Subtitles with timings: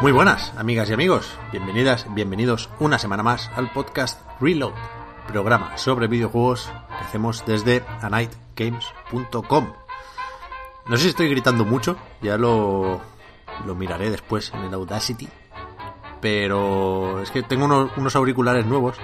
[0.00, 1.30] Muy buenas, amigas y amigos.
[1.52, 4.72] Bienvenidas, bienvenidos una semana más al podcast Reload,
[5.28, 9.72] programa sobre videojuegos que hacemos desde anightgames.com.
[10.86, 13.00] No sé si estoy gritando mucho, ya lo,
[13.66, 15.28] lo miraré después en el Audacity.
[16.20, 18.96] Pero es que tengo unos, unos auriculares nuevos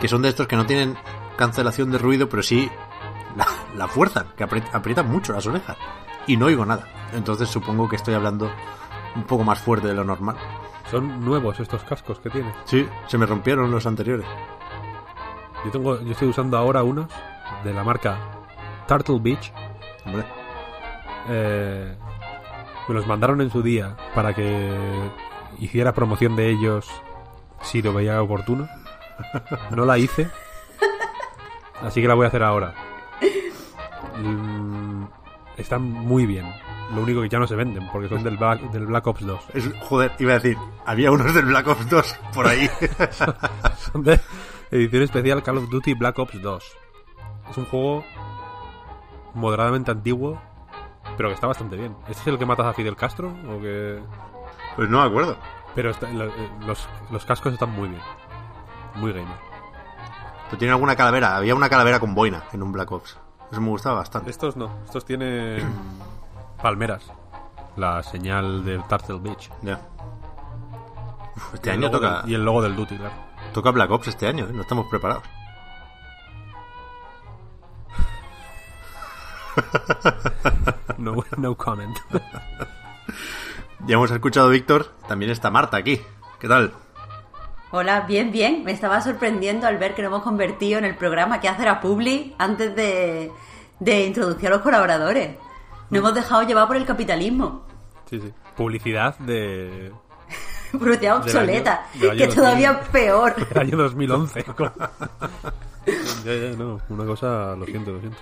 [0.00, 0.96] que son de estos que no tienen
[1.36, 2.70] cancelación de ruido, pero sí
[3.76, 5.76] la, fuerza, que apri- aprietan mucho las orejas.
[6.26, 6.86] Y no oigo nada.
[7.14, 8.50] Entonces supongo que estoy hablando
[9.16, 10.36] un poco más fuerte de lo normal.
[10.90, 12.52] Son nuevos estos cascos que tiene.
[12.64, 14.26] Sí, se me rompieron los anteriores.
[15.64, 17.06] Yo tengo, yo estoy usando ahora unos
[17.64, 18.18] de la marca
[18.88, 19.52] Turtle Beach.
[20.04, 20.24] Hombre,
[21.28, 21.96] Eh,
[22.88, 24.72] me los mandaron en su día para que
[25.60, 26.88] hiciera promoción de ellos
[27.62, 28.68] si lo veía oportuno.
[29.70, 30.28] No la hice.
[31.80, 32.74] Así que la voy a hacer ahora.
[34.20, 35.04] Mm,
[35.56, 36.52] Están muy bien.
[36.94, 39.44] Lo único que ya no se venden porque son del Black, del Black Ops 2.
[39.54, 42.68] es, joder, iba a decir, había unos del Black Ops 2 por ahí.
[43.78, 44.20] Son de
[44.70, 46.76] edición especial Call of Duty Black Ops 2.
[47.50, 48.04] Es un juego
[49.34, 50.38] moderadamente antiguo,
[51.16, 51.96] pero que está bastante bien.
[52.08, 53.28] ¿Este es el que matas a Fidel Castro?
[53.48, 54.00] ¿O que...
[54.76, 55.36] pues no me acuerdo.
[55.74, 56.30] Pero está- eh,
[56.66, 58.02] los, los cascos están muy bien.
[58.96, 59.36] Muy gamer.
[60.46, 63.18] Pero tiene alguna calavera, había una calavera con boina en un Black Ops.
[63.50, 64.30] Eso me gustaba bastante.
[64.30, 64.70] Estos no.
[64.84, 65.62] Estos tienen
[66.62, 67.02] palmeras.
[67.76, 69.50] La señal de Turtle Beach.
[69.62, 69.80] Ya.
[71.36, 73.14] Uf, este Y año toca, del- y el logo del Duty, claro.
[73.52, 74.52] toca Black Ops este año, ¿eh?
[74.52, 75.24] no estamos preparados.
[80.98, 81.96] No, no comment.
[83.84, 86.00] Ya hemos escuchado a Víctor, también está Marta aquí.
[86.38, 86.72] ¿Qué tal?
[87.72, 88.62] Hola, bien, bien.
[88.62, 91.80] Me estaba sorprendiendo al ver que nos hemos convertido en el programa que hace la
[91.80, 93.32] Publi antes de,
[93.80, 95.36] de introducir a los colaboradores.
[95.92, 97.64] Nos hemos dejado llevar por el capitalismo.
[98.10, 98.32] Sí, sí.
[98.56, 99.92] Publicidad de...
[100.72, 102.34] Publicidad obsoleta, del año que 2000.
[102.34, 103.34] todavía es peor.
[103.50, 104.44] El año 2011.
[106.24, 106.80] ya, ya, no.
[106.88, 108.18] Una cosa, lo siento, lo siento.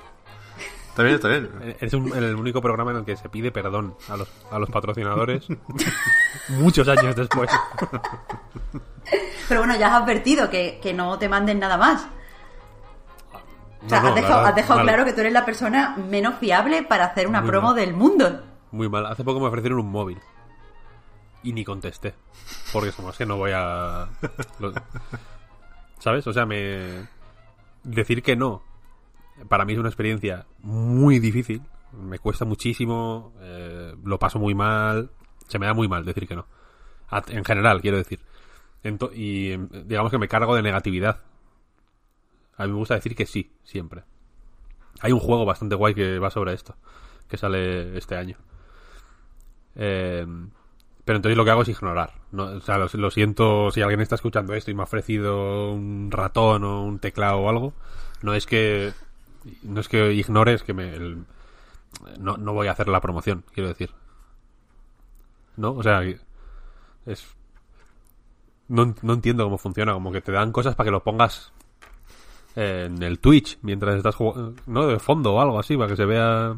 [0.89, 1.77] Está bien, está bien.
[1.81, 4.69] Es un- el único programa en el que se pide perdón a los, a los
[4.69, 5.47] patrocinadores
[6.49, 7.49] muchos años después.
[9.49, 12.07] Pero bueno, ya has advertido que, que no te manden nada más.
[13.85, 16.83] O sea, No, no, has dejado, has claro que tú eres la persona menos fiable
[16.83, 17.77] para hacer una Muy promo mal.
[17.77, 18.43] del mundo.
[18.73, 19.07] Muy mal.
[19.07, 20.21] Hace poco me ofrecieron un móvil.
[21.43, 22.15] Y ni contesté.
[22.73, 24.09] Porque como es que no voy a...
[25.99, 26.27] ¿Sabes?
[26.27, 27.07] O sea, me...
[27.83, 28.63] Decir que no.
[29.49, 31.63] Para mí es una experiencia muy difícil.
[31.93, 33.33] Me cuesta muchísimo.
[33.41, 35.11] eh, lo paso muy mal.
[35.49, 36.47] Se me da muy mal decir que no.
[37.29, 38.21] En general, quiero decir.
[38.85, 41.21] Ento- y em, digamos que me cargo de negatividad.
[42.61, 44.05] A mí me gusta decir que sí, siempre.
[45.01, 46.77] Hay un juego bastante guay que va sobre esto.
[47.27, 48.37] Que sale este año.
[49.77, 50.27] Eh,
[51.07, 52.13] pero entonces lo que hago es ignorar.
[52.33, 52.45] ¿no?
[52.45, 56.65] O sea, lo, siento si alguien está escuchando esto y me ha ofrecido un ratón
[56.65, 57.73] o un teclado o algo.
[58.21, 58.93] No es que
[59.63, 60.99] no es que ignore, es que me,
[62.19, 63.91] no, no voy a hacer la promoción, quiero decir.
[65.57, 65.73] ¿No?
[65.73, 66.03] O sea,
[67.07, 67.27] es...
[68.69, 71.55] No, no entiendo cómo funciona, como que te dan cosas para que lo pongas
[72.57, 74.87] en el Twitch mientras estás jugando, ¿no?
[74.87, 76.55] De fondo o algo así, para que se vea...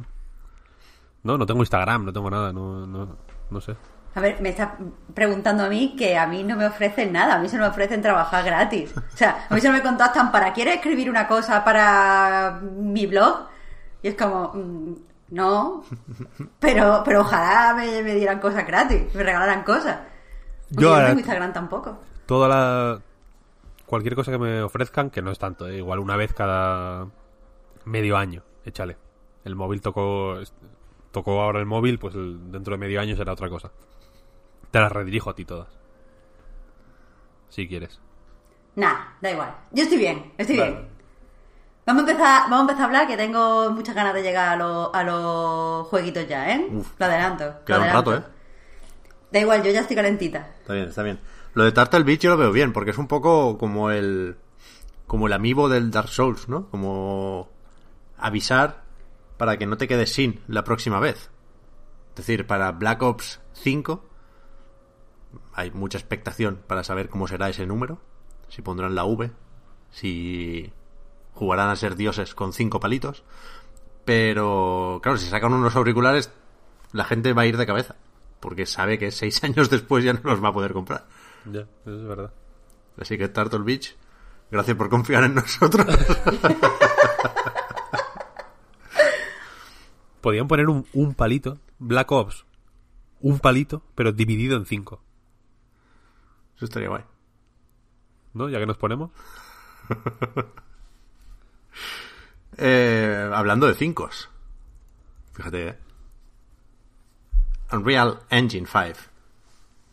[1.22, 3.16] No, no tengo Instagram, no tengo nada, no, no,
[3.50, 3.76] no sé.
[4.14, 4.70] A ver, me estás
[5.14, 8.02] preguntando a mí que a mí no me ofrecen nada, a mí se me ofrecen
[8.02, 8.92] trabajar gratis.
[8.96, 13.46] O sea, a mí se me contactan para, ¿quieres escribir una cosa para mi blog?
[14.02, 14.94] Y es como, mm,
[15.30, 15.84] no,
[16.60, 19.98] pero, pero ojalá me, me dieran cosas gratis, me regalaran cosas.
[20.70, 21.98] Yo no tengo Instagram tampoco.
[22.26, 23.00] Toda la...
[23.92, 25.76] Cualquier cosa que me ofrezcan, que no es tanto, ¿eh?
[25.76, 27.08] igual una vez cada
[27.84, 28.96] medio año, échale.
[29.44, 30.38] El móvil tocó...
[31.10, 33.70] Tocó ahora el móvil, pues el- dentro de medio año será otra cosa.
[34.70, 35.68] Te las redirijo a ti todas.
[37.50, 38.00] Si quieres.
[38.76, 39.54] Nah, da igual.
[39.72, 40.88] Yo estoy bien, estoy bien.
[41.84, 44.56] Vamos a empezar, vamos a empezar a hablar que tengo muchas ganas de llegar a,
[44.56, 46.66] los- a los jueguitos ya, ¿eh?
[46.72, 46.92] Uf.
[46.98, 47.44] Lo adelanto.
[47.44, 48.10] lo Queda un adelanto.
[48.12, 48.30] rato, ¿eh?
[49.32, 50.48] Da igual, yo ya estoy calentita.
[50.62, 51.20] Está bien, está bien.
[51.54, 54.36] Lo de Turtle Beach yo lo veo bien, porque es un poco como el.
[55.06, 56.68] como el amiibo del Dark Souls, ¿no?
[56.70, 57.48] Como
[58.16, 58.84] avisar
[59.36, 61.30] para que no te quedes sin la próxima vez.
[62.10, 64.04] Es decir, para Black Ops 5
[65.54, 68.00] hay mucha expectación para saber cómo será ese número.
[68.48, 69.30] Si pondrán la V,
[69.90, 70.72] si
[71.34, 73.24] jugarán a ser dioses con cinco palitos.
[74.04, 76.30] Pero, claro, si sacan unos auriculares,
[76.92, 77.96] la gente va a ir de cabeza.
[78.40, 81.06] Porque sabe que seis años después ya no los va a poder comprar.
[81.46, 82.32] Ya, eso es verdad.
[82.98, 83.96] Así que Turtle Beach,
[84.50, 85.86] gracias por confiar en nosotros.
[90.20, 92.44] Podían poner un, un palito, Black Ops,
[93.20, 95.02] un palito, pero dividido en cinco.
[96.56, 97.04] Eso estaría guay.
[98.34, 98.48] ¿No?
[98.48, 99.10] Ya que nos ponemos.
[102.58, 104.10] Eh, hablando de cinco.
[105.32, 105.78] Fíjate, ¿eh?
[107.72, 109.00] Unreal Engine 5.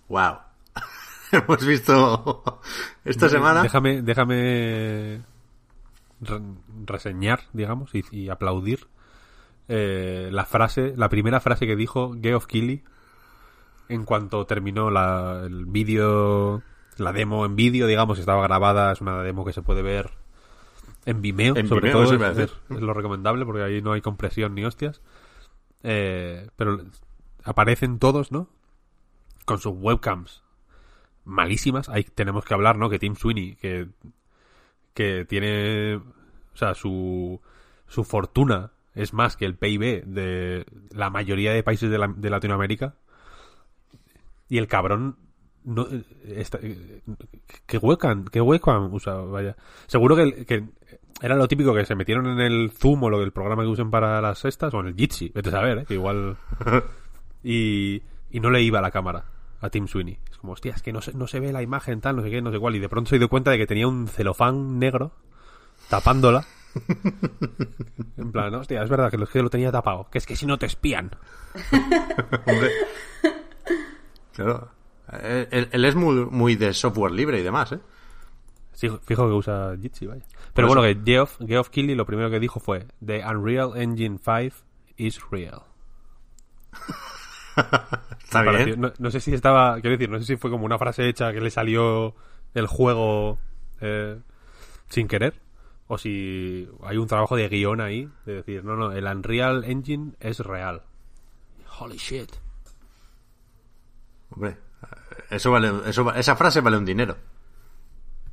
[0.10, 0.40] Wow.
[1.32, 2.62] Hemos visto
[3.06, 3.62] esta semana.
[3.64, 5.22] Déjame, déjame
[6.22, 6.42] re-
[6.86, 8.88] reseñar, digamos, y, y aplaudir
[9.68, 12.84] eh, la frase, la primera frase que dijo Geoff Keighley
[13.90, 16.62] en cuanto terminó la, el vídeo,
[16.98, 20.12] la demo en vídeo, digamos, estaba grabada, es una demo que se puede ver
[21.06, 24.54] en Vimeo, En sobre Vimeo, todo, es, es lo recomendable porque ahí no hay compresión
[24.54, 25.02] ni hostias.
[25.82, 26.82] Eh, pero
[27.44, 28.48] aparecen todos, ¿no?
[29.46, 30.44] Con sus webcams
[31.30, 31.88] malísimas.
[31.90, 32.90] Ahí tenemos que hablar, ¿no?
[32.90, 33.88] Que Tim Sweeney, que,
[34.94, 36.04] que tiene, o
[36.56, 37.40] sea, su,
[37.88, 42.30] su fortuna es más que el PIB de la mayoría de países de, la- de
[42.30, 42.96] Latinoamérica.
[44.50, 45.16] Y el cabrón
[45.64, 46.04] no eh,
[46.38, 47.02] está, eh,
[47.68, 49.56] qué webcam, qué webcam usa, vaya.
[49.88, 50.64] Seguro que, que
[51.22, 53.92] era lo típico que se metieron en el Zoom o lo del programa que usen
[53.92, 55.86] para las sextas o en el Jitsi, vete a saber, ¿eh?
[55.86, 56.38] que igual
[57.44, 59.26] y, y no le iba la cámara
[59.62, 60.20] a Tim Sweeney.
[60.32, 62.30] Es como, hostia, es que no se, no se ve la imagen, tal, no sé
[62.32, 62.76] qué, no sé cuál.
[62.76, 65.12] Y de pronto se dio cuenta de que tenía un celofán negro
[65.90, 66.46] tapándola.
[68.18, 70.08] en plan, hostia, es verdad que lo, que lo tenía tapado.
[70.12, 71.12] Que es que si no te espían.
[72.46, 72.72] Hombre.
[74.34, 74.70] Claro.
[75.12, 77.80] Eh, Él, él es muy, muy de software libre y demás, ¿eh?
[78.74, 80.24] Sí, fijo que usa Jitsi, vaya.
[80.54, 84.20] Pero Pues- bueno, que Geoff, Geoff Keighley lo primero que dijo fue: The Unreal Engine
[84.24, 84.56] 5
[84.98, 85.64] is real.
[88.24, 88.80] Está bien.
[88.80, 91.32] no, no sé si estaba, quiero decir, no sé si fue como una frase hecha
[91.34, 92.16] que le salió
[92.54, 93.40] el juego
[93.82, 94.20] eh,
[94.90, 95.40] sin querer,
[95.88, 100.14] o si hay un trabajo de guion ahí, de decir, no, no, el Unreal Engine
[100.20, 100.84] es real.
[101.80, 102.30] Holy shit.
[104.32, 104.58] Hombre,
[105.30, 107.18] eso vale, eso, esa frase vale un dinero.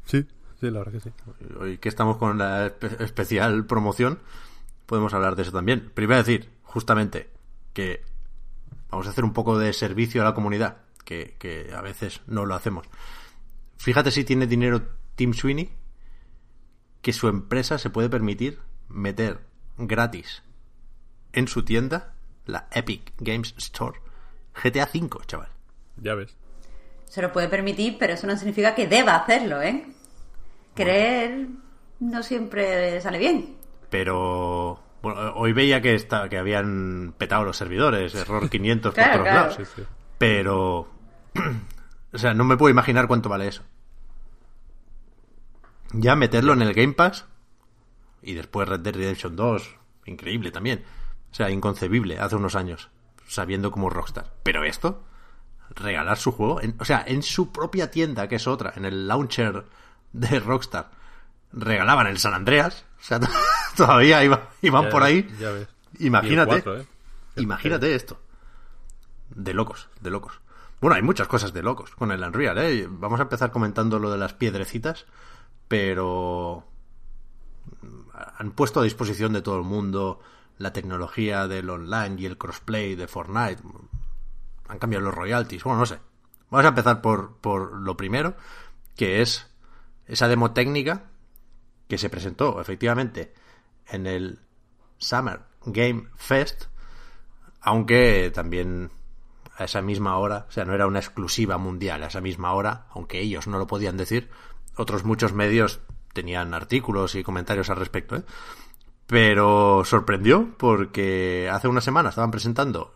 [0.04, 0.26] Sí,
[0.60, 1.10] sí, la verdad que sí.
[1.58, 4.18] Hoy que estamos con la espe- especial promoción,
[4.86, 5.90] podemos hablar de eso también.
[5.94, 7.30] Pero iba a decir, justamente,
[7.72, 8.02] que
[8.96, 12.46] vamos a hacer un poco de servicio a la comunidad, que, que a veces no
[12.46, 12.86] lo hacemos.
[13.76, 15.70] Fíjate si tiene dinero Tim Sweeney,
[17.02, 18.58] que su empresa se puede permitir
[18.88, 19.40] meter
[19.76, 20.42] gratis
[21.34, 22.14] en su tienda,
[22.46, 24.00] la Epic Games Store,
[24.54, 25.50] GTA V, chaval.
[25.98, 26.34] Ya ves.
[27.04, 29.86] Se lo puede permitir, pero eso no significa que deba hacerlo, ¿eh?
[30.74, 31.48] Querer
[32.00, 33.56] no siempre sale bien.
[33.90, 39.12] Pero bueno, hoy veía que está, que habían petado los servidores, error 500 por Claro,
[39.12, 39.40] todos claro.
[39.50, 39.56] lados.
[39.56, 39.82] Sí, sí.
[40.18, 40.88] Pero
[42.12, 43.62] o sea, no me puedo imaginar cuánto vale eso.
[45.92, 47.26] Ya meterlo en el Game Pass
[48.22, 49.76] y después Red Dead Redemption 2,
[50.06, 50.84] increíble también.
[51.30, 52.90] O sea, inconcebible hace unos años,
[53.26, 54.32] sabiendo cómo es Rockstar.
[54.42, 55.04] Pero esto,
[55.70, 59.06] regalar su juego, en- o sea, en su propia tienda, que es otra, en el
[59.06, 59.64] launcher
[60.12, 60.90] de Rockstar,
[61.52, 62.84] regalaban el San Andreas.
[63.00, 63.20] O sea,
[63.76, 65.36] todavía iba- iban Ya por ves, ahí.
[65.38, 65.68] ya ves.
[65.98, 66.62] Imagínate.
[66.66, 66.86] Y ¿eh?
[67.36, 68.20] Imagínate esto.
[69.30, 70.40] De locos, de locos.
[70.80, 72.86] Bueno, hay muchas cosas de locos con el Unreal, ¿eh?
[72.88, 75.06] Vamos a empezar comentando lo de las piedrecitas,
[75.68, 76.64] pero
[78.38, 80.20] han puesto a disposición de todo el mundo
[80.58, 83.62] la tecnología del online y el crossplay de Fortnite.
[84.68, 85.64] Han cambiado los royalties.
[85.64, 85.98] Bueno, no sé.
[86.50, 88.36] Vamos a empezar por, por lo primero,
[88.96, 89.50] que es
[90.06, 91.04] esa demo técnica
[91.88, 93.34] que se presentó efectivamente
[93.88, 94.40] en el
[94.98, 96.64] Summer Game Fest,
[97.60, 98.90] aunque también
[99.56, 102.86] a esa misma hora, o sea, no era una exclusiva mundial, a esa misma hora,
[102.90, 104.28] aunque ellos no lo podían decir,
[104.76, 105.80] otros muchos medios
[106.12, 108.22] tenían artículos y comentarios al respecto, ¿eh?
[109.06, 112.94] Pero sorprendió porque hace una semana estaban presentando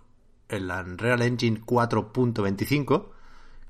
[0.49, 3.11] el Unreal Engine 4.25,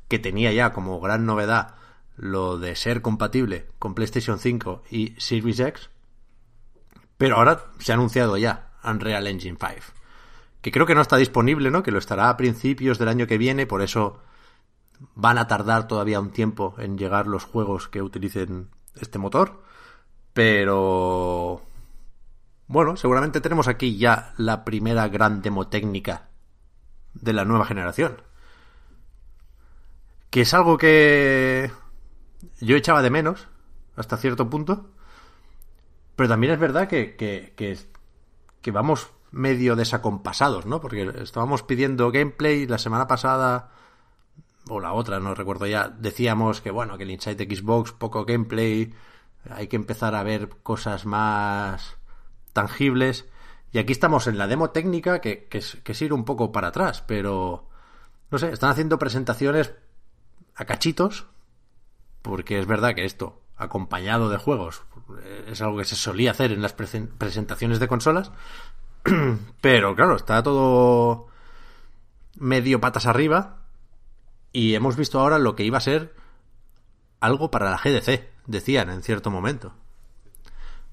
[0.08, 1.74] que tenía ya como gran novedad
[2.16, 5.90] lo de ser compatible con PlayStation 5 y Series X,
[7.20, 9.92] Pero ahora se ha anunciado ya Unreal Engine 5,
[10.62, 11.82] que creo que no está disponible, ¿no?
[11.82, 14.22] Que lo estará a principios del año que viene, por eso
[15.14, 19.62] van a tardar todavía un tiempo en llegar los juegos que utilicen este motor.
[20.32, 21.60] Pero
[22.68, 26.30] bueno, seguramente tenemos aquí ya la primera gran demo técnica
[27.12, 28.22] de la nueva generación.
[30.30, 31.70] Que es algo que
[32.62, 33.46] yo echaba de menos
[33.94, 34.88] hasta cierto punto.
[36.20, 37.54] Pero también es verdad que, que,
[38.60, 40.78] que, vamos medio desacompasados, ¿no?
[40.78, 43.70] Porque estábamos pidiendo gameplay la semana pasada,
[44.68, 48.92] o la otra, no recuerdo ya, decíamos que bueno, que el Inside Xbox, poco gameplay,
[49.48, 51.96] hay que empezar a ver cosas más
[52.52, 53.26] tangibles.
[53.72, 57.00] Y aquí estamos en la demo técnica que, que, es, ir un poco para atrás,
[57.00, 57.70] pero
[58.30, 59.72] no sé, están haciendo presentaciones
[60.54, 61.28] a cachitos,
[62.20, 64.82] porque es verdad que esto, acompañado de juegos,
[65.46, 68.32] es algo que se solía hacer en las presentaciones de consolas,
[69.60, 71.28] pero claro, está todo
[72.36, 73.58] medio patas arriba
[74.52, 76.14] y hemos visto ahora lo que iba a ser
[77.20, 79.74] algo para la GDC, decían en cierto momento.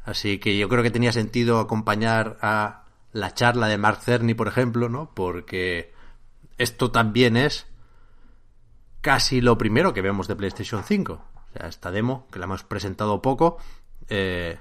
[0.04, 4.48] Así que yo creo que tenía sentido acompañar a la charla de Mark Cerny, por
[4.48, 5.12] ejemplo, ¿no?
[5.14, 5.94] Porque
[6.58, 7.68] esto también es
[9.02, 11.14] casi lo primero que vemos de PlayStation 5.
[11.14, 13.58] O sea, esta demo, que la hemos presentado poco,
[14.10, 14.58] eh,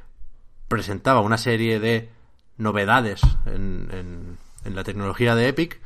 [0.69, 2.11] presentaba una serie de
[2.57, 5.81] novedades en, la tecnología de Epic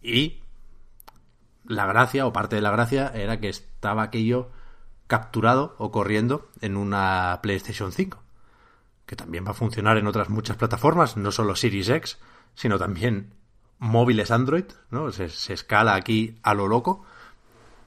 [0.00, 0.40] y
[1.64, 4.50] la gracia, o parte de la gracia, era que estaba aquello
[5.08, 8.22] capturado o corriendo en una PlayStation 5
[9.06, 12.18] que también va a funcionar en otras muchas plataformas, no solo Series X,
[12.54, 13.32] sino también
[13.78, 15.12] móviles Android, ¿no?
[15.12, 17.04] Se, escala aquí a lo loco.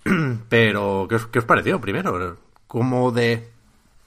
[0.50, 2.38] Pero, ¿qué os, ¿qué os, pareció primero?
[2.68, 3.52] ¿Cómo de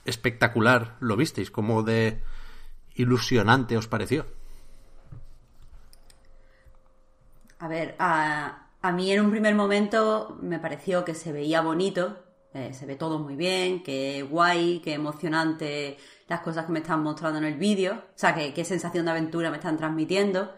[0.05, 1.51] espectacular lo visteis?
[1.51, 2.21] ¿Cómo de
[2.95, 4.25] ilusionante os pareció?
[7.59, 12.17] A ver, a, a mí en un primer momento me pareció que se veía bonito,
[12.53, 17.01] eh, se ve todo muy bien, que guay, que emocionante las cosas que me están
[17.01, 20.53] mostrando en el vídeo, o sea, qué sensación de aventura me están transmitiendo,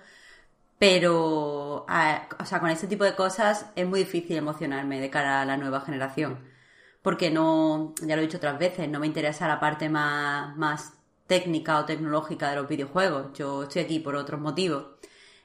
[0.77, 5.45] pero, o sea, con este tipo de cosas es muy difícil emocionarme de cara a
[5.45, 6.39] la nueva generación,
[7.05, 10.93] porque no, ya lo he dicho otras veces, no me interesa la parte más, más
[11.27, 14.87] técnica o tecnológica de los videojuegos, yo estoy aquí por otros motivos.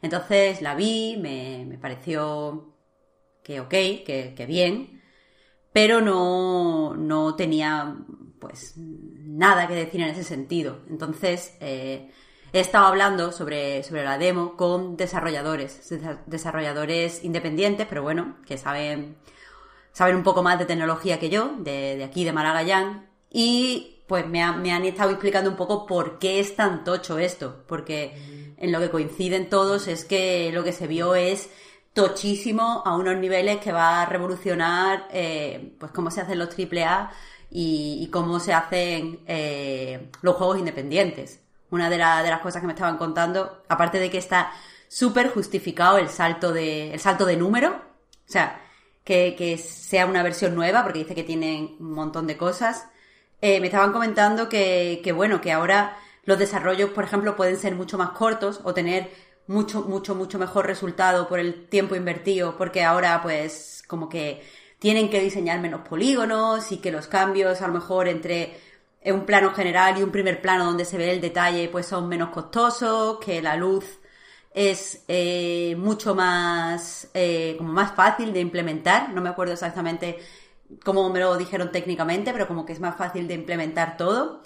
[0.01, 2.75] Entonces la vi, me, me pareció
[3.43, 5.03] que ok, que, que bien,
[5.71, 7.95] pero no, no tenía
[8.39, 10.79] pues nada que decir en ese sentido.
[10.89, 12.11] Entonces, eh,
[12.55, 15.93] he estado hablando sobre, sobre la demo con desarrolladores,
[16.25, 19.19] desarrolladores independientes, pero bueno, que saben,
[19.93, 24.51] saben un poco más de tecnología que yo, de, aquí, de Maragallán, y pues me,
[24.57, 28.81] me, han estado explicando un poco por qué es tan tocho esto, porque en lo
[28.81, 31.49] que coinciden todos es que lo que se vio es
[31.93, 37.11] tochísimo a unos niveles que va a revolucionar eh, pues cómo se hacen los AAA
[37.51, 41.41] y, cómo se hacen eh, los juegos independientes.
[41.71, 44.53] Una de, de, las cosas que me estaban contando, aparte de que está
[44.89, 48.61] súper justificado el salto de, el salto de número, o sea,
[49.11, 52.87] que, que, sea una versión nueva, porque dice que tienen un montón de cosas.
[53.41, 57.75] Eh, me estaban comentando que, que, bueno, que ahora los desarrollos, por ejemplo, pueden ser
[57.75, 59.11] mucho más cortos o tener
[59.49, 64.45] mucho, mucho, mucho mejor resultado por el tiempo invertido, porque ahora, pues, como que
[64.79, 68.61] tienen que diseñar menos polígonos y que los cambios a lo mejor entre
[69.07, 72.31] un plano general y un primer plano donde se ve el detalle pues son menos
[72.31, 74.00] costosos, que la luz
[74.53, 80.19] es eh, mucho más eh, como más fácil de implementar, no me acuerdo exactamente
[80.85, 84.43] cómo me lo dijeron técnicamente, pero como que es más fácil de implementar todo.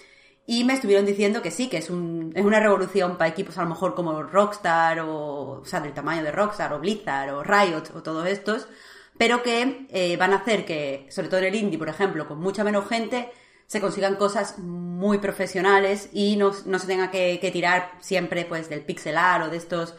[0.46, 3.62] Y me estuvieron diciendo que sí, que es, un, es una revolución para equipos a
[3.62, 7.84] lo mejor como Rockstar o, o sea, del tamaño de Rockstar o Blizzard o Riot
[7.94, 8.68] o todos estos,
[9.16, 12.40] pero que eh, van a hacer que, sobre todo en el indie, por ejemplo, con
[12.40, 13.30] mucha menos gente,
[13.66, 19.42] se consigan cosas muy profesionales y no, se tenga que, tirar siempre pues del pixelar
[19.42, 19.94] o de estos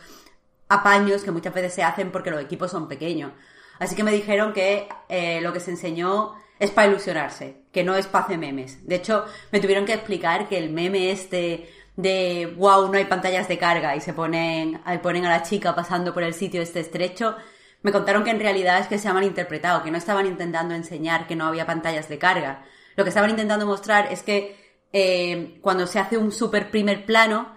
[0.69, 3.31] apaños que muchas veces se hacen porque los equipos son pequeños.
[3.79, 7.95] Así que me dijeron que eh, lo que se enseñó es para ilusionarse, que no
[7.95, 8.87] es para hacer memes.
[8.87, 13.47] De hecho, me tuvieron que explicar que el meme este de wow, no hay pantallas
[13.47, 17.35] de carga y se ponen, ponen a la chica pasando por el sitio este estrecho,
[17.81, 21.27] me contaron que en realidad es que se ha malinterpretado, que no estaban intentando enseñar
[21.27, 22.63] que no había pantallas de carga.
[22.95, 24.55] Lo que estaban intentando mostrar es que
[24.93, 27.53] eh, cuando se hace un super primer plano,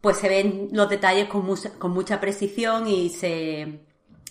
[0.00, 1.46] pues se ven los detalles con,
[1.78, 3.80] con mucha precisión y se,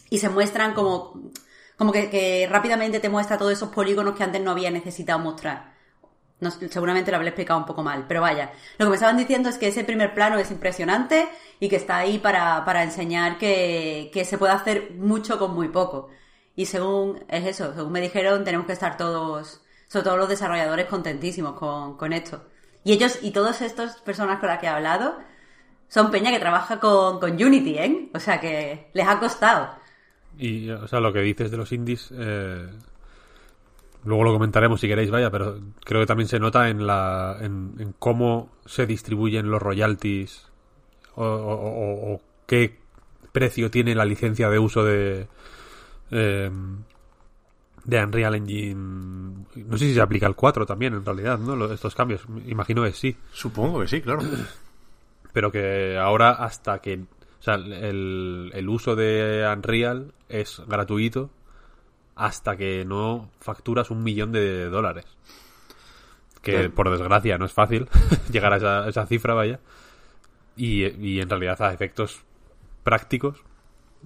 [0.10, 1.32] y se muestran como,
[1.78, 5.78] como que, rápidamente te muestra todos esos polígonos que antes no había necesitado mostrar.
[6.70, 8.52] Seguramente lo habré explicado un poco mal, pero vaya.
[8.78, 11.28] Lo que me estaban diciendo es que ese primer plano es impresionante
[11.60, 15.68] y que está ahí para, para enseñar que, que se puede hacer mucho con muy
[15.68, 16.10] poco.
[16.56, 20.86] Y según, es eso, según me dijeron, tenemos que estar todos, sobre todo los desarrolladores,
[20.86, 22.42] contentísimos con, con esto.
[22.86, 25.18] Y ellos, y todas estas personas con las que he hablado,
[25.90, 28.10] son peña que trabaja con, con Unity, ¿eh?
[28.14, 29.70] O sea que les ha costado.
[30.38, 32.70] Y, o sea, lo que dices de los indies, eh,
[34.06, 37.94] luego lo comentaremos si queréis, vaya, pero creo que también se nota en, la, en,
[38.00, 40.48] cómo se distribuyen los royalties
[41.16, 42.80] o qué
[43.32, 45.28] precio tiene la licencia de uso de
[46.12, 46.52] eh,
[47.90, 48.76] de Unreal Engine.
[48.76, 51.72] No sé si se aplica al 4 también, en realidad, ¿no?
[51.72, 52.22] Estos cambios.
[52.46, 53.16] Imagino que sí.
[53.32, 54.22] Supongo que sí, claro.
[55.34, 57.00] Pero que ahora hasta que...
[57.40, 61.30] O sea, el, el uso de Unreal es gratuito
[62.16, 65.06] hasta que no facturas un millón de dólares.
[66.42, 67.88] Que por desgracia no es fácil
[68.32, 69.60] llegar a esa, esa cifra, vaya.
[70.58, 72.22] Y, y en realidad a efectos
[72.84, 73.42] prácticos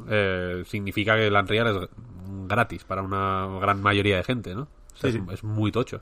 [0.09, 1.89] eh, significa que el Unreal es
[2.47, 4.63] gratis para una gran mayoría de gente, ¿no?
[4.63, 5.33] O sea, Sí, es- sí.
[5.33, 6.01] es muy tocho.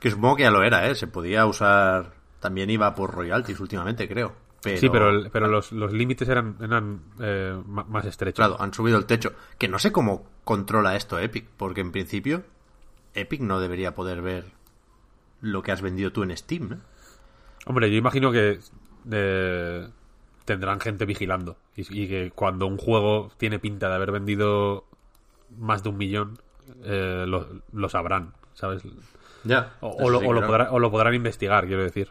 [0.00, 0.94] Que supongo que ya lo era, ¿eh?
[0.94, 2.12] Se podía usar...
[2.40, 4.34] También iba por royalties últimamente, creo.
[4.62, 4.78] Pero...
[4.78, 8.36] Sí, pero, el- pero los, los límites eran, eran eh, más estrechos.
[8.46, 9.32] Claro, han subido el techo.
[9.58, 12.44] Que no sé cómo controla esto Epic, porque en principio
[13.14, 14.44] Epic no debería poder ver
[15.40, 16.76] lo que has vendido tú en Steam, ¿no?
[17.66, 18.60] Hombre, yo imagino que
[19.10, 19.88] eh,
[20.44, 21.56] tendrán gente vigilando.
[21.76, 24.84] Y, y que cuando un juego tiene pinta de haber vendido
[25.58, 26.38] más de un millón,
[26.84, 28.82] eh, lo, lo sabrán, ¿sabes?
[29.44, 29.74] Ya.
[29.80, 32.10] O, o lo, o lo podrá- o lo podrán investigar, quiero decir.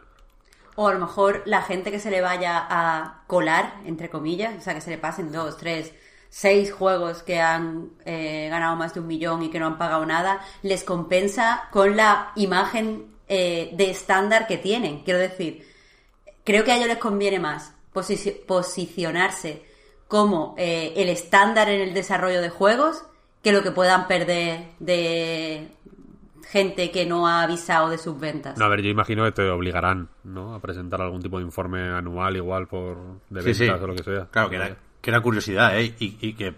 [0.76, 4.60] O a lo mejor la gente que se le vaya a colar, entre comillas, o
[4.60, 5.92] sea, que se le pasen dos, tres,
[6.30, 10.04] seis juegos que han eh, ganado más de un millón y que no han pagado
[10.04, 15.04] nada, les compensa con la imagen eh, de estándar que tienen.
[15.04, 15.64] Quiero decir,
[16.44, 19.64] creo que a ellos les conviene más posi- posicionarse
[20.08, 23.04] como eh, el estándar en el desarrollo de juegos
[23.44, 25.68] que lo que puedan perder de
[26.50, 28.56] gente que no ha avisado de sus ventas.
[28.58, 30.54] No, a ver, yo imagino que te obligarán, ¿no?
[30.54, 32.96] A presentar algún tipo de informe anual igual por
[33.30, 33.68] de ventas sí.
[33.68, 34.26] o lo que sea.
[34.30, 35.94] Claro, que era, que era curiosidad, ¿eh?
[35.98, 36.54] Y, y que,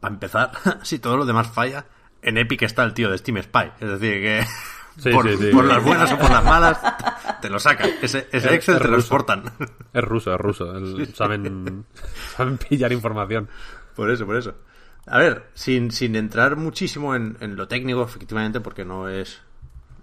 [0.00, 1.86] para empezar, si todo lo demás falla,
[2.22, 3.72] en Epic está el tío de Steam Spy.
[3.80, 4.44] Es decir, que
[4.98, 5.50] Sí, por, sí, sí.
[5.52, 6.80] por las buenas o por las malas,
[7.40, 7.88] te lo sacan.
[8.02, 8.98] Ese, ese Es- Excel es te lo ruso.
[8.98, 9.44] exportan.
[9.92, 10.76] Es ruso, es ruso.
[10.76, 11.84] El- saben,
[12.36, 13.48] saben pillar información.
[13.94, 14.54] Por eso, por eso.
[15.10, 19.40] A ver, sin, sin entrar muchísimo en, en lo técnico, efectivamente, porque no es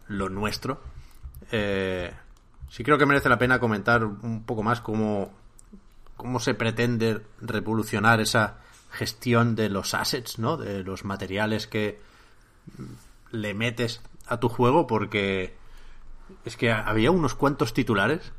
[0.07, 0.81] lo nuestro,
[1.51, 2.11] eh,
[2.69, 5.31] sí creo que merece la pena comentar un poco más cómo,
[6.17, 8.57] cómo se pretende revolucionar esa
[8.91, 10.57] gestión de los assets, ¿no?
[10.57, 11.99] De los materiales que
[13.31, 15.55] le metes a tu juego, porque
[16.45, 18.31] es que había unos cuantos titulares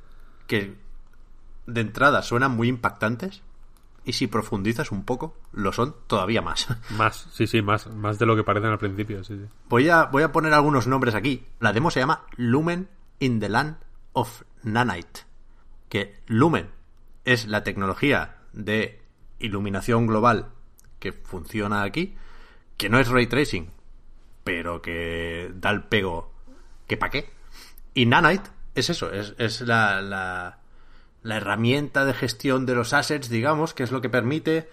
[0.46, 0.76] que
[1.66, 3.42] de entrada suenan muy impactantes
[4.06, 6.68] y si profundizas un poco, lo son todavía más.
[6.96, 9.44] Más, sí, sí, más, más de lo que parecen al principio, sí, sí.
[9.68, 11.44] Voy a, voy a poner algunos nombres aquí.
[11.58, 12.88] La demo se llama Lumen
[13.18, 13.78] in the Land
[14.12, 15.22] of Nanite.
[15.88, 16.70] Que Lumen
[17.24, 19.02] es la tecnología de
[19.40, 20.52] iluminación global
[21.00, 22.14] que funciona aquí,
[22.76, 23.70] que no es ray tracing,
[24.44, 26.32] pero que da el pego
[26.86, 27.28] que pa' qué.
[27.92, 30.60] Y Nanite es eso, es, es la, la,
[31.26, 34.68] la herramienta de gestión de los assets, digamos, que es lo que permite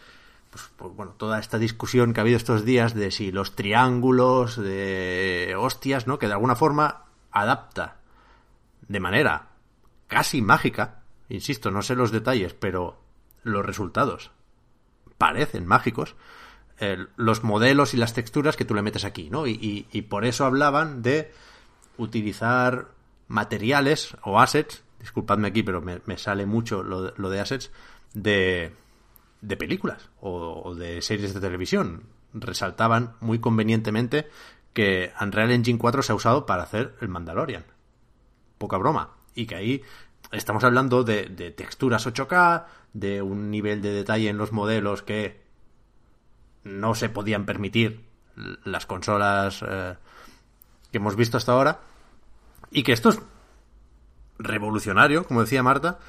[0.51, 4.55] pues, pues, bueno, toda esta discusión que ha habido estos días de si los triángulos,
[4.55, 6.19] de hostias, ¿no?
[6.19, 7.97] Que de alguna forma adapta
[8.87, 9.47] de manera
[10.07, 13.01] casi mágica, insisto, no sé los detalles, pero
[13.41, 14.29] los resultados
[15.17, 16.15] parecen mágicos,
[16.77, 19.47] eh, los modelos y las texturas que tú le metes aquí, ¿no?
[19.47, 21.31] Y, por eso hablaban de
[21.97, 22.89] utilizar
[23.27, 27.71] materiales o assets, disculpadme aquí, pero me, sale mucho lo, de assets,
[28.13, 28.71] de,
[29.41, 32.03] de películas o, de series de televisión.
[32.33, 34.29] Resaltaban muy convenientemente
[34.71, 37.65] que Unreal Engine 4 se ha usado para hacer el Mandalorian.
[38.57, 39.11] Poca broma.
[39.35, 39.81] Y que ahí
[40.31, 42.63] estamos hablando de, texturas 8K,
[42.93, 45.43] de un nivel de detalle en los modelos que
[46.63, 48.05] no se podían permitir
[48.63, 49.95] las consolas eh,
[50.93, 51.81] que hemos visto hasta ahora.
[52.71, 53.19] Y que esto es
[54.39, 55.99] revolucionario, como decía Marta,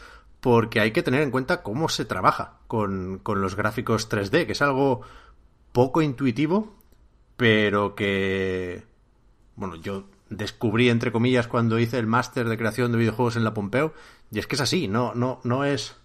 [0.40, 4.52] porque hay que tener en cuenta cómo se trabaja con, con los gráficos 3D, que
[4.52, 5.02] es algo
[5.72, 6.74] poco intuitivo,
[7.36, 8.84] pero que,
[9.56, 13.54] bueno, yo descubrí, entre comillas, cuando hice el máster de creación de videojuegos en la
[13.54, 13.94] Pompeo,
[14.30, 15.96] y es que es así, no, no, no es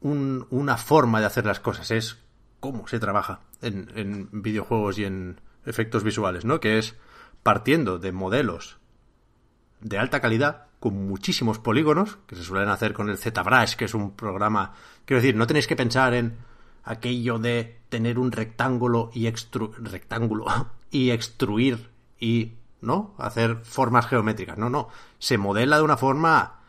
[0.00, 2.18] un- una forma de hacer las cosas, es
[2.60, 6.60] cómo se trabaja en, en videojuegos y en efectos visuales, ¿no?
[6.60, 6.96] Que es
[7.42, 8.78] partiendo de modelos
[9.82, 13.94] de alta calidad, con muchísimos polígonos, que se suelen hacer con el ZBrush, que es
[13.94, 14.72] un programa...
[15.04, 16.36] Quiero decir, no tenéis que pensar en
[16.84, 20.46] aquello de tener un rectángulo y extru rectángulo
[20.90, 23.14] y extruir y ¿no?
[23.18, 24.58] hacer formas geométricas.
[24.58, 24.88] No, no.
[25.18, 26.60] Se modela de una forma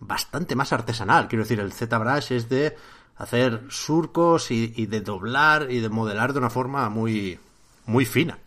[0.00, 1.28] bastante más artesanal.
[1.28, 2.76] Quiero decir, el ZBrush es de
[3.16, 7.38] hacer surcos y, de doblar y de modelar de una forma muy,
[7.86, 8.38] muy fina.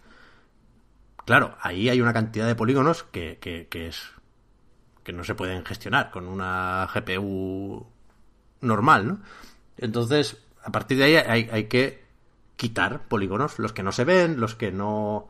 [1.26, 4.16] Claro, ahí hay una cantidad de polígonos que, que, que es
[5.04, 7.86] que no se pueden gestionar con una GPU
[8.62, 9.20] normal, ¿no?
[9.78, 12.04] Entonces, a partir de ahí hay, hay, que
[12.56, 15.28] quitar polígonos, los que no se ven, los que no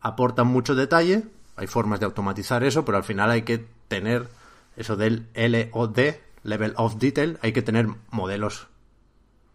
[0.00, 1.24] aportan mucho detalle.
[1.56, 4.28] Hay formas de automatizar eso, pero al final hay que tener
[4.76, 5.98] eso del LOD,
[6.42, 8.66] Level of Detail, hay que tener modelos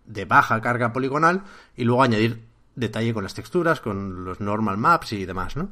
[0.05, 1.43] de baja carga poligonal
[1.75, 2.48] y luego añadir
[2.79, 5.69] detalle con las texturas, con los normal maps y demás, ¿no?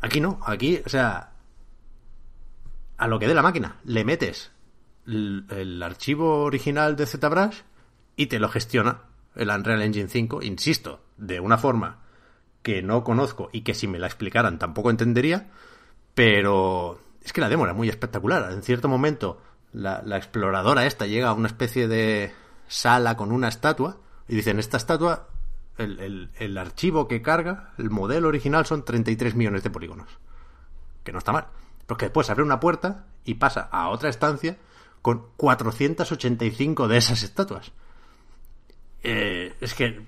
[0.00, 1.32] Aquí no, aquí, o sea,
[2.96, 4.50] a lo que dé la máquina, le metes
[5.06, 7.58] el, archivo original de ZBrush
[8.16, 9.02] y te lo gestiona
[9.34, 12.00] el Unreal Engine 5, insisto, de una forma
[12.62, 15.50] que no conozco y que si me la explicaran tampoco entendería,
[16.14, 18.52] pero es que la demo era muy espectacular.
[18.52, 19.40] En cierto momento,
[19.72, 22.32] la, exploradora esta llega a una especie de
[22.68, 23.96] sala con una estatua
[24.28, 25.28] y dicen, esta estatua,
[25.78, 30.08] el, el, archivo que carga, el modelo original son 33 millones de polígonos.
[31.04, 31.46] Que no está mal.
[31.86, 34.58] Porque después abre una puerta y pasa a otra estancia
[35.00, 37.72] con 485 de esas estatuas.
[39.02, 40.06] Eh, es que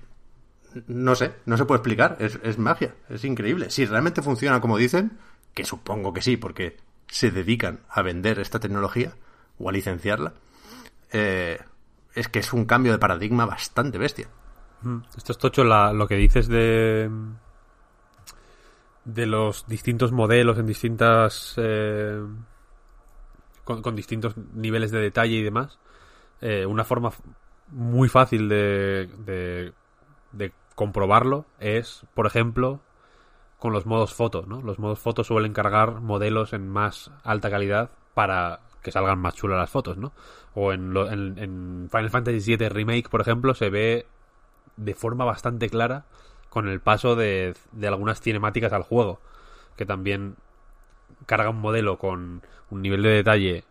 [0.87, 3.69] no sé, no se puede explicar, es, es, magia, es increíble.
[3.69, 5.17] Si realmente funciona como dicen,
[5.53, 9.13] que supongo que sí, porque se dedican a vender esta tecnología
[9.57, 10.33] o a licenciarla,
[11.11, 11.59] eh,
[12.13, 14.27] es que es un cambio de paradigma bastante bestia.
[15.17, 17.09] Esto es tocho lo que dices de
[19.05, 22.23] de los distintos modelos en distintas eh,
[23.63, 25.79] con, distintos niveles de detalle y demás
[26.41, 27.11] eh, una forma
[27.69, 29.73] muy fácil de, de,
[30.31, 32.81] de comprobarlo es por ejemplo
[33.59, 34.61] con los modos foto, ¿no?
[34.61, 39.57] Los modos foto suelen cargar modelos en más alta calidad para que salgan más chulas
[39.57, 40.13] las fotos, ¿no?
[40.53, 44.05] O en, en, Final Fantasy VII Remake, por ejemplo, se ve
[44.77, 46.05] de forma bastante clara
[46.49, 49.19] con el paso de, de algunas cinemáticas al juego,
[49.75, 50.35] que también
[51.25, 53.63] carga un modelo con un nivel de detalle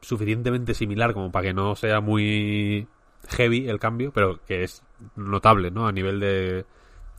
[0.00, 2.86] suficientemente similar como para que no sea muy
[3.28, 4.82] heavy el cambio, pero que es
[5.16, 5.86] notable, ¿no?
[5.86, 6.64] A nivel de,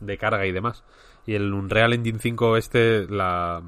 [0.00, 0.84] de carga y demás.
[1.26, 3.62] Y el Unreal Engine 5 este, la...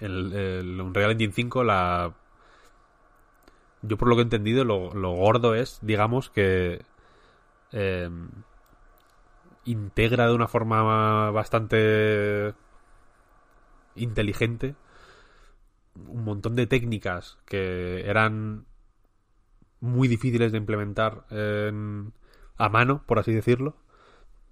[0.00, 2.12] El, Unreal Engine 5, la...
[3.82, 6.82] Yo por lo que he entendido, lo, gordo es, digamos, que...
[7.72, 8.08] Eh,
[9.64, 12.54] integra de una forma bastante
[13.96, 14.76] inteligente
[16.08, 18.66] un montón de técnicas que eran
[19.80, 23.76] muy difíciles de implementar a mano, por así decirlo,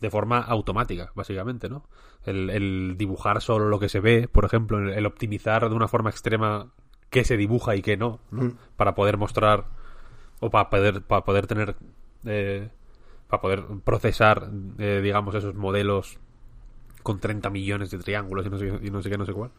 [0.01, 1.89] de forma automática, básicamente, ¿no?
[2.25, 6.73] El, dibujar solo lo que se ve, por ejemplo, el, optimizar de una forma extrema
[7.11, 8.49] qué se dibuja y qué no, mm.
[8.77, 9.67] Para poder mostrar
[10.41, 11.77] o para poder, para poder tener,
[12.25, 12.71] eh,
[13.29, 16.19] para poder procesar, eh, digamos, esos modelos
[17.03, 19.51] con 30 millones de triángulos y no, sé, y no sé qué, no sé cuál.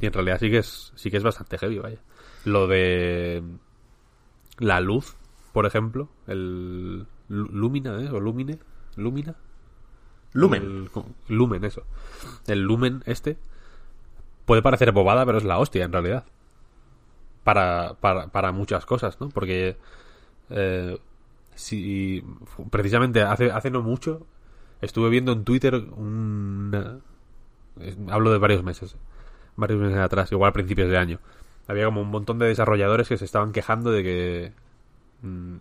[0.00, 1.98] Y en realidad sí que es, sí que es bastante heavy, vaya.
[2.44, 3.42] Lo de
[4.58, 5.16] la luz,
[5.52, 8.10] por ejemplo, el Lumina, ¿eh?
[8.10, 8.58] O Lumine,
[8.96, 9.36] Lumina,
[10.34, 10.90] Lumen.
[11.28, 11.84] lumen, eso.
[12.46, 13.38] El lumen este
[14.44, 16.24] puede parecer bobada, pero es la hostia en realidad.
[17.44, 19.28] Para, para, para muchas cosas, ¿no?
[19.28, 19.76] Porque
[20.50, 20.98] eh,
[21.54, 22.24] si
[22.70, 24.26] precisamente hace, hace no mucho
[24.80, 27.00] estuve viendo en Twitter un...
[28.10, 28.96] hablo de varios meses,
[29.56, 31.20] varios meses atrás, igual a principios de año.
[31.66, 34.52] Había como un montón de desarrolladores que se estaban quejando de que
[35.22, 35.56] mm,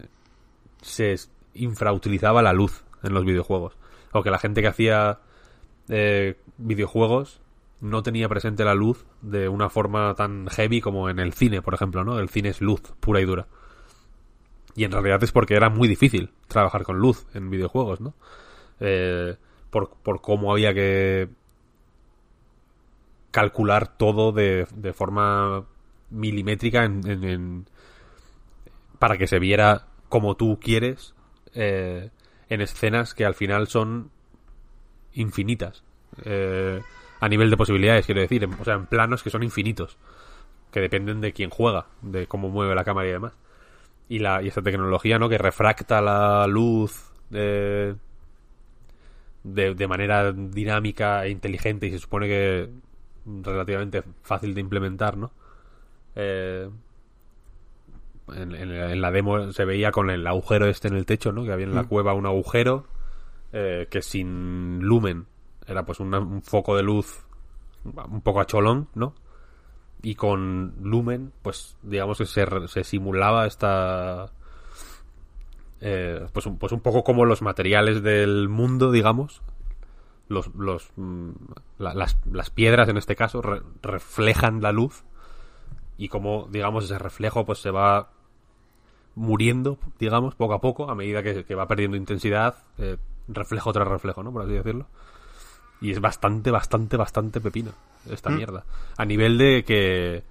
[0.81, 1.15] se
[1.53, 3.77] infrautilizaba la luz en los videojuegos
[4.11, 5.19] o que la gente que hacía
[5.89, 7.41] eh, videojuegos
[7.81, 11.73] no tenía presente la luz de una forma tan heavy como en el cine, por
[11.73, 12.19] ejemplo, ¿no?
[12.19, 13.47] El cine es luz pura y dura.
[14.75, 18.13] Y en realidad es porque era muy difícil trabajar con luz en videojuegos, ¿no?
[18.79, 19.35] Eh,
[19.69, 21.29] por, por cómo había que
[23.31, 25.65] calcular todo de, de forma
[26.11, 27.65] milimétrica en,
[28.99, 31.15] para que se viera como tú quieres
[31.55, 32.11] eh,
[32.49, 34.11] en escenas que al final son
[35.13, 35.83] infinitas.
[36.23, 36.81] Eh,
[37.19, 38.47] a nivel de posibilidades, quiero decir.
[38.59, 39.97] o sea, en planos que son infinitos.
[40.71, 43.33] Que dependen de quién juega, de cómo mueve la cámara y demás.
[44.09, 45.29] Y, la, y esta tecnología, ¿no?
[45.29, 47.95] Que refracta la luz de,
[49.43, 52.69] de, manera dinámica e inteligente y se supone que
[53.25, 55.31] relativamente fácil de implementar, ¿no?
[56.15, 56.69] Eh,
[58.33, 61.43] en, en- en la demo se veía con el agujero este en el techo, ¿no?
[61.43, 62.85] Que había en la cueva un agujero
[63.51, 65.25] eh, que sin lumen
[65.67, 67.25] era pues una- un foco de luz
[67.85, 69.13] un poco a cholón, ¿no?
[70.03, 74.31] Y con lumen, pues digamos que se, se simulaba esta...
[75.81, 79.41] eh, pues, un, pues un poco como los materiales del mundo, digamos.
[80.29, 81.31] Los, los, mm,
[81.79, 85.03] la- las, las piedras, en este caso, re- reflejan la luz.
[85.97, 88.09] Y como, digamos, ese reflejo pues se va
[89.15, 93.87] muriendo, digamos, poco a poco, a medida que, que va perdiendo intensidad, eh, reflejo tras
[93.87, 94.31] reflejo, ¿no?
[94.33, 94.87] Por así decirlo.
[95.83, 97.71] Y es bastante, bastante, bastante pepino
[98.09, 98.63] esta mierda.
[98.97, 100.23] A nivel de que...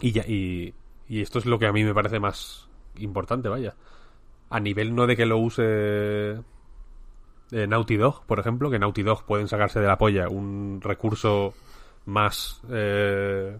[0.00, 0.72] Y, ya, y,
[1.08, 3.74] y esto es lo que a mí me parece más importante, vaya.
[4.50, 6.32] A nivel no de que lo use
[7.52, 11.54] eh, Naughty Dog, por ejemplo, que Naughty Dog pueden sacarse de la polla un recurso
[12.06, 12.60] más...
[12.70, 13.58] eh,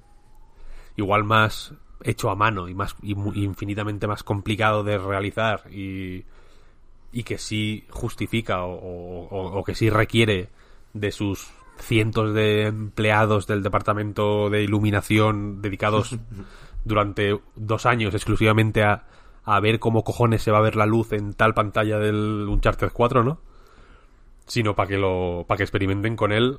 [0.96, 6.24] igual más hecho a mano y más y infinitamente más complicado de realizar y,
[7.12, 10.48] y que sí justifica o, o- o- o que sí requiere
[11.00, 16.16] de sus cientos de empleados del departamento de iluminación dedicados
[16.84, 19.04] durante dos años exclusivamente a,
[19.44, 22.90] a ver cómo cojones se va a ver la luz en tal pantalla del Uncharted
[22.92, 23.40] 4, ¿no?
[24.46, 26.58] Sino para que lo para que experimenten con él,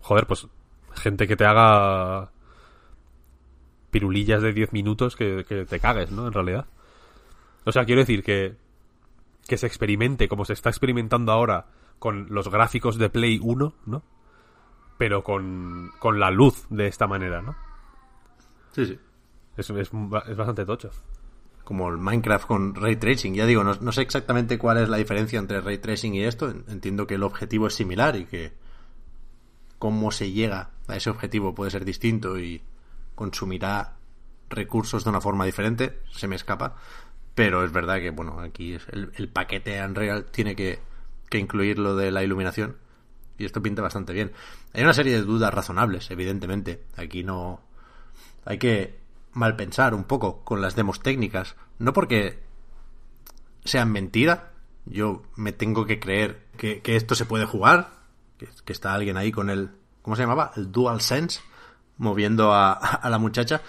[0.00, 0.46] joder, pues
[0.94, 2.30] gente que te haga
[3.90, 6.26] pirulillas de 10 minutos que, que te cagues, ¿no?
[6.26, 6.66] En realidad.
[7.64, 8.56] O sea, quiero decir que,
[9.46, 11.66] que se experimente como se está experimentando ahora
[12.02, 14.02] con los gráficos de Play 1, ¿no?
[14.98, 17.54] Pero con, con la luz de esta manera, ¿no?
[18.72, 18.98] Sí, sí.
[19.56, 19.90] Es, es,
[20.26, 20.90] es bastante tocho.
[21.62, 23.34] Como el Minecraft con Ray Tracing.
[23.34, 26.50] Ya digo, no, no sé exactamente cuál es la diferencia entre Ray Tracing y esto.
[26.50, 28.52] En- Entiendo que el objetivo es similar y que
[29.78, 32.62] cómo se llega a ese objetivo puede ser distinto y
[33.14, 33.94] consumirá
[34.50, 36.00] recursos de una forma diferente.
[36.10, 36.74] Se me escapa.
[37.36, 40.80] Pero es verdad que, bueno, aquí es el, el paquete Unreal tiene que,
[41.32, 42.76] que incluir lo de la iluminación.
[43.38, 44.32] Y esto pinta bastante bien.
[44.74, 46.84] Hay una serie de dudas razonables, evidentemente.
[46.96, 47.60] Aquí no,
[48.44, 49.00] hay que
[49.32, 51.56] malpensar un poco con las demos técnicas.
[51.78, 52.38] No porque
[53.64, 54.52] sean mentira.
[54.84, 57.88] Yo me tengo que creer que, esto se puede jugar.
[58.38, 59.70] Que, que está alguien ahí con el.
[60.02, 60.52] ¿Cómo se llamaba?
[60.56, 61.40] El Dual Sense.
[61.96, 63.62] Moviendo a, a la muchacha.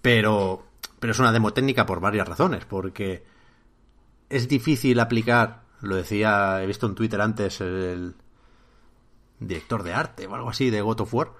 [0.00, 0.64] Pero.
[1.00, 2.64] Pero es una demo técnica por varias razones.
[2.64, 3.24] Porque
[4.28, 5.67] es difícil aplicar.
[5.80, 8.14] Lo decía, he visto en Twitter antes el
[9.40, 11.32] director de arte o algo así de God of War.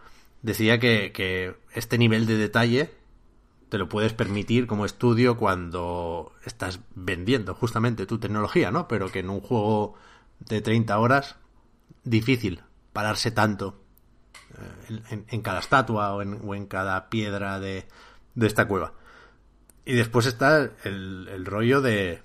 [0.43, 2.91] Decía que, que este nivel de detalle
[3.69, 8.89] te lo puedes permitir como estudio cuando estás vendiendo justamente tu tecnología, ¿no?
[8.89, 9.95] Pero que en un juego
[10.41, 11.37] de 30 horas,
[12.05, 13.81] difícil pararse tanto
[14.91, 17.87] eh, en, cada estatua o en, o en cada piedra de,
[18.35, 18.95] de esta cueva.
[19.85, 22.23] Y después está el, el rollo de...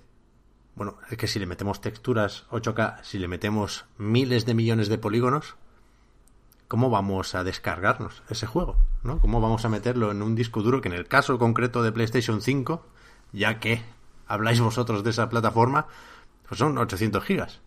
[0.76, 4.98] Bueno, es que si le metemos texturas 8K, si le metemos miles de millones de
[4.98, 5.56] polígonos,
[6.68, 8.78] ¿cómo vamos a descargarnos ese juego?
[9.04, 9.20] ¿no?
[9.20, 12.42] ¿Cómo vamos a meterlo en un disco duro que en el caso concreto de PlayStation
[12.42, 12.84] 5,
[13.34, 13.84] ya que
[14.28, 15.88] habláis vosotros de esa plataforma,
[16.48, 17.62] pues son 800 gigas.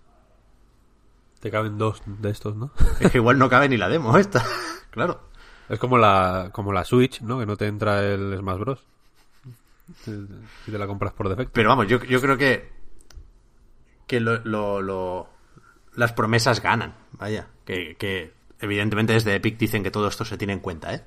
[1.41, 2.71] Te caben dos de estos, ¿no?
[3.01, 4.45] Es que igual no cabe ni la demo esta.
[4.91, 5.21] claro.
[5.69, 7.39] Es como la, como la Switch, ¿no?
[7.39, 8.85] Que no te entra el Smash Bros.
[10.05, 11.53] Si te la compras por defecto.
[11.53, 12.76] Pero vamos, yo, yo creo que
[14.07, 15.29] que lo, lo- lo-
[15.95, 20.53] las promesas ganan, vaya, que, que evidentemente desde Epic dicen que todo esto se tiene
[20.53, 21.05] en cuenta, ¿eh?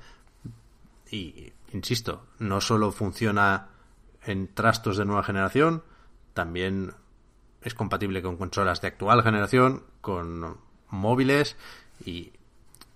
[1.12, 3.70] Y insisto, no solo funciona
[4.26, 5.84] en trastos de nueva generación,
[6.34, 6.94] también
[7.62, 10.58] es compatible con consolas de actual generación, con
[10.90, 11.58] móviles
[12.06, 12.32] y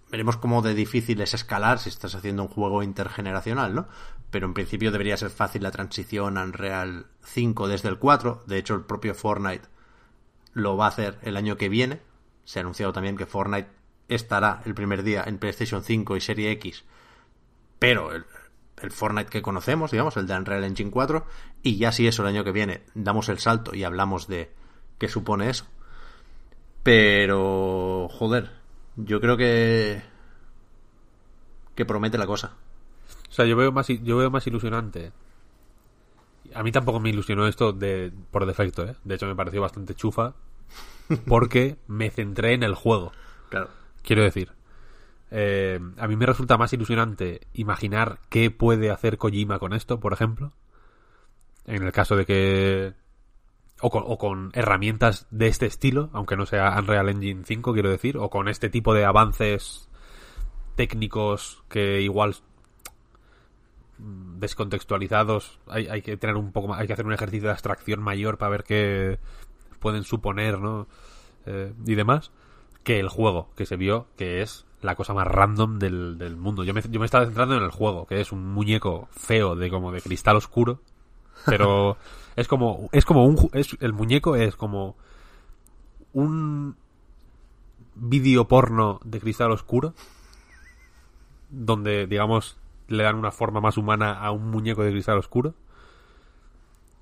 [0.09, 3.87] veremos cómo de difícil es escalar si estás haciendo un juego intergeneracional, ¿no?
[4.31, 8.43] Pero en principio debería ser fácil la transición a Unreal 5 desde el 4.
[8.47, 9.67] De hecho, el propio Fortnite
[10.53, 12.01] lo va a hacer el año que viene.
[12.45, 13.69] Se ha anunciado también que Fortnite
[14.07, 16.83] estará el primer día en PlayStation 5 y Serie X.
[17.79, 18.25] Pero el,
[18.91, 21.25] Fortnite que conocemos, digamos, el de Unreal Engine 4.
[21.63, 24.51] Y ya si eso el año que viene damos el salto y hablamos de
[24.97, 25.65] qué supone eso.
[26.83, 28.51] Pero, joder,
[28.97, 30.01] yo creo que
[31.75, 32.53] que promete la cosa.
[33.29, 35.11] O sea, yo veo más, yo veo más ilusionante.
[36.55, 38.95] A mí tampoco me ilusionó esto de, por defecto, ¿eh?
[39.03, 40.35] De hecho, me pareció bastante chufa.
[41.27, 43.11] Porque me centré en el juego.
[43.49, 43.69] Claro.
[44.01, 44.51] Quiero decir,
[45.31, 50.13] eh, a mí me resulta más ilusionante imaginar qué puede hacer Kojima con esto, por
[50.13, 50.53] ejemplo.
[51.65, 52.93] En el caso de que.
[53.81, 57.89] O con, o con herramientas de este estilo, aunque no sea Unreal Engine 5, quiero
[57.89, 59.89] decir, o con este tipo de avances
[60.75, 62.35] técnicos que igual
[64.03, 68.01] descontextualizados hay, hay que tener un poco más, hay que hacer un ejercicio de abstracción
[68.01, 69.19] mayor para ver qué
[69.79, 70.87] pueden suponer, ¿no?
[71.45, 72.31] Eh, y demás,
[72.83, 76.63] que el juego que se vio, que es la cosa más random del, del mundo.
[76.63, 79.69] Yo me, yo me estaba centrando en el juego, que es un muñeco feo de
[79.69, 80.81] como de cristal oscuro,
[81.45, 81.97] pero
[82.35, 84.97] es como es como un es el muñeco es como
[86.11, 86.75] un
[87.95, 89.93] vídeo porno de cristal oscuro
[91.49, 95.53] donde digamos le dan una forma más humana a un muñeco de cristal oscuro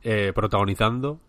[0.03, 1.19] eh, protagonizando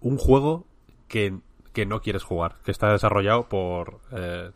[0.00, 0.66] un juego
[1.08, 1.38] que,
[1.72, 4.50] que no quieres jugar que está desarrollado por eh,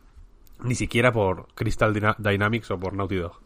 [0.62, 3.40] ni siquiera por Crystal Dyna- Dynamics o por Naughty Dog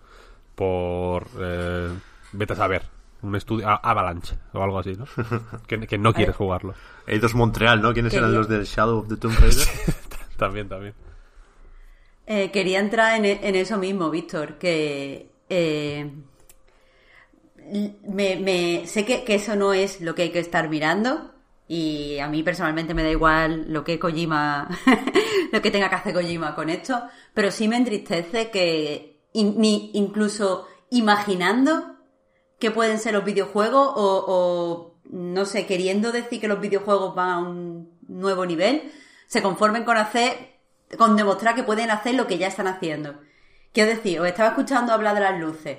[0.54, 1.90] por eh,
[2.32, 2.82] vete a saber
[3.22, 5.06] un estudio Avalanche o algo así ¿no?
[5.66, 6.74] que, que no quieres jugarlo
[7.06, 7.92] Eidos Montreal, ¿no?
[7.92, 9.66] ¿Quiénes eran los del Shadow of the Tomb Raider?
[10.36, 10.94] también también
[12.34, 16.10] Eh, quería entrar en, en eso mismo, Víctor, que eh,
[18.08, 21.34] me, sé que, eso no es lo que hay que estar mirando
[21.68, 24.66] y a mí personalmente me da igual lo que Kojima,
[25.52, 27.02] lo que tenga que hacer Kojima con esto,
[27.34, 31.98] pero sí me entristece que ni incluso imaginando
[32.58, 37.38] que pueden ser los videojuegos o, no sé, queriendo decir que los videojuegos van a
[37.40, 38.90] un nuevo nivel,
[39.26, 40.51] se conformen con hacer,
[40.98, 43.20] con demostrar que pueden hacer lo que ya están haciendo.
[43.72, 45.78] Quiero decir, os estaba escuchando hablar de las luces.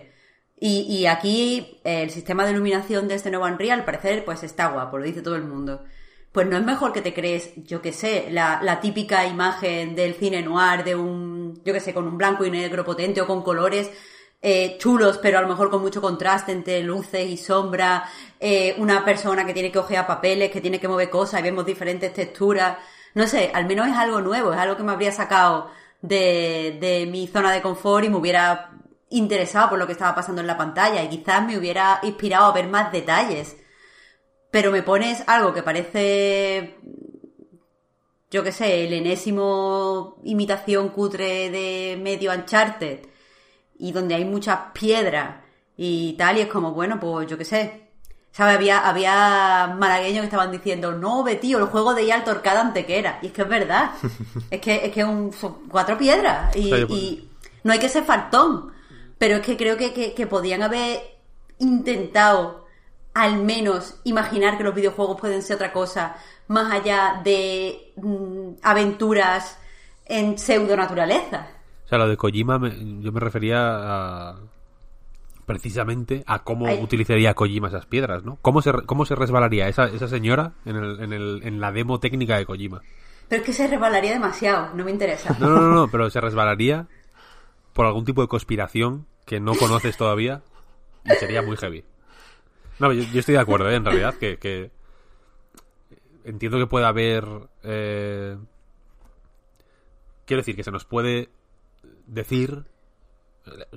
[0.60, 4.44] Y, y aquí eh, el sistema de iluminación de este nuevo Unreal, al parecer, pues
[4.44, 5.84] está guapo, lo dice todo el mundo.
[6.32, 10.42] Pues no es mejor que te crees, yo que sé, la, típica imagen del cine
[10.42, 13.92] noir de un, yo que sé, con un blanco y negro potente o con colores
[14.42, 19.06] eh, chulos, pero a lo mejor con mucho contraste entre luces y sombra, eh, una
[19.06, 22.78] persona que tiene que ojear papeles, que tiene que mover cosas y vemos diferentes texturas.
[23.14, 25.70] No sé, al menos es algo nuevo, es algo que me habría sacado
[26.02, 28.72] de, de mi zona de confort y me hubiera
[29.10, 32.54] interesado por lo que estaba pasando en la pantalla y quizás me hubiera inspirado a
[32.54, 33.58] ver más detalles.
[34.52, 36.78] Pero me pones algo que parece,
[38.32, 43.00] yo qué sé, el enésimo imitación cutre de medio Uncharted
[43.78, 45.42] y donde hay muchas piedras
[45.76, 47.83] y tal, y es como, bueno, pues yo qué sé.
[48.34, 48.56] ¿Sabes?
[48.58, 53.00] Había, había malagueños que estaban diciendo, no, ve tío, el juego de Yalto Torcadante que
[53.00, 53.20] era.
[53.22, 53.92] Y es que es verdad.
[54.52, 56.54] es que, es que un, son cuatro piedras.
[56.56, 56.90] Y, Sí, pues.
[56.90, 57.30] y
[57.64, 58.74] no hay que ser faltón.
[59.18, 61.00] Pero es que creo que, que, que podían haber
[61.60, 62.66] intentado
[63.14, 66.16] al menos imaginar que los videojuegos pueden ser otra cosa
[66.48, 69.58] más allá de mm, aventuras
[70.06, 71.48] en pseudo naturaleza.
[71.86, 74.36] O sea, lo de Kojima, me- yo me refería a,
[75.46, 76.80] precisamente a cómo Ay.
[76.82, 78.38] utilizaría Kojima esas piedras, ¿no?
[78.42, 82.00] ¿Cómo se, cómo se resbalaría esa, esa señora en, el, en, el, en la demo
[82.00, 82.82] técnica de Kojima?
[83.30, 85.36] Pero es que se resbalaría demasiado, no me interesa.
[85.40, 86.88] No, no, no, no, pero se resbalaría
[87.74, 90.42] por algún tipo de conspiración que no conoces todavía
[91.06, 91.84] y sería muy heavy.
[92.80, 93.76] No, yo, yo estoy de acuerdo, ¿eh?
[93.76, 94.72] en realidad, que, que
[96.24, 97.26] entiendo que puede haber...
[97.64, 98.38] eh,
[100.26, 101.30] Quiero decir que se nos puede
[102.08, 102.64] decir...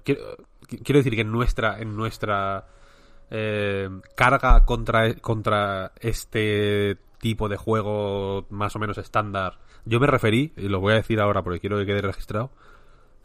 [0.05, 0.21] Quiero,
[0.67, 2.67] quiero decir que en nuestra, en nuestra
[3.31, 10.53] eh, carga contra, contra este tipo de juego más o menos estándar, yo me referí,
[10.57, 12.51] y lo voy a decir ahora porque quiero que quede registrado,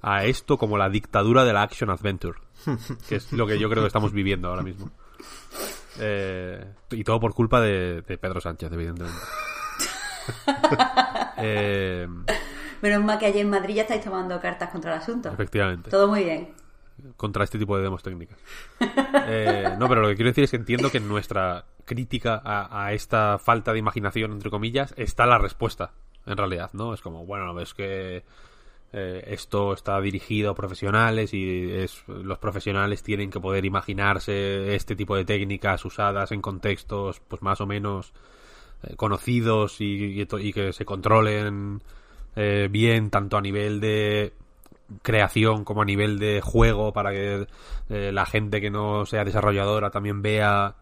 [0.02, 2.40] a esto como la dictadura de la action adventure,
[3.08, 4.92] que es lo que yo creo que estamos viviendo ahora mismo.
[6.00, 9.20] Eh, y todo por culpa de, de Pedro Sánchez, evidentemente.
[11.44, 12.08] Eh,
[12.84, 15.30] Menos mal que allí en Madrid ya estáis tomando cartas contra el asunto.
[15.30, 15.90] efectivamente.
[15.90, 16.54] Todo muy bien.
[17.18, 18.38] Contra este tipo de demos técnicas.
[19.34, 22.92] Eh, no, pero lo que quiero decir es que entiendo que en nuestra crítica a,
[22.94, 25.92] esta falta de imaginación, entre comillas, está la respuesta,
[26.26, 26.94] en realidad, ¿no?
[26.94, 28.24] Es como, bueno, es que
[28.94, 34.96] eh, esto está dirigido a profesionales y es, los profesionales tienen que poder imaginarse este
[34.96, 38.14] tipo de técnicas usadas en contextos, pues más o menos
[38.84, 41.82] eh, conocidos y que se controlen
[42.36, 44.34] eh, bien, tanto a nivel de
[45.02, 47.48] creación como a nivel de juego para que
[47.90, 50.76] eh, la gente que no sea desarrolladora también vea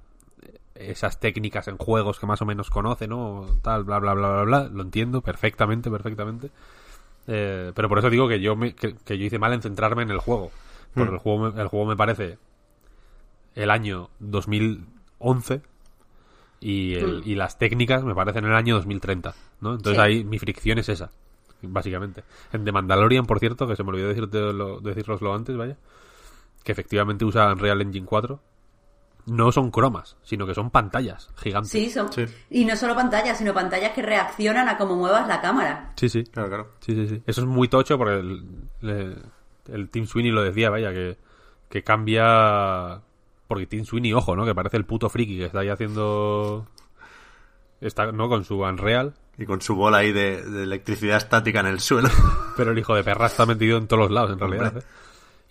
[0.75, 3.45] esas técnicas en juegos que más o menos conoce, ¿no?
[3.61, 4.63] Tal, bla, bla, bla, bla, bla.
[4.71, 6.51] Lo entiendo perfectamente, perfectamente.
[7.27, 10.03] Eh, pero por eso digo que yo me, que, que yo hice mal en centrarme
[10.03, 10.51] en el juego.
[10.93, 11.13] Porque Mm.
[11.15, 12.37] el, juego me, el juego me parece
[13.55, 15.61] el año 2011
[16.61, 19.71] y, el- y las técnicas me parecen el año 2030, ¿no?
[19.75, 20.01] Entonces Sí.
[20.01, 21.11] ahí mi fricción es esa,
[21.61, 22.23] básicamente.
[22.51, 25.77] En The Mandalorian, por cierto, que se me olvidó decirte lo, deciroslo antes, vaya,
[26.63, 28.39] que efectivamente usa Unreal Engine 4
[29.25, 31.71] no son cromas, sino que son pantallas gigantes.
[31.71, 32.11] Sí, son.
[32.11, 32.25] Sí.
[32.49, 35.93] Y no solo pantallas, sino pantallas que reaccionan a cómo muevas la cámara.
[35.95, 36.23] sí, sí.
[36.23, 36.69] Claro, claro.
[36.79, 37.23] Sí, sí, sí.
[37.27, 39.15] Eso es muy tocho porque el,
[39.67, 41.17] el Team Sweeney lo decía, vaya, que,
[41.69, 43.01] que cambia...
[43.47, 44.45] Porque Team Sweeney, ojo, ¿no?
[44.45, 46.67] Que parece el puto friki que está ahí haciendo...
[47.81, 48.29] Está, ¿no?
[48.29, 49.13] Con su Unreal.
[49.39, 52.09] Y con su bola ahí de, de electricidad estática en el suelo.
[52.57, 54.77] Pero el hijo de perra está metido en todos los lados, en realidad.
[54.77, 54.83] ¿eh?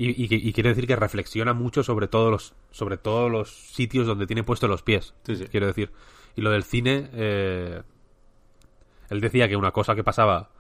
[0.01, 4.29] Y, y, quiere decir que reflexiona mucho sobre todos los sobre todos los sitios donde
[4.29, 5.15] tiene puestos los pies.
[5.25, 5.47] Sí, sí.
[5.47, 5.91] Quiero decir.
[6.37, 7.83] Y lo del cine, eh,
[9.11, 10.51] él decía que una cosa que pasaba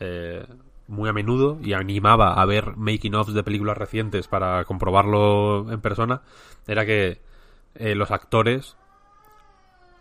[0.00, 0.44] eh,
[0.88, 5.80] muy a menudo y animaba a ver making ofs de películas recientes para comprobarlo en
[5.80, 6.22] persona
[6.66, 7.20] era que
[7.76, 8.76] eh, los actores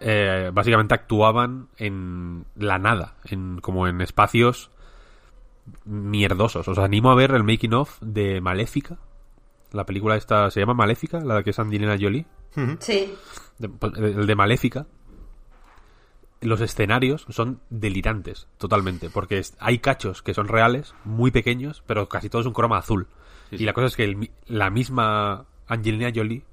[0.03, 4.71] eh, básicamente actuaban en la nada, en como en espacios
[5.85, 6.67] mierdosos.
[6.67, 8.97] Os animo a ver el making of de Maléfica.
[9.71, 12.25] La película esta se llama Maléfica, la que es Angelina Jolie.
[12.79, 13.13] Sí.
[13.59, 14.87] De- pues, el de Maléfica.
[16.41, 19.11] Los escenarios son delirantes, totalmente.
[19.11, 23.07] Porque hay cachos que son reales, muy pequeños, pero casi todo es un croma azul.
[23.51, 26.43] Sí, y la cosa es que el la misma Angelina Jolie,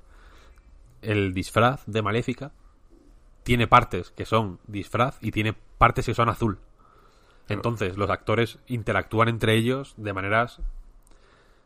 [1.01, 2.53] el disfraz de Maléfica,
[3.49, 6.59] tiene partes que son disfraz y tiene partes que son azul.
[7.49, 10.61] Entonces, los actores interactúan entre ellos de maneras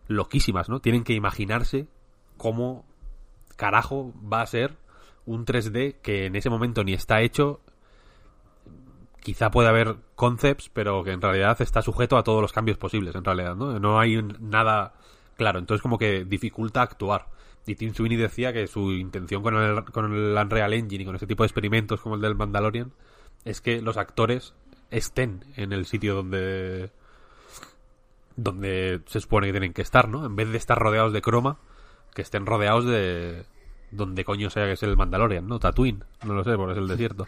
[0.07, 0.78] loquísimas, ¿no?
[0.78, 1.89] Tienen que imaginarse
[2.37, 2.85] cómo
[3.57, 4.76] carajo va a ser
[5.26, 7.59] un 3D que en ese momento ni está hecho.
[9.20, 13.16] Quizá puede haber concepts, pero que en realidad está sujeto a todos los cambios posibles,
[13.16, 13.80] en realidad, ¿no?
[13.80, 14.95] No hay nada
[15.37, 17.26] claro, entonces como que dificulta actuar.
[17.66, 21.14] Y Tim Sweeney decía que su intención con el, con el Unreal Engine y con
[21.16, 22.92] ese tipo de experimentos como el del Mandalorian
[23.44, 24.54] es que los actores
[24.90, 26.90] estén en el sitio donde
[28.36, 30.24] donde se supone que tienen que estar, ¿no?
[30.24, 31.58] En vez de estar rodeados de croma,
[32.14, 33.44] que estén rodeados de
[33.90, 35.58] donde coño sea que es el Mandalorian, ¿no?
[35.58, 37.26] Tatooine, no lo sé, porque es el desierto.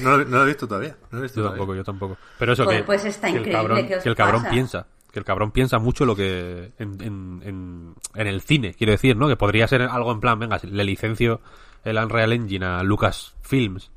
[0.00, 0.96] No, lo, no lo he visto todavía.
[1.10, 1.58] No lo he visto Yo todavía.
[1.58, 2.18] tampoco, yo tampoco.
[2.38, 4.42] Pero eso Joder, que, pues está que el increíble, cabrón, ¿qué os que el cabrón
[4.42, 4.52] pasa?
[4.52, 8.90] piensa, que el cabrón piensa mucho lo que en, en, en, en el cine, quiero
[8.90, 9.28] decir, ¿no?
[9.28, 11.40] Que podría ser algo en plan, venga, le licencio
[11.84, 13.90] el Unreal Engine a Lucasfilms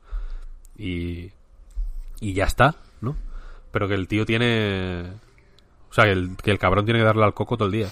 [0.78, 1.32] y
[2.20, 3.16] y ya está, ¿no?
[3.72, 5.12] Pero que el tío tiene
[5.90, 7.88] o sea, que el, que el cabrón tiene que darle al coco todo el día.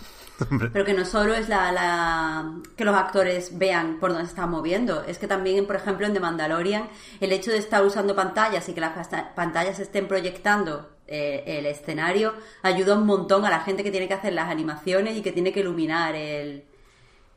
[0.73, 4.49] Pero que no solo es la, la- que los actores vean por dónde se están
[4.49, 6.89] moviendo, es que también, por ejemplo, en The Mandalorian,
[7.21, 12.33] el hecho de estar usando pantallas y que las pantallas estén proyectando eh, el escenario
[12.63, 15.51] ayuda un montón a la gente que tiene que hacer las animaciones y que tiene
[15.51, 16.63] que iluminar el,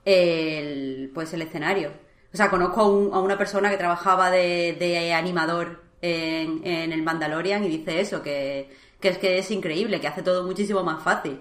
[0.04, 1.92] el pues el escenario.
[2.32, 7.02] O sea, conozco a, a una persona que trabajaba de, de animador en, en el
[7.02, 11.02] Mandalorian y dice eso, que, que es que es increíble, que hace todo muchísimo más
[11.02, 11.40] fácil.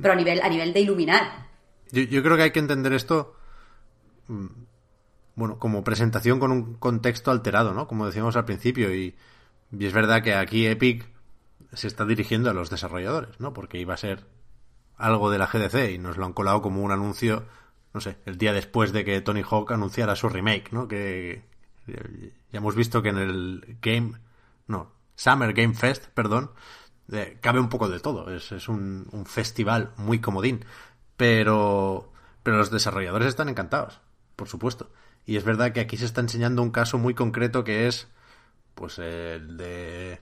[0.00, 1.48] Pero a nivel, a nivel de iluminar.
[1.90, 3.34] Yo, yo creo que hay que entender esto,
[4.28, 4.46] mm,
[5.34, 7.88] bueno, como presentación con un contexto alterado, ¿no?
[7.88, 9.16] Como decíamos al principio, y,
[9.72, 11.08] y es verdad que aquí Epic
[11.72, 13.52] se está dirigiendo a los desarrolladores, ¿no?
[13.52, 14.26] Porque iba a ser
[14.96, 17.46] algo de la GDC y nos lo han colado como un anuncio,
[17.94, 20.88] no sé, el día después de que Tony Hawk anunciara su remake, ¿no?
[20.88, 21.42] Que
[21.86, 24.12] ya hemos visto que en el Game,
[24.66, 26.50] no, Summer Game Fest, perdón,
[27.12, 28.30] eh, cabe un poco de todo.
[28.34, 30.64] Es, es un, un festival muy comodín.
[31.16, 34.00] Pero, pero los desarrolladores están encantados,
[34.36, 34.90] por supuesto.
[35.26, 38.08] Y es verdad que aquí se está enseñando un caso muy concreto que es,
[38.74, 40.20] pues, el de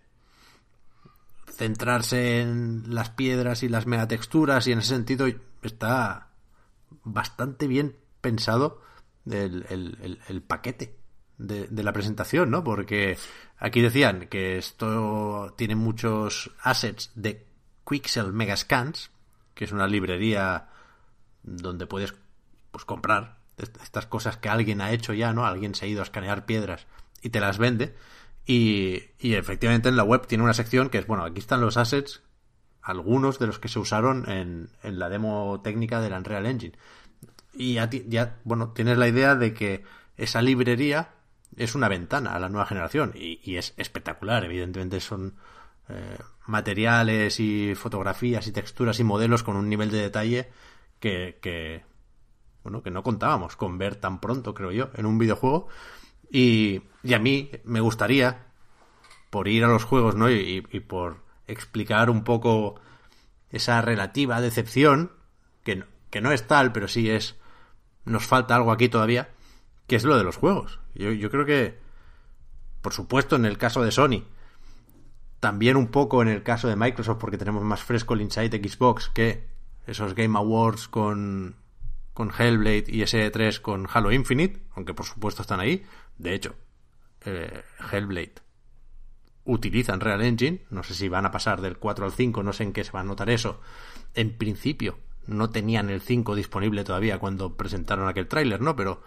[1.56, 5.26] centrarse en las piedras y las megatexturas y en ese sentido
[5.62, 6.28] está
[7.02, 8.82] bastante bien pensado
[9.30, 10.96] el, el- el- paquete
[11.38, 12.62] de, la presentación, ¿no?
[12.64, 13.18] Porque
[13.58, 17.46] aquí decían que esto tiene muchos assets de
[17.88, 19.10] Quixel Megascans,
[19.54, 20.68] que es una librería
[21.42, 22.14] donde puedes
[22.70, 25.46] pues comprar est- estas cosas que alguien ha hecho ya, ¿no?
[25.46, 26.86] Alguien se ha ido a escanear piedras
[27.22, 27.94] y te las vende.
[28.46, 32.22] Y, efectivamente en la web tiene una sección que es, bueno, aquí están los assets,
[32.80, 36.78] algunos de los que se usaron en, en la demo técnica del Unreal Engine.
[37.52, 39.82] Y ya, ya, bueno, tienes la idea de que
[40.16, 41.10] esa librería
[41.56, 44.44] es una ventana a la nueva generación y, y es espectacular.
[44.44, 45.34] Evidentemente son
[45.88, 50.50] eh, materiales y fotografías y texturas y modelos con un nivel de detalle
[51.00, 51.84] que, que,
[52.62, 55.68] bueno, que no contábamos con ver tan pronto, creo yo, en un videojuego.
[56.30, 58.46] Y, y a mí me gustaría,
[59.30, 60.30] por ir a los juegos, ¿no?
[60.30, 62.80] Y, y por explicar un poco
[63.50, 65.12] esa relativa decepción,
[65.62, 67.36] que, no- que no es tal, pero sí es.
[68.04, 69.30] Nos falta algo aquí todavía,
[69.86, 70.80] que es lo de los juegos.
[70.94, 71.78] Yo, yo creo que,
[72.82, 74.24] por supuesto, en el caso de Sony,
[75.40, 79.08] también un poco en el caso de Microsoft, porque tenemos más fresco el Inside Xbox
[79.10, 79.46] que
[79.86, 81.56] esos Game Awards con
[82.14, 85.84] con Hellblade y SE3 con Halo Infinite, aunque por supuesto están ahí.
[86.16, 86.54] De hecho,
[87.26, 87.62] eh,
[87.92, 88.46] Hellblade
[89.46, 92.64] utilizan Real Engine, no sé si van a pasar del 4 al 5, no sé
[92.64, 93.60] en qué se va a notar eso.
[94.14, 98.76] En principio, no tenían el 5 disponible todavía cuando presentaron aquel tráiler, ¿no?
[98.76, 99.02] Pero,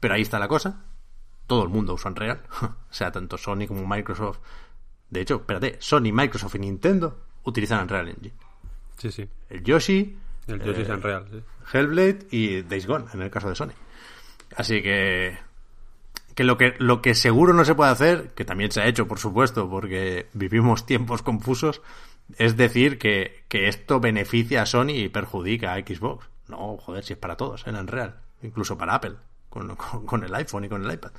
[0.00, 0.84] pero ahí está la cosa.
[1.46, 4.40] Todo el mundo usa Unreal, o sea, tanto Sony como Microsoft.
[5.08, 8.34] De hecho, espérate, Sony, Microsoft y Nintendo utilizan Unreal Engine.
[8.98, 9.28] Sí, sí.
[9.48, 11.42] El Yoshi, El Yoshi es eh, Unreal, sí.
[11.72, 13.72] Hellblade y Days Gone, en el caso de Sony.
[14.56, 15.38] Así que
[16.36, 19.08] que lo que lo que seguro no se puede hacer, que también se ha hecho,
[19.08, 21.82] por supuesto, porque vivimos tiempos confusos,
[22.38, 26.28] es decir que, que esto beneficia a Sony y perjudica a Xbox.
[26.48, 29.16] No, joder, si es para todos, en real, incluso para Apple,
[29.48, 31.10] con, con- con el iPhone y con el iPad.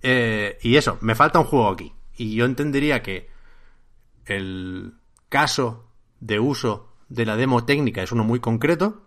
[0.00, 1.92] Eh, y eso, me falta un juego aquí.
[2.16, 3.28] Y yo entendería que
[4.26, 4.94] el
[5.28, 5.88] caso
[6.20, 9.02] de uso de la demo técnica es uno muy concreto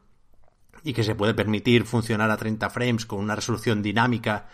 [0.84, 4.48] y que se puede permitir funcionar a 30 frames con una resolución dinámica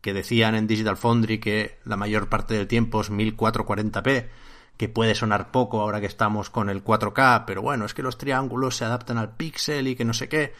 [0.00, 4.28] que decían en Digital Foundry que la mayor parte del tiempo es 1440p,
[4.76, 8.18] que puede sonar poco ahora que estamos con el 4K, pero bueno, es que los
[8.18, 10.54] triángulos se adaptan al píxel y que no sé qué.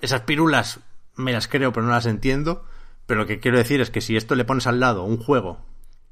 [0.00, 0.80] Esas pirulas
[1.14, 2.66] me las creo, pero no las entiendo.
[3.06, 5.64] Pero lo que quiero decir es que si esto le pones al lado un juego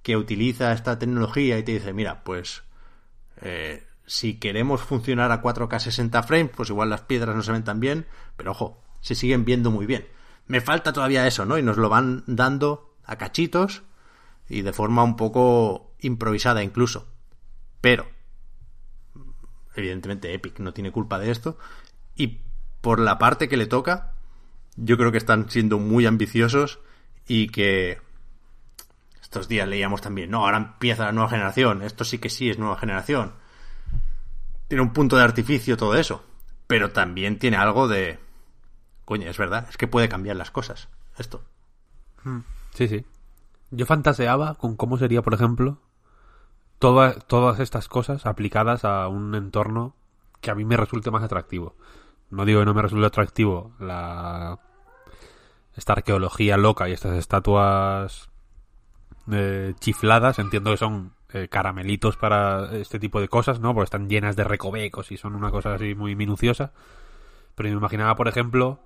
[0.02, 2.62] que utiliza esta tecnología y te dice, mira, pues
[3.42, 7.64] eh, si queremos funcionar a 4K 60 frames, pues igual las piedras no se ven
[7.64, 10.06] tan bien, pero ojo, se siguen viendo muy bien.
[10.50, 11.58] Me falta todavía eso, ¿no?
[11.58, 13.84] Y nos lo van dando a cachitos
[14.48, 17.06] y de forma un poco improvisada incluso.
[17.80, 18.08] Pero,
[19.76, 21.56] evidentemente Epic no tiene culpa de esto.
[22.16, 22.40] Y
[22.80, 24.14] por la parte que le toca,
[24.74, 26.80] yo creo que están siendo muy ambiciosos
[27.28, 28.00] y que
[29.22, 32.58] estos días leíamos también, no, ahora empieza la nueva generación, esto sí que sí es
[32.58, 33.34] nueva generación.
[34.66, 36.24] Tiene un punto de artificio todo eso,
[36.66, 38.18] pero también tiene algo de...
[39.10, 40.88] Coño, es verdad, es que puede cambiar las cosas,
[41.18, 41.42] esto.
[42.74, 43.04] Sí, sí.
[43.72, 45.78] Yo fantaseaba con cómo sería, por ejemplo,
[46.78, 49.96] toda- todas estas cosas aplicadas a un entorno
[50.40, 51.74] que a mí me resulte más atractivo.
[52.30, 54.60] No digo que no me resulte atractivo la
[55.76, 58.30] esta arqueología loca y estas estatuas
[59.32, 63.74] eh, chifladas, entiendo que son eh, caramelitos para este tipo de cosas, ¿no?
[63.74, 66.70] Porque están llenas de recovecos y son una cosa así muy minuciosa.
[67.56, 68.78] Pero me imaginaba, por ejemplo,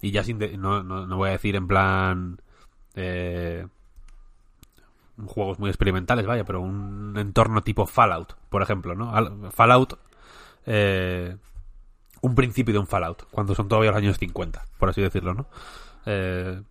[0.00, 2.40] y ya sin de- no, no, no voy a decir en plan
[2.94, 3.66] eh,
[5.26, 9.14] juegos muy experimentales, vaya, pero un entorno tipo Fallout, por ejemplo, ¿no?
[9.14, 9.98] Al- Fallout,
[10.66, 11.36] eh,
[12.20, 15.46] un principio de un Fallout, cuando son todavía los años 50, por así decirlo, ¿no?
[16.06, 16.62] Eh,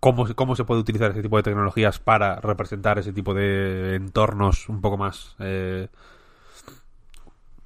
[0.00, 4.68] ¿cómo, ¿Cómo se puede utilizar ese tipo de tecnologías para representar ese tipo de entornos
[4.68, 5.88] un poco más eh,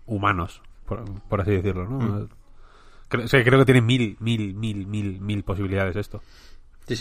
[0.06, 2.28] humanos, por, por así decirlo, ¿no?
[3.09, 6.22] Creo, que tiene mil, mil, mil, mil, mil posibilidades esto.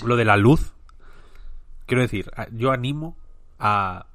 [0.08, 0.74] Lo de la luz,
[1.86, 3.18] quiero decir, yo animo
[3.60, 4.06] a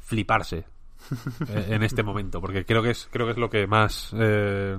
[0.00, 0.64] fliparse
[1.48, 4.78] eh, en este momento, porque creo que es, creo que es lo que más, eh,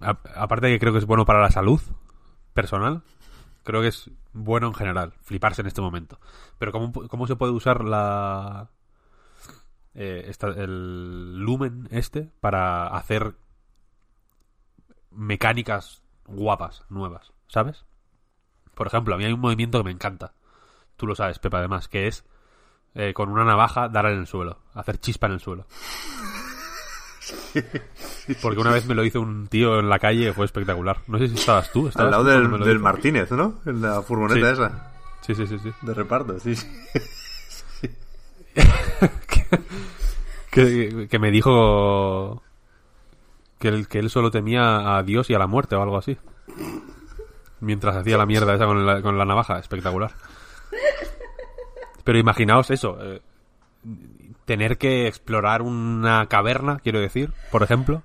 [0.00, 1.80] a- aparte de que creo que es bueno para la salud
[2.54, 3.02] personal,
[3.64, 6.18] creo que es bueno en general, fliparse en este momento.
[6.58, 8.70] Pero cómo, cómo se puede usar la,
[9.94, 13.34] eh, esta- el lumen este para hacer
[15.18, 17.84] mecánicas guapas, nuevas, ¿sabes?
[18.74, 20.34] Por ejemplo, a mí hay un movimiento que me encanta.
[20.96, 22.24] Tú lo sabes, Pepa, además, que es
[22.94, 25.66] eh, con una navaja dar en el suelo, hacer chispa en el suelo.
[28.40, 31.00] Porque una vez me lo hizo un tío en la calle fue espectacular.
[31.08, 31.82] No sé si estabas tú.
[31.82, 32.78] Al ¿estabas lado tú cuando del, del?
[32.78, 33.60] Martínez, ¿no?
[33.66, 34.52] En la furgoneta Sí.
[34.52, 34.92] esa.
[35.20, 35.72] Sí, sí, sí, sí.
[35.82, 36.54] De reparto, sí.
[36.56, 36.68] sí.
[40.50, 42.42] Que, que me dijo
[43.58, 46.16] que él, que él solo temía a Dios y a la muerte o algo así.
[47.60, 49.58] Mientras hacía la mierda esa con la, con la navaja.
[49.58, 50.12] Espectacular.
[52.04, 52.96] Pero imaginaos eso.
[53.00, 53.20] eh,
[54.44, 58.02] tener que explorar una caverna, quiero decir, por ejemplo.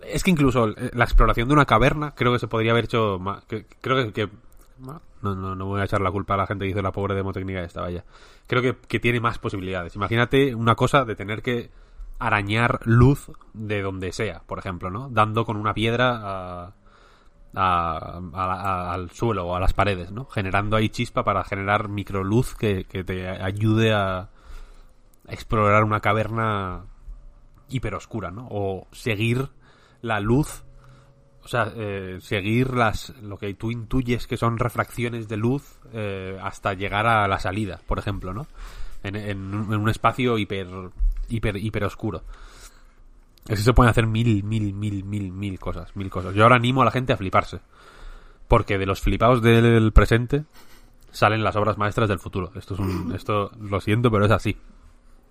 [0.00, 3.18] Es que incluso eh, la exploración de una caverna creo que se podría haber hecho
[3.18, 3.44] más.
[3.46, 4.28] que- creo que,
[4.78, 5.00] no,
[5.34, 7.32] no, no voy a echar la culpa a la gente que hizo la pobre demo
[7.32, 8.04] técnica esta, vaya.
[8.46, 9.96] Creo que, que tiene más posibilidades.
[9.96, 11.70] Imagínate una cosa de tener que
[12.18, 15.08] arañar luz de donde sea, por ejemplo, ¿no?
[15.10, 16.72] Dando con una piedra a,
[17.54, 20.24] a- a- al suelo o a las paredes, ¿no?
[20.26, 24.28] Generando ahí chispa para generar microluz que, que te ayude a,
[25.28, 26.84] explorar una caverna
[27.68, 28.46] hiperoscura, ¿no?
[28.50, 29.48] O seguir
[30.02, 30.62] la luz,
[31.42, 36.38] o sea, eh, seguir las lo que tú intuyes que son refracciones de luz eh,
[36.40, 38.46] hasta llegar a la salida, por ejemplo, ¿no?
[39.02, 40.68] En, en en un espacio hiper,
[41.28, 42.22] hiper, hiper oscuro.
[43.48, 46.34] Es que se pueden hacer mil, mil, mil, mil, mil cosas, mil cosas.
[46.34, 47.60] Yo ahora animo a la gente a fliparse.
[48.48, 50.44] Porque de los flipados del presente
[51.10, 52.50] salen las obras maestras del futuro.
[52.56, 54.56] Esto es un, esto lo siento, pero es así.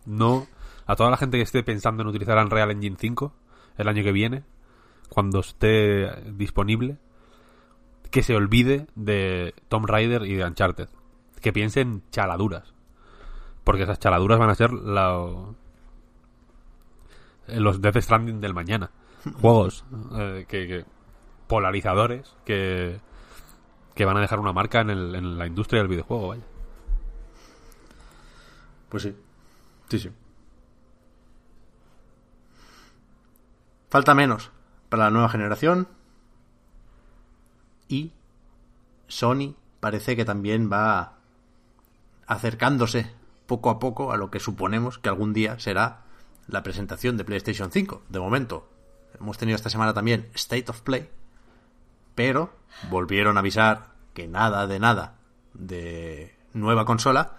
[0.05, 0.47] No
[0.85, 3.33] a toda la gente que esté pensando en utilizar Unreal Engine 5
[3.77, 4.43] el año que viene,
[5.09, 6.97] cuando esté disponible,
[8.11, 10.87] que se olvide de Tomb Raider y de Uncharted.
[11.41, 12.73] Que piense en chaladuras.
[13.63, 15.25] Porque esas chaladuras van a ser la,
[17.47, 18.91] los Death Stranding del mañana.
[19.41, 19.85] Juegos
[20.15, 20.85] eh, que, que-
[21.47, 22.99] polarizadores que,
[23.93, 26.43] que van a dejar una marca en, el- en la industria del videojuego, vaya.
[28.89, 29.15] Pues sí.
[29.89, 30.09] Sí, sí.
[33.89, 34.51] Falta menos
[34.89, 35.87] para la nueva generación.
[37.87, 38.11] Y
[39.07, 41.13] Sony parece que también va
[42.27, 43.11] acercándose
[43.45, 46.04] poco a poco a lo que suponemos que algún día será
[46.47, 48.03] la presentación de PlayStation 5.
[48.09, 48.69] De momento,
[49.19, 51.09] hemos tenido esta semana también State of Play,
[52.13, 52.53] pero
[52.89, 55.19] volvieron a avisar que nada de nada
[55.53, 57.37] de nueva consola,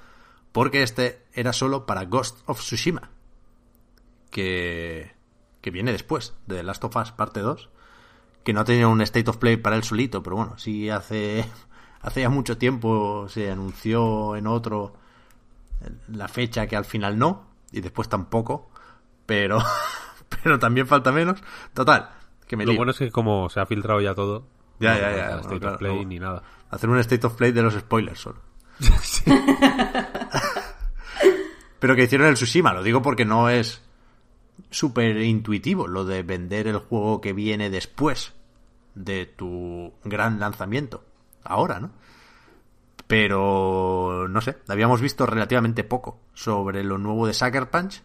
[0.52, 3.10] porque este era solo para Ghost of Tsushima,
[4.30, 5.14] que,
[5.60, 7.70] que viene después de The Last of Us parte 2,
[8.44, 11.44] que no ha tenido un State of Play para él solito, pero bueno, sí hace,
[12.00, 14.94] hace ya mucho tiempo se anunció en otro
[16.08, 18.70] la fecha que al final no, y después tampoco,
[19.26, 19.58] pero,
[20.42, 21.42] pero también falta menos.
[21.74, 22.10] Total,
[22.46, 22.78] que me Lo lío.
[22.78, 24.46] bueno es que como se ha filtrado ya todo,
[24.78, 26.08] Ya, no ya, ya, State bueno, of claro, Play no.
[26.08, 26.42] ni nada.
[26.70, 28.40] Hacer un State of Play de los spoilers solo.
[31.78, 33.82] Pero que hicieron el Tsushima, lo digo porque no es
[34.70, 38.32] súper intuitivo lo de vender el juego que viene después
[38.94, 41.04] de tu gran lanzamiento.
[41.44, 41.90] Ahora, ¿no?
[43.06, 48.02] Pero, no sé, habíamos visto relativamente poco sobre lo nuevo de Sucker Punch.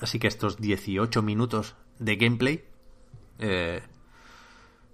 [0.00, 2.64] Así que estos 18 minutos de gameplay
[3.38, 3.82] eh,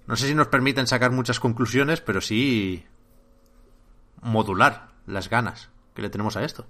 [0.06, 2.84] no sé si nos permiten sacar muchas conclusiones, pero sí
[4.20, 6.66] modular las ganas que le tenemos a esto.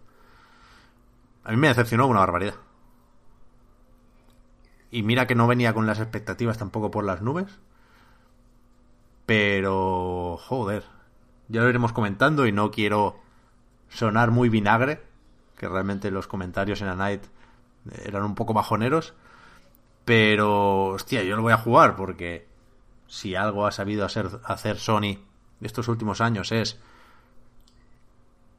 [1.45, 2.55] A mí me decepcionó una barbaridad.
[4.91, 7.59] Y mira que no venía con las expectativas tampoco por las nubes.
[9.25, 10.85] Pero, joder,
[11.49, 13.19] ya lo iremos comentando y no quiero
[13.89, 15.03] sonar muy vinagre,
[15.57, 17.23] que realmente los comentarios en A Night
[18.05, 19.15] eran un poco bajoneros.
[20.05, 22.47] Pero, hostia, yo lo voy a jugar porque
[23.07, 25.19] si algo ha sabido hacer, hacer Sony
[25.61, 26.81] estos últimos años es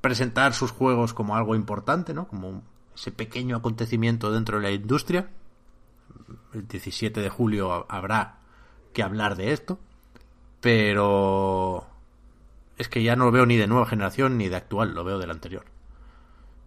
[0.01, 2.27] presentar sus juegos como algo importante, ¿no?
[2.27, 2.61] Como
[2.95, 5.29] ese pequeño acontecimiento dentro de la industria.
[6.53, 8.37] El 17 de julio ha- habrá
[8.93, 9.79] que hablar de esto,
[10.61, 11.87] pero
[12.77, 15.19] es que ya no lo veo ni de nueva generación ni de actual, lo veo
[15.19, 15.65] del anterior.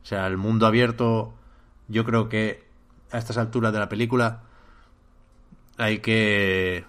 [0.02, 1.34] O sea, el mundo abierto,
[1.88, 2.64] yo creo que
[3.10, 4.42] a estas alturas de la película
[5.78, 6.84] hay que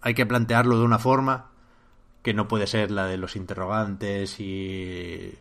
[0.00, 1.50] hay que plantearlo de una forma
[2.22, 5.34] que no puede ser la de los interrogantes y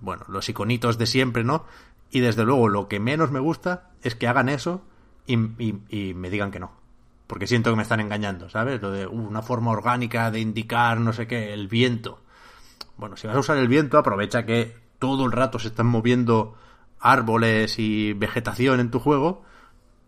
[0.00, 1.64] bueno, los iconitos de siempre, ¿no?
[2.10, 4.82] Y desde luego lo que menos me gusta es que hagan eso
[5.26, 5.34] y,
[5.88, 6.72] y- me digan que no.
[7.26, 8.80] Porque siento que me están engañando, ¿sabes?
[8.80, 12.20] Lo de uh, una forma orgánica de indicar no sé qué, el viento.
[12.96, 16.54] Bueno, si vas a usar el viento, aprovecha que todo el rato se están moviendo
[17.00, 19.42] árboles y vegetación en tu juego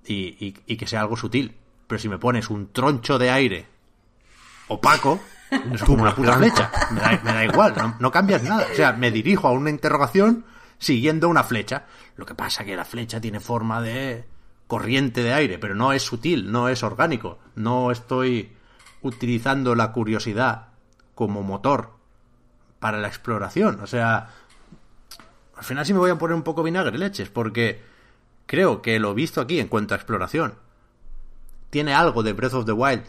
[0.05, 1.57] y, y- y que sea algo sutil.
[1.87, 3.67] Pero si me pones un troncho de aire
[4.69, 5.21] opaco,
[5.73, 6.71] es como una puta flecha.
[6.93, 8.67] Me da, me da igual, no, no cambias nada.
[8.71, 10.45] O sea, me dirijo a una interrogación
[10.79, 11.87] siguiendo una flecha.
[12.17, 14.25] Lo que pasa que la flecha tiene forma de
[14.67, 17.39] corriente de aire, pero no es sutil, no es orgánico.
[17.57, 18.53] No estoy
[19.03, 20.69] utilizando la curiosidad
[21.15, 21.95] como motor
[22.79, 23.81] para la exploración.
[23.81, 24.29] O sea,
[25.61, 27.83] al final sí me voy a poner un poco vinagre leches, porque
[28.47, 30.55] creo que lo visto aquí en cuanto a exploración
[31.69, 33.05] tiene algo de Breath of the Wild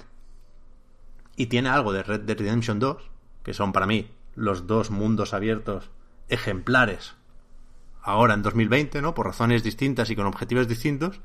[1.38, 3.10] y tiene algo de Red Dead Redemption 2,
[3.43, 5.91] que son para mí los dos mundos abiertos
[6.28, 7.16] ejemplares
[8.02, 9.14] ahora en 2020, ¿no?
[9.14, 11.22] Por razones distintas y con objetivos distintos.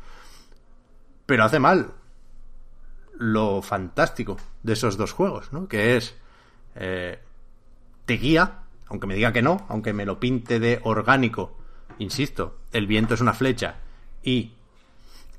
[1.27, 1.91] Pero hace mal
[3.19, 5.67] lo fantástico de esos dos juegos, ¿no?
[5.67, 6.15] Que es
[6.77, 7.19] eh,
[8.05, 11.57] te guía, aunque me diga que no, aunque me lo pinte de orgánico,
[11.99, 13.77] insisto, el viento es una flecha
[14.23, 14.53] y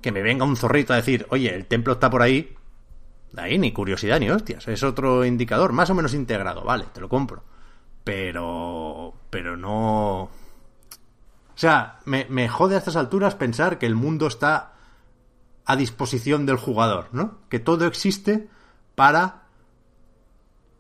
[0.02, 2.56] que me venga un zorrito a decir, oye, el templo está por ahí,
[3.36, 7.10] ahí ni curiosidad ni hostias, es otro indicador, más o menos integrado, vale, te lo
[7.10, 7.44] compro.
[8.04, 10.22] Pero, pero no...
[10.24, 14.74] O sea, me, me jode a estas alturas pensar que el mundo está
[15.66, 17.40] a disposición del jugador, ¿no?
[17.50, 18.48] Que todo existe
[18.96, 19.47] para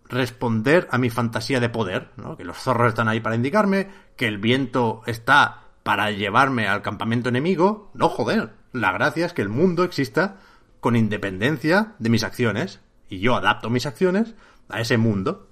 [0.10, 2.38] responder a mi fantasía de poder, ¿no?
[2.38, 7.30] Que los zorros están ahí para indicarme, que el viento está para llevarme al campamento
[7.30, 7.91] enemigo.
[7.93, 8.53] No, joder.
[8.74, 10.38] La gracia es que el mundo exista
[10.80, 12.82] con independencia de mis acciones.
[13.10, 14.36] Y yo adapto mis acciones
[14.70, 15.47] a ese mundo.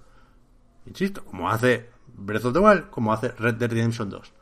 [0.86, 4.34] Insisto, como hace Breath of the Wild, como hace Red Dead Redemption 2.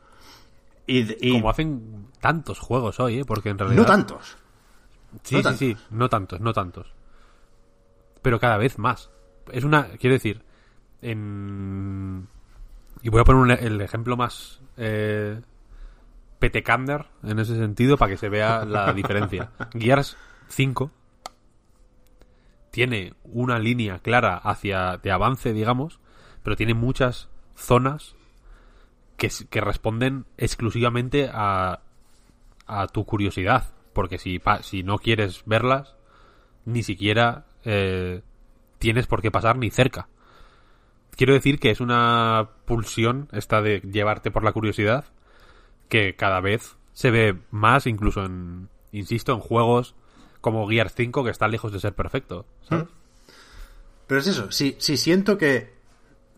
[0.86, 3.24] Y, y Como hacen tantos juegos hoy, ¿eh?
[3.24, 3.82] Porque en realidad...
[3.82, 4.36] no tantos.
[5.22, 5.58] Sí, no sí, tantos.
[5.58, 6.92] sí, no tantos, no tantos.
[8.20, 9.10] Pero cada vez más.
[9.52, 10.42] Es una, quiero decir,
[11.02, 12.26] en...
[13.02, 15.40] Y voy a poner un- el ejemplo más eh,
[16.38, 19.50] petecander en ese sentido para que se vea la diferencia.
[19.72, 20.16] Gears
[20.48, 20.90] 5
[22.70, 26.00] tiene una línea clara hacia de avance, digamos,
[26.42, 28.16] pero tiene muchas zonas
[29.16, 31.80] que, que responden exclusivamente a,
[32.66, 33.72] a tu curiosidad.
[33.92, 35.94] Porque si, pa- si no quieres verlas,
[36.64, 38.22] ni siquiera eh,
[38.84, 40.08] tienes por qué pasar ni cerca.
[41.16, 45.06] Quiero decir que es una pulsión esta de llevarte por la curiosidad
[45.88, 49.94] que cada vez se ve más, incluso en, insisto, en juegos
[50.42, 52.44] como Gears 5 que está lejos de ser perfecto.
[52.68, 52.88] ¿sabes?
[54.06, 55.72] Pero es eso, si, si siento que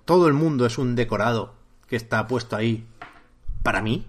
[0.05, 1.53] todo el mundo es un decorado
[1.88, 2.86] que está puesto ahí
[3.64, 4.07] para mí,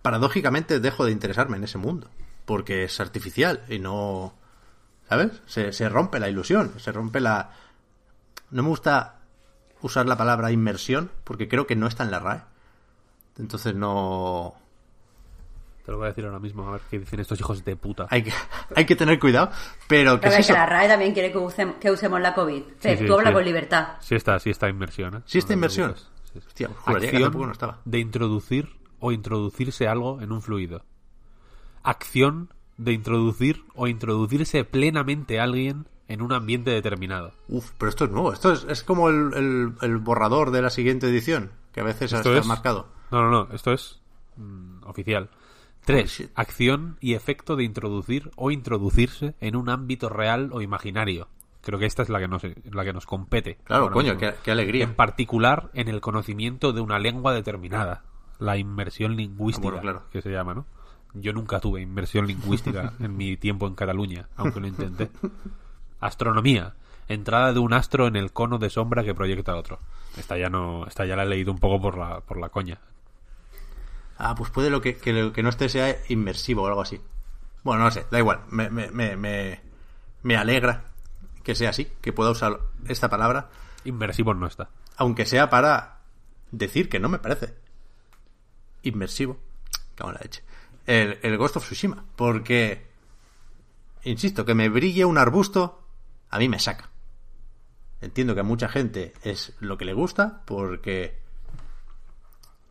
[0.00, 2.08] paradójicamente dejo de interesarme en ese mundo.
[2.46, 4.32] Porque es artificial y no...
[5.08, 5.42] ¿Sabes?
[5.46, 7.50] Se, se rompe la ilusión, se rompe la...
[8.50, 9.20] No me gusta
[9.82, 12.42] usar la palabra inmersión porque creo que no está en la RAE.
[13.38, 14.54] Entonces no...
[15.84, 18.06] Te lo voy a decir ahora mismo, a ver qué dicen estos hijos de puta.
[18.10, 18.32] Hay que,
[18.74, 19.50] hay que tener cuidado,
[19.86, 22.62] pero que A es que la RAE también quiere que, usem- que usemos la COVID.
[22.82, 23.34] Pep, sí, tú habla sí.
[23.34, 23.88] con libertad.
[24.00, 25.20] Sí está, sí está inmersión, ¿eh?
[25.26, 25.94] Sí está No inmersión.
[25.94, 26.38] Sí, sí.
[26.44, 27.78] Hostia, juraría que Acción tampoco no estaba.
[27.84, 30.84] de introducir o introducirse algo en un fluido.
[31.84, 37.32] Acción de introducir o introducirse plenamente alguien en un ambiente determinado.
[37.48, 38.32] Uf, pero esto es nuevo.
[38.32, 42.12] Esto es, es como el, el- el borrador de la siguiente edición, que a veces
[42.12, 42.88] Esto está es- marcado.
[43.10, 44.00] No, no, no, esto es
[44.36, 45.30] mm, oficial.
[45.84, 46.30] Tres, shit.
[46.34, 51.28] acción y efecto de introducir o introducirse en un ámbito real o imaginario.
[51.62, 53.58] Creo que esta es la que nos, la que nos compete.
[53.64, 54.84] Claro, coño, qué, qué alegría.
[54.84, 58.04] En particular en el conocimiento de una lengua determinada.
[58.38, 60.02] La inmersión lingüística, Ah, bueno, claro.
[60.12, 60.66] que se llama, ¿no?
[61.18, 65.10] Yo nunca tuve inmersión lingüística en mi tiempo en Cataluña, aunque lo intenté.
[66.00, 66.74] Astronomía.
[67.08, 69.78] Entrada de un astro en el cono de sombra que proyecta otro.
[70.16, 72.78] Esta ya no, esta ya la he leído un poco por la, por la coña.
[74.18, 77.00] Ah, pues puede lo que, que lo que no esté sea inmersivo o algo así.
[77.62, 78.40] Bueno, no sé, da igual.
[78.50, 79.60] Me, me, me, me,
[80.22, 80.84] me alegra
[81.44, 82.58] que sea así, que pueda usar
[82.88, 83.50] esta palabra,
[83.84, 84.68] Inmersivo no está.
[84.96, 85.98] aunque sea para
[86.50, 87.54] decir que no me parece
[88.82, 89.38] inmersivo.
[89.94, 90.42] Cago en la leche.
[90.86, 92.04] El, el Ghost of Tsushima.
[92.16, 92.86] Porque,
[94.04, 95.82] insisto, que me brille un arbusto,
[96.30, 96.90] a mí me saca.
[98.00, 101.18] Entiendo que a mucha gente es lo que le gusta, porque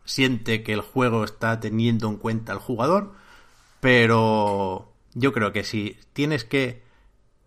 [0.05, 3.13] siente que el juego está teniendo en cuenta al jugador,
[3.79, 6.83] pero yo creo que si tienes que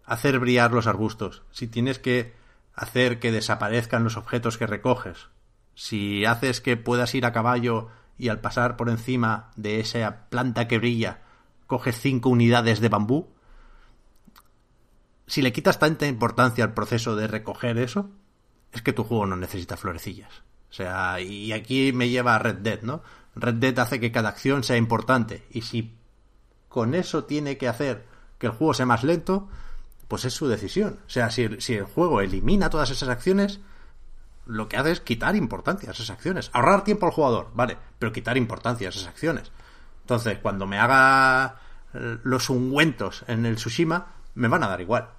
[0.04, 2.34] hacer brillar los arbustos, si tienes que
[2.74, 5.28] hacer que desaparezcan los objetos que recoges,
[5.74, 7.88] si haces que puedas ir a caballo
[8.18, 11.22] y al pasar por encima de esa planta que brilla,
[11.66, 13.28] coges cinco unidades de bambú,
[15.26, 18.10] si le quitas tanta importancia al proceso de recoger eso,
[18.72, 20.42] es que tu juego no necesita florecillas.
[20.70, 23.02] O sea, y aquí me lleva a Red Dead, ¿no?
[23.34, 25.46] Red Dead hace que cada acción sea importante.
[25.50, 25.94] Y si
[26.68, 28.06] con eso tiene que hacer
[28.38, 29.48] que el juego sea más lento,
[30.08, 30.98] pues es su decisión.
[31.06, 33.60] O sea, si si el juego elimina todas esas acciones,
[34.48, 36.50] lo que hace es quitar importancia a esas acciones.
[36.52, 39.52] Ahorrar tiempo al jugador, vale, pero quitar importancia a esas acciones.
[40.00, 41.60] Entonces, cuando me haga
[41.94, 45.10] eh, los ungüentos en el Tsushima, me van a dar igual.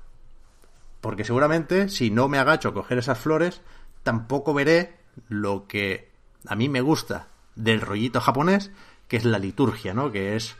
[0.99, 3.61] Porque seguramente, si no me agacho a coger esas flores,
[4.03, 6.11] tampoco veré lo que
[6.47, 8.71] a mí me gusta del rollito japonés,
[9.07, 10.11] que es la liturgia, ¿no?
[10.11, 10.55] Que es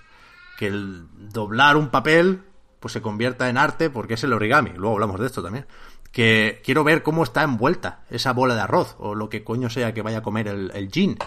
[0.57, 2.43] que el doblar un papel
[2.79, 4.71] pues se convierta en arte porque es el origami.
[4.71, 5.65] Luego hablamos de esto también.
[6.11, 9.93] Que quiero ver cómo está envuelta esa bola de arroz o lo que coño sea
[9.93, 11.17] que vaya a comer el, gin.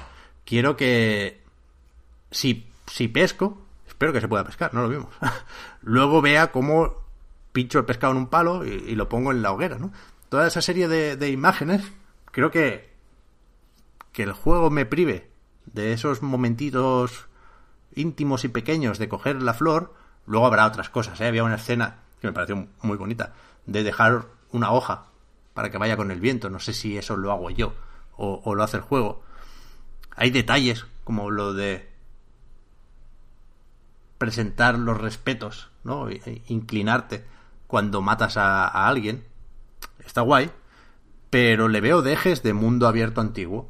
[0.44, 1.42] Quiero que
[2.30, 5.14] si, si pesco, espero que se pueda pescar, no lo vimos.
[5.82, 6.94] Luego vea cómo
[7.52, 9.92] pincho el pescado en un palo y, y lo pongo en la hoguera, ¿no?
[10.28, 11.82] Toda esa serie de, de imágenes,
[12.32, 12.92] creo que
[14.12, 15.30] que el juego me prive
[15.66, 17.26] de esos momentitos
[17.94, 19.94] íntimos y pequeños de coger la flor,
[20.26, 21.20] luego habrá otras cosas.
[21.20, 21.26] ¿eh?
[21.26, 23.32] Había una escena que me pareció muy bonita,
[23.66, 25.06] de dejar una hoja
[25.54, 26.50] para que vaya con el viento.
[26.50, 27.74] No sé si eso lo hago yo
[28.16, 29.22] o, lo hace el juego.
[30.14, 31.90] Hay detalles como lo de
[34.18, 36.08] presentar los respetos, ¿no?
[36.08, 37.24] E- e inclinarte
[37.66, 39.24] cuando matas a, a alguien.
[40.04, 40.50] Está guay,
[41.30, 43.68] pero le veo dejes de mundo abierto antiguo.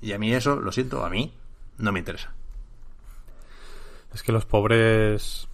[0.00, 1.32] Y a mí eso, lo siento, a mí
[1.78, 2.32] no me interesa.
[4.12, 5.48] Es que los pobres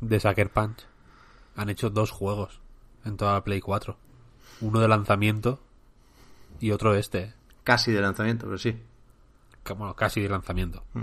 [0.00, 0.86] de Sucker Punch
[1.56, 2.60] han hecho dos juegos
[3.04, 3.96] en toda la Play 4.
[4.60, 5.60] Uno de lanzamiento
[6.60, 7.34] y otro este.
[7.64, 8.76] Casi de lanzamiento, pero sí.
[9.76, 10.84] Bueno, casi de lanzamiento.
[10.94, 11.00] Mm.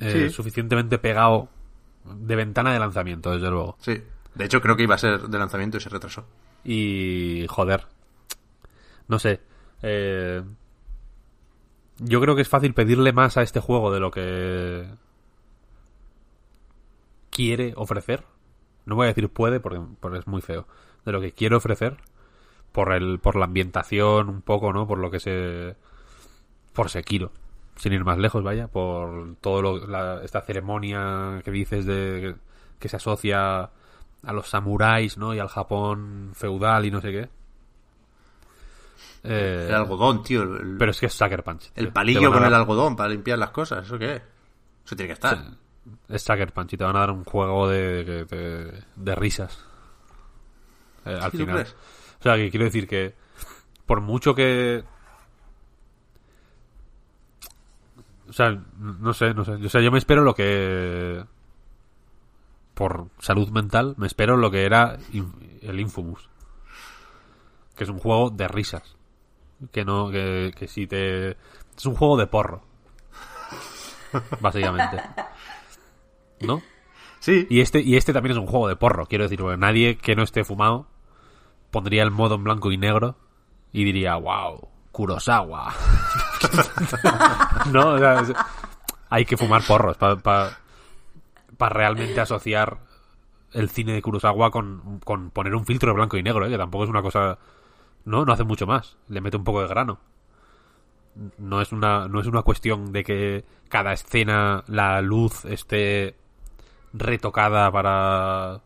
[0.00, 0.30] Eh, Sí.
[0.30, 1.48] Suficientemente pegado
[2.04, 3.76] de ventana de lanzamiento, desde luego.
[3.80, 4.02] Sí.
[4.34, 6.26] De hecho, creo que iba a ser de lanzamiento y se retrasó.
[6.64, 7.86] Y joder,
[9.08, 9.40] no sé.
[9.82, 10.42] eh,
[11.98, 14.88] yo creo que es fácil pedirle más a este juego de lo que
[17.30, 18.24] quiere ofrecer.
[18.86, 20.66] No voy a decir puede porque, porque es muy feo.
[21.04, 21.96] De lo que quiere ofrecer
[22.72, 24.86] por el por la ambientación un poco, ¿no?
[24.86, 25.76] Por lo que se
[26.72, 27.30] por Sekiro,
[27.76, 32.34] sin ir más lejos, vaya, por todo lo, la- esta ceremonia que dices de
[32.80, 35.34] que se asocia a los samuráis, ¿no?
[35.34, 37.28] Y al Japón feudal y no sé qué.
[39.22, 40.42] Eh, El algodón, tío.
[40.42, 41.70] El, pero es que es Sucker Punch.
[41.76, 43.86] el palillo con el algodón para limpiar las cosas.
[43.86, 44.22] ¿Eso qué es?
[44.84, 45.34] Eso tiene que estar.
[45.34, 45.42] Es
[46.16, 49.64] Sucker Punch y te van a dar un juego de, de, de- de risas.
[51.04, 51.54] Eh, al ¿Sí, tú final.
[51.56, 51.76] crees?
[52.20, 53.14] O sea, que quiero decir que
[53.86, 54.82] por mucho que...
[58.28, 59.52] O sea, no sé, no sé.
[59.52, 61.24] O sea, yo me espero lo que...
[62.72, 64.96] Por salud mental, me espero lo que era
[65.62, 66.28] el Infamous.
[67.76, 68.96] Que es un juego de risas.
[69.70, 71.30] Que no, que, que si te...
[71.76, 72.62] Es un juego de porro.
[74.40, 75.00] Básicamente.
[76.46, 76.62] ¿No?
[77.20, 77.46] Sí.
[77.50, 80.14] Y este, y este también es un juego de porro, quiero decir, porque nadie que
[80.14, 80.86] no esté fumado
[81.70, 83.16] pondría el modo en blanco y negro
[83.72, 85.72] y diría, wow, Kurosawa.
[87.72, 88.32] no, o sea, es-
[89.10, 90.56] hay que fumar porros para
[91.58, 92.78] realmente asociar
[93.52, 96.50] el cine de Kurosawa con, con poner un filtro de blanco y negro, ¿eh?
[96.50, 97.38] que tampoco es una cosa...
[98.04, 99.98] No, no hace mucho más, le mete un poco de grano.
[101.38, 106.16] No es una, no es una cuestión de que cada escena la luz esté
[106.94, 108.60] retocada para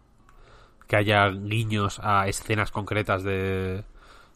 [0.87, 3.85] que haya guiños a escenas concretas de,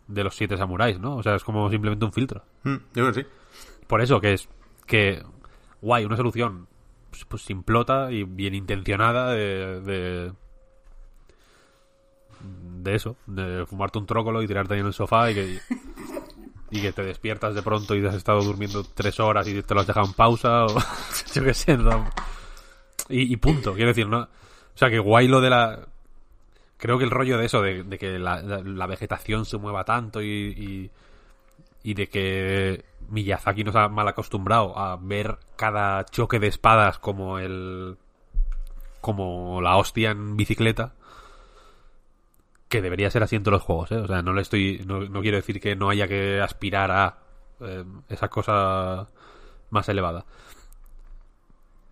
[0.08, 1.16] de los siete samuráis, ¿no?
[1.16, 2.42] O sea, es como simplemente un filtro.
[2.64, 3.26] Mm, yo creo que sí.
[3.86, 4.48] Por eso que es
[4.86, 5.22] que
[5.80, 6.66] guay, una solución
[7.10, 10.32] pues, pues simplota y bien intencionada de, de
[12.82, 15.58] de eso, de fumarte un trócolo y tirarte ahí en el sofá y que
[16.70, 19.80] y que te despiertas de pronto y has estado durmiendo tres horas y te lo
[19.80, 20.68] has dejado en pausa o
[21.34, 22.08] yo qué sé, ¿no?
[23.08, 25.86] Y, y punto, quiero decir, no, o sea que guay lo de la
[26.82, 30.90] creo que el rollo de eso, de, que la, vegetación se mueva tanto y, y,
[31.84, 37.38] y de que Miyazaki nos ha mal acostumbrado a ver cada choque de espadas como
[37.38, 37.98] el
[39.00, 40.94] como la hostia en bicicleta
[42.68, 43.98] que debería ser así en todos los juegos, ¿eh?
[43.98, 47.18] O sea, no le estoy no, no quiero decir que no haya que aspirar a
[47.60, 49.06] eh, esa cosa
[49.70, 50.24] más elevada.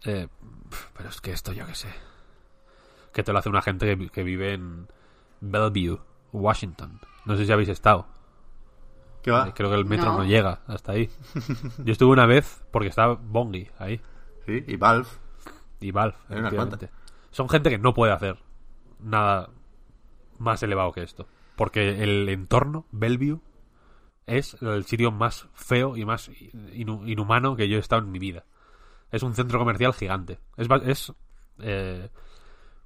[0.05, 0.27] Eh,
[0.97, 1.89] pero es que esto yo qué sé.
[3.13, 4.87] Que te lo hace una gente que, vi- que vive en
[5.41, 6.01] Bellevue,
[6.33, 7.01] Washington.
[7.25, 8.07] No sé si habéis estado.
[9.23, 9.49] ¿Qué va?
[9.49, 10.25] Eh, Creo que el metro no, No.
[10.25, 11.11] llega hasta ahí.
[11.79, 14.01] Yo estuve una vez porque estaba Bongi ahí
[14.47, 15.09] Sí, y Valve.
[15.81, 16.17] y Valve.
[17.31, 18.39] Son gente que no puede hacer
[18.99, 19.51] nada
[20.39, 21.27] más elevado que esto.
[21.57, 23.41] Porque el entorno, Bellevue,
[24.27, 26.31] es el sitio más feo y más
[26.73, 28.45] inhumano que yo he estado en mi vida.
[29.11, 30.39] Es un centro comercial gigante.
[30.57, 31.13] Es, es
[31.59, 32.09] eh,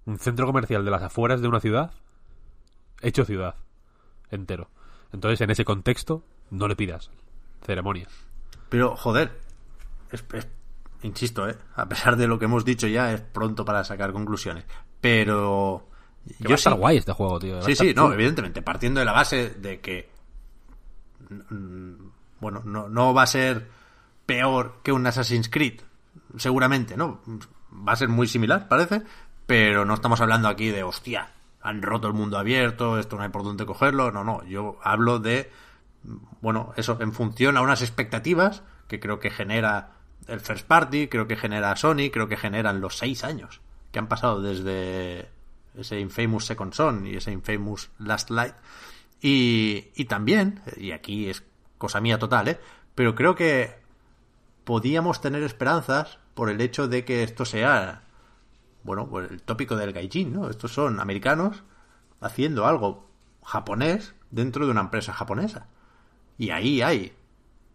[0.07, 1.93] un centro comercial de las afueras de una ciudad
[3.03, 3.57] hecho ciudad
[4.31, 4.70] entero.
[5.12, 7.11] Entonces, en ese contexto, no le pidas
[7.64, 8.09] ceremonia.
[8.68, 9.39] Pero, joder,
[10.11, 10.49] es- es-
[11.03, 11.57] insisto, ¿eh?
[11.77, 14.64] a pesar de lo que hemos dicho ya, es pronto para sacar conclusiones.
[15.01, 15.87] Pero
[16.39, 17.61] Que va a estar sí- guay este juego, tío.
[17.62, 20.09] Sí, sí, no, evidentemente, partiendo de la base de que,
[21.29, 21.95] mm,
[22.41, 23.68] bueno, no, no va a ser
[24.27, 25.81] peor que un Assassin's Creed,
[26.37, 27.20] seguramente, ¿no?
[27.72, 29.03] Va a ser muy similar, parece,
[29.47, 31.30] pero no estamos hablando aquí de, hostia,
[31.61, 35.18] han roto el mundo abierto, esto no hay por dónde cogerlo, no, no, yo hablo
[35.18, 35.51] de,
[36.41, 39.93] bueno, eso en función a unas expectativas que creo que genera
[40.26, 43.61] el First Party, creo que genera Sony, creo que generan los seis años
[43.91, 45.28] que han pasado desde
[45.76, 48.55] ese Infamous Second Son y ese Infamous Last Light.
[49.20, 51.45] Y, y también, y aquí es
[51.78, 52.61] cosa mía total, ¿eh?
[52.95, 53.84] pero creo que
[54.65, 58.03] podíamos tener esperanzas por el hecho de que esto sea,
[58.83, 60.51] bueno, pues el tópico del gaijin, ¿no?
[60.51, 61.62] Estos son americanos
[62.21, 63.07] haciendo algo
[63.43, 65.69] japonés dentro de una empresa japonesa.
[66.39, 67.15] Y ahí hay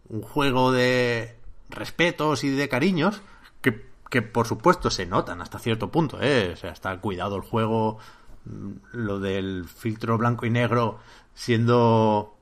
[0.10, 1.38] un juego de
[1.70, 3.22] respetos y de cariños
[3.62, 6.52] que, que por supuesto se notan hasta cierto punto, ¿eh?
[6.54, 8.00] O sea, está cuidado el juego,
[8.46, 11.00] mm, lo del filtro blanco y negro
[11.34, 12.36] siendo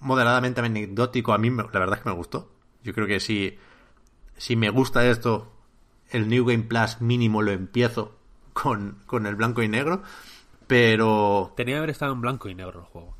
[0.00, 2.53] moderadamente anecdótico, a mí la verdad es que me gustó.
[2.84, 3.58] Yo creo que si,
[4.36, 5.52] si me gusta esto,
[6.10, 8.16] el New Game Plus mínimo lo empiezo
[8.52, 10.02] con, con el blanco y negro,
[10.66, 11.52] pero...
[11.56, 13.16] Tenía que haber estado en blanco y negro el juego.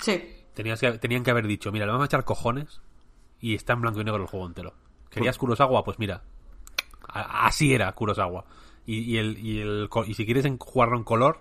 [0.00, 0.22] Sí.
[0.54, 2.80] Tenías que, tenían que haber dicho, mira, le vamos a echar cojones
[3.40, 4.74] y está en blanco y negro el juego entero.
[5.10, 5.84] ¿Querías Kurosawa?
[5.84, 6.22] Pues mira,
[7.08, 8.44] así era Kurosawa.
[8.86, 11.40] Y, y, el, y, el, y si quieres en- jugarlo en color,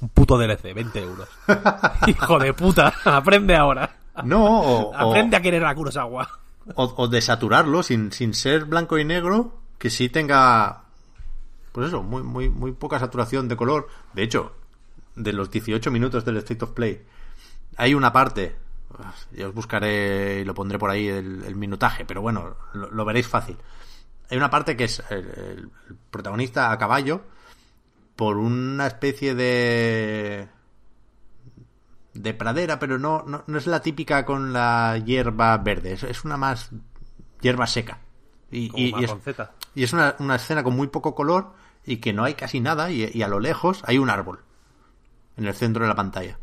[0.00, 1.28] un puto DLC, 20 euros.
[2.06, 3.96] Hijo de puta, aprende ahora.
[4.24, 6.28] No, o, o- Aprende a querer a Kurosawa.
[6.74, 10.84] O- o de saturarlo sin, sin ser blanco y negro, que sí tenga,
[11.72, 13.88] pues eso, muy, muy, muy poca saturación de color.
[14.12, 14.52] De hecho,
[15.16, 17.04] de los 18 minutos del State of Play,
[17.76, 18.56] hay una parte,
[19.32, 23.56] ya os buscaré y lo pondré por ahí el, minutaje, pero bueno, lo, veréis fácil.
[24.30, 25.70] Hay una parte que es el
[26.10, 27.22] protagonista a caballo
[28.16, 30.48] por una especie de
[32.14, 36.24] de pradera, pero no, no, no es la típica con la hierba verde, es, es
[36.24, 36.70] una más
[37.40, 37.98] hierba seca.
[38.50, 39.52] Y, y- y es, marronceta.
[39.74, 41.52] y es una, una escena con muy poco color
[41.86, 44.40] y que no hay casi nada y, a lo lejos hay un árbol
[45.36, 46.38] en el centro de la pantalla.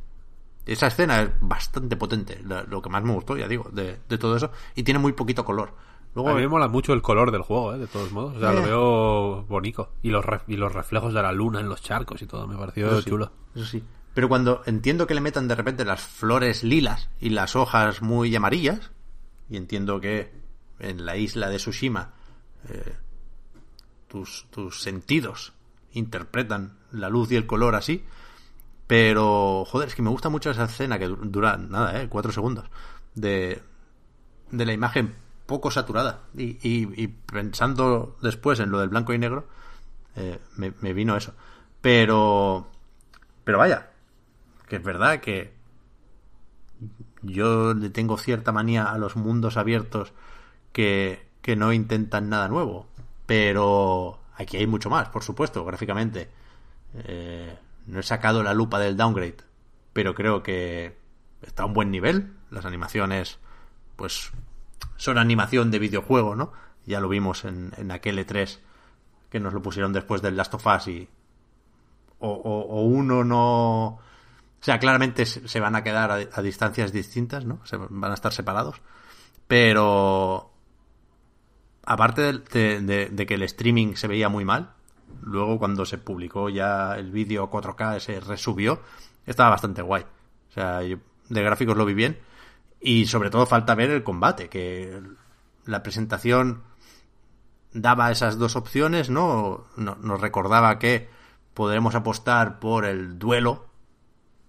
[0.65, 4.17] Esa escena es bastante potente, lo, lo que más me gustó, ya digo, de, de
[4.17, 5.73] todo eso, y tiene muy poquito color.
[6.15, 7.77] Luego, A mí me mola mucho el color del juego, ¿eh?
[7.77, 8.37] de todos modos.
[8.37, 8.65] O sea, lo Eh.
[8.65, 9.91] veo bonito.
[10.01, 12.57] Y los, ref- y los reflejos de la luna en los charcos y todo, me
[12.57, 13.31] pareció Eso sí, chulo.
[13.53, 13.83] Eso sí.
[14.17, 18.35] Pero cuando entiendo que le metan de repente las flores lilas y las hojas muy
[18.35, 18.89] amarillas,
[19.47, 20.31] y entiendo que
[20.79, 22.13] en la isla de Tsushima
[22.67, 22.95] eh,
[24.07, 25.53] tus, tus sentidos
[25.93, 28.05] interpretan la luz y el color así,
[28.87, 32.31] pero joder, es que me gusta mucho esa escena que du- dura nada, eh, cuatro
[32.31, 32.65] segundos,
[33.13, 33.61] de,
[34.49, 35.13] de la imagen
[35.45, 36.23] poco saturada.
[36.35, 39.47] Y, y- y pensando después en lo del blanco y negro,
[40.15, 41.35] eh, me, me vino eso.
[41.81, 42.67] Pero,
[43.43, 43.91] pero vaya,
[44.67, 45.53] que es verdad que
[47.21, 50.13] yo le tengo cierta manía a los mundos abiertos
[50.71, 52.87] que, que no intentan nada nuevo.
[53.25, 56.29] Pero aquí hay mucho más, por supuesto, gráficamente.
[56.95, 57.57] Eh,
[57.87, 59.37] no he sacado la lupa del downgrade,
[59.93, 60.97] pero creo que
[61.41, 62.33] está a un buen nivel.
[62.51, 63.39] Las animaciones,
[63.95, 64.31] pues,
[64.95, 66.53] son animación de videojuego, ¿no?
[66.85, 68.59] Ya lo vimos en, en aquel E3
[69.29, 71.09] que nos lo pusieron después del Last of Us y
[72.19, 73.99] o, o- o uno no
[74.59, 78.33] o sea claramente se van a quedar a, distancias distintas no se van a estar
[78.33, 78.81] separados.
[79.47, 80.51] Pero
[81.85, 84.71] aparte de, que el streaming se veía muy mal
[85.21, 88.81] luego cuando se publicó ya el vídeo 4K se resubió
[89.25, 90.03] estaba bastante guay.
[90.49, 90.97] O sea yo
[91.29, 92.19] de gráficos lo vi bien.
[92.79, 95.01] Y sobre todo falta ver el combate que
[95.65, 96.63] la presentación
[97.73, 99.09] daba esas dos opciones.
[99.09, 101.09] No- Nos recordaba que
[101.53, 103.65] podremos apostar por el duelo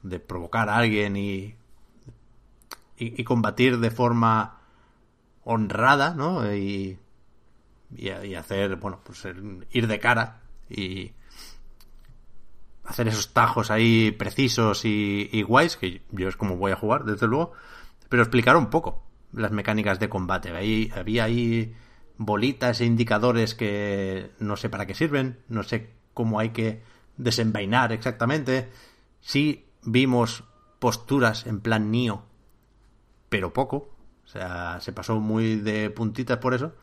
[0.09, 1.55] de provocar a alguien y,
[2.97, 4.61] y, combatir de forma
[5.45, 6.55] honrada, ¿no?
[6.55, 6.99] Y,
[7.97, 9.27] y, hacer, bueno, pues
[9.71, 11.13] ir de cara y
[12.85, 17.05] hacer esos tajos ahí precisos y, y guays, que yo es como voy a jugar,
[17.05, 17.53] desde luego,
[18.09, 19.03] pero explicar un poco
[19.33, 20.51] las mecánicas de combate.
[20.51, 21.75] Ahí, había ahí
[22.17, 26.83] bolitas e indicadores que no sé para qué sirven, no sé cómo hay que
[27.17, 28.69] desenvainar exactamente.
[29.21, 30.45] Sí vimos
[30.79, 32.22] posturas en plan Nio,
[33.29, 33.95] pero poco.
[34.24, 36.74] O sea, se pasó muy de puntitas por eso.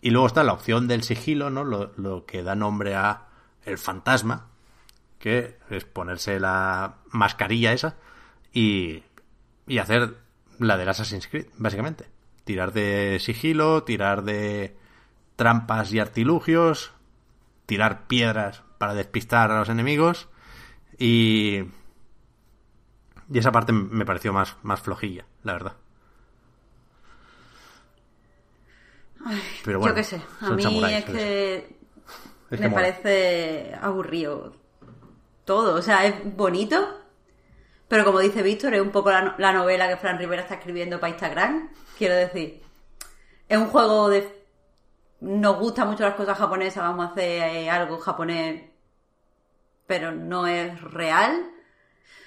[0.00, 1.62] Y luego está la opción del sigilo, ¿no?
[1.64, 3.28] Lo, lo que da nombre a
[3.64, 4.48] el fantasma,
[5.18, 7.96] que es ponerse la mascarilla esa
[8.52, 9.04] y,
[9.68, 10.16] y hacer
[10.58, 12.06] la del Assassin's Creed, básicamente.
[12.44, 14.76] Tirar de sigilo, tirar de
[15.36, 16.92] trampas y artilugios,
[17.66, 20.28] tirar piedras para despistar a los enemigos
[20.98, 21.64] y...
[23.32, 25.72] Y esa parte me pareció más, más flojilla, la verdad.
[29.64, 31.76] Pero bueno, Yo qué sé, a mí samuráis, es que
[32.50, 32.82] Es me mola.
[32.82, 34.54] parece aburrido
[35.44, 35.76] todo.
[35.76, 37.00] O sea, es bonito,
[37.88, 40.98] pero como dice Víctor, es un poco la, la novela que Fran Rivera está escribiendo
[40.98, 41.70] para Instagram.
[41.96, 42.62] Quiero decir,
[43.48, 44.42] es un juego de...
[45.20, 48.64] Nos gustan mucho las cosas japonesas, vamos a hacer eh, algo japonés,
[49.86, 51.48] pero no es real.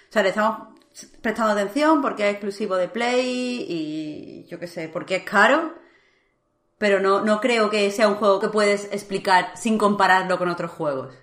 [0.10, 0.75] O sea, le estamos
[1.22, 5.74] prestando atención porque es exclusivo de Play y yo qué sé, porque es caro
[6.78, 10.72] pero no, no creo que sea un juego que puedes explicar sin compararlo con otros
[10.72, 11.16] juegos.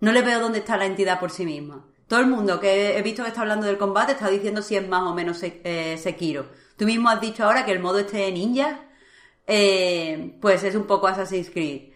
[0.00, 1.84] No le veo dónde está la entidad por sí misma.
[2.06, 4.88] Todo el mundo que he visto que está hablando del combate está diciendo si es
[4.88, 6.46] más o menos eh, Sekiro.
[6.76, 8.84] Tú mismo has dicho ahora que el modo este ninja,
[9.46, 11.92] eh, pues es un poco Assassin's Creed.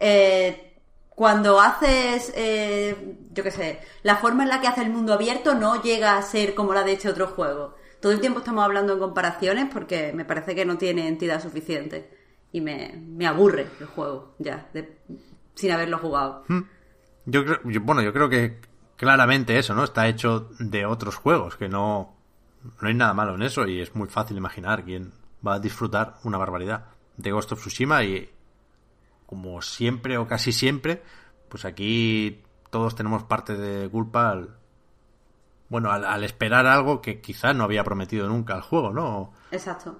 [0.00, 0.73] Eh,
[1.14, 5.54] cuando haces, eh, yo qué sé, la forma en la que hace el mundo abierto
[5.54, 7.74] no llega a ser como la de este otro juego.
[8.00, 12.10] Todo el tiempo estamos hablando en comparaciones porque me parece que no tiene entidad suficiente.
[12.52, 14.98] y me, me aburre el juego ya, de-
[15.56, 16.44] sin haberlo jugado.
[17.26, 18.60] Yo creo, yo- bueno, yo creo que
[18.96, 19.82] claramente eso, ¿no?
[19.82, 22.14] Está hecho de otros juegos, que no,
[22.80, 25.12] no hay nada malo en eso y es muy fácil imaginar quién
[25.44, 26.84] va a disfrutar una barbaridad
[27.16, 28.30] de Ghost of Tsushima y
[29.26, 31.02] como siempre o casi siempre,
[31.48, 34.56] pues aquí todos tenemos parte de culpa al,
[35.68, 39.32] bueno, al, al esperar algo que quizá no había prometido nunca al juego, ¿no?
[39.50, 39.98] Exacto.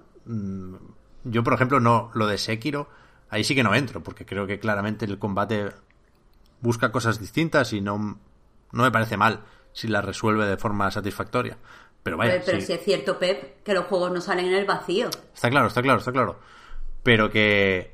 [1.25, 2.89] Yo, por ejemplo, no lo de Sekiro,
[3.31, 5.71] ahí sí que no entro, porque creo que claramente el combate
[6.61, 8.19] busca cosas distintas y no,
[8.73, 9.41] no me parece mal
[9.73, 11.59] si las resuelve de forma satisfactoria.
[12.03, 12.67] Pero vaya, pero pero sí.
[12.67, 15.09] si es cierto, Pep, que los juegos no salen en el vacío.
[15.35, 16.39] está claro, está claro, está claro.
[17.03, 17.94] Pero que,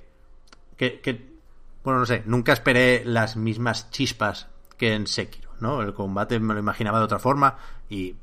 [0.80, 1.28] que, que,
[1.84, 5.82] bueno, no sé, nunca esperé las mismas chispas que en Sekiro, ¿no?
[5.82, 7.58] El combate me lo imaginaba de otra forma
[7.90, 8.16] y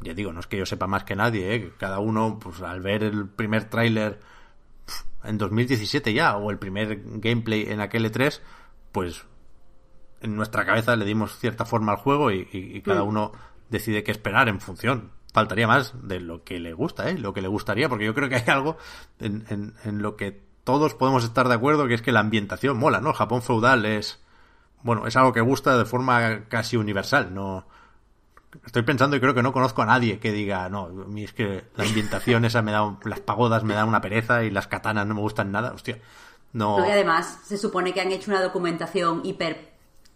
[0.00, 1.72] ya digo, no es que yo sepa más que nadie, ¿eh?
[1.78, 4.18] cada uno, pues al ver el primer tráiler
[5.22, 8.40] en 2017 ya, o el primer gameplay en aquel E3,
[8.90, 9.24] pues
[10.20, 13.30] en nuestra cabeza le dimos cierta forma al juego y, y- y cada uno
[13.70, 15.12] decide qué esperar en función.
[15.32, 17.16] Faltaría más de lo que le gusta, ¿eh?
[17.18, 18.76] lo que le gustaría, porque yo creo que hay algo
[19.20, 22.76] en, en- en lo que todos podemos estar de acuerdo, que es que la ambientación
[22.76, 23.14] mola, ¿no?
[23.14, 24.20] Japón feudal es,
[24.82, 27.66] bueno, es algo que gusta de forma casi universal, no,
[28.64, 31.32] Estoy pensando y creo que no conozco a nadie que diga, no, a mí es
[31.34, 35.06] que la ambientación esa me da, las pagodas me dan una pereza y las katanas
[35.06, 36.00] no me gustan nada, hostia.
[36.52, 39.72] No, No, y además, se supone que han hecho una documentación hiper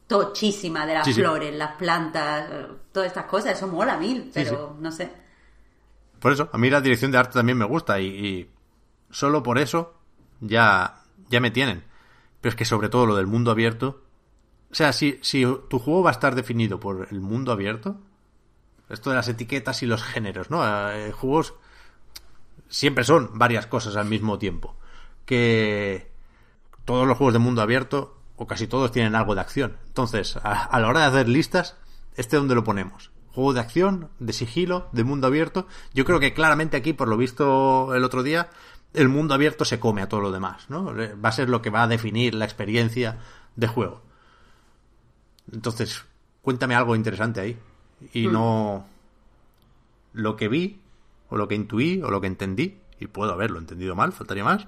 [0.06, 1.20] tochísima de las Sí, sí.
[1.20, 2.50] flores, las plantas,
[2.92, 3.52] todas estas cosas.
[3.58, 5.12] Eso mola mil, pero no sé.
[6.18, 8.50] por eso, a mí la dirección de arte también me gusta y, y
[9.10, 9.99] solo por eso
[10.40, 11.84] ya, ya me tienen.
[12.40, 14.02] Pero es que sobre todo lo del mundo abierto,
[14.70, 17.98] o sea, si, si tu juego va a estar definido por el mundo abierto,
[18.88, 20.62] esto de las etiquetas y los géneros, ¿no?
[20.92, 21.54] Eh, juegos
[22.68, 24.76] siempre son varias cosas al mismo tiempo.
[25.26, 26.10] Que
[26.84, 29.76] todos los juegos de mundo abierto, o casi todos, tienen algo de acción.
[29.86, 31.76] Entonces, a, a la hora de hacer listas,
[32.16, 33.10] ¿este dónde lo ponemos?
[33.32, 34.10] ¿Juego de acción?
[34.18, 34.88] ¿De sigilo?
[34.92, 35.68] ¿De mundo abierto?
[35.94, 38.50] Yo creo que claramente aquí, por lo visto el otro día,
[38.92, 40.94] el mundo abierto se come a todo lo demás, ¿no?
[40.94, 43.18] Va a ser lo que va a definir la experiencia
[43.56, 44.02] de juego.
[45.52, 46.04] Entonces,
[46.42, 47.58] cuéntame algo interesante ahí.
[48.12, 48.86] Y no
[50.12, 50.80] lo que vi,
[51.28, 54.66] o lo que intuí, o lo que entendí, y puedo haberlo entendido mal, faltaría más,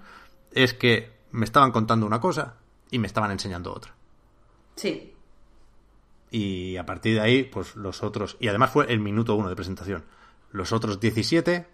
[0.52, 2.54] es que me estaban contando una cosa
[2.90, 3.94] y me estaban enseñando otra.
[4.76, 5.14] Sí.
[6.30, 8.36] Y a partir de ahí, pues los otros.
[8.40, 10.04] Y además fue el minuto uno de presentación.
[10.50, 11.66] Los otros 17,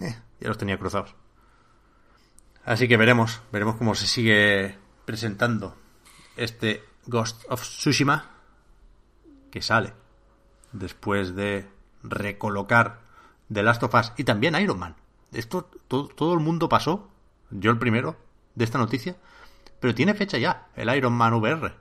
[0.00, 1.14] eh, ya los tenía cruzados.
[2.64, 5.76] Así que veremos, veremos cómo se sigue presentando
[6.36, 8.30] este Ghost of Tsushima
[9.50, 9.92] que sale
[10.72, 11.68] después de
[12.02, 13.00] recolocar
[13.52, 14.96] The Last of Us y también Iron Man.
[15.32, 17.10] Esto todo, todo el mundo pasó,
[17.50, 18.16] yo el primero,
[18.54, 19.16] de esta noticia,
[19.80, 21.74] pero tiene fecha ya, el Iron Man VR.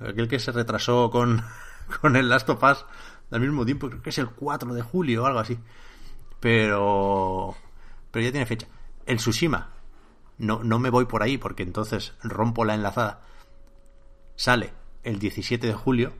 [0.00, 1.42] Aquel que se retrasó con,
[2.00, 2.84] con el Last of Us
[3.30, 5.58] al mismo tiempo, creo que es el 4 de julio o algo así.
[6.38, 7.56] Pero.
[8.10, 8.66] Pero ya tiene fecha.
[9.06, 9.70] El Tsushima.
[10.38, 13.22] No, no me voy por ahí porque entonces rompo la enlazada.
[14.36, 14.72] Sale
[15.02, 16.12] el 17 de julio,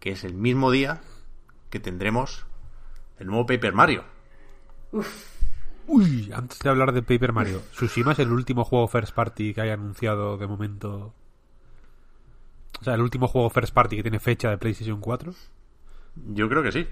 [0.00, 1.00] que es el mismo día
[1.70, 2.46] que tendremos
[3.18, 4.04] el nuevo Paper Mario.
[5.86, 9.60] Uy, antes de hablar de Paper Mario, ¿Tsushima es el último juego first party que
[9.62, 11.14] haya anunciado de momento?
[12.80, 15.34] O sea, el último juego first party que tiene fecha de PlayStation 4.
[16.34, 16.88] Yo creo que sí.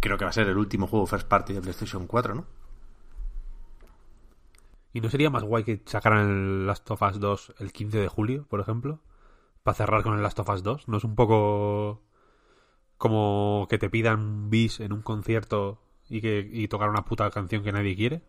[0.00, 2.46] Creo que va a ser el último juego first party de PlayStation 4, ¿no?
[4.92, 8.08] ¿Y no sería más guay que sacaran el Last of Us 2 el 15 de
[8.08, 9.00] julio, por ejemplo?
[9.62, 10.88] Para cerrar con el Last of Us 2.
[10.88, 12.02] ¿No es un poco
[12.96, 17.62] como que te pidan bis en un concierto y que y tocar una puta canción
[17.62, 18.22] que nadie quiere?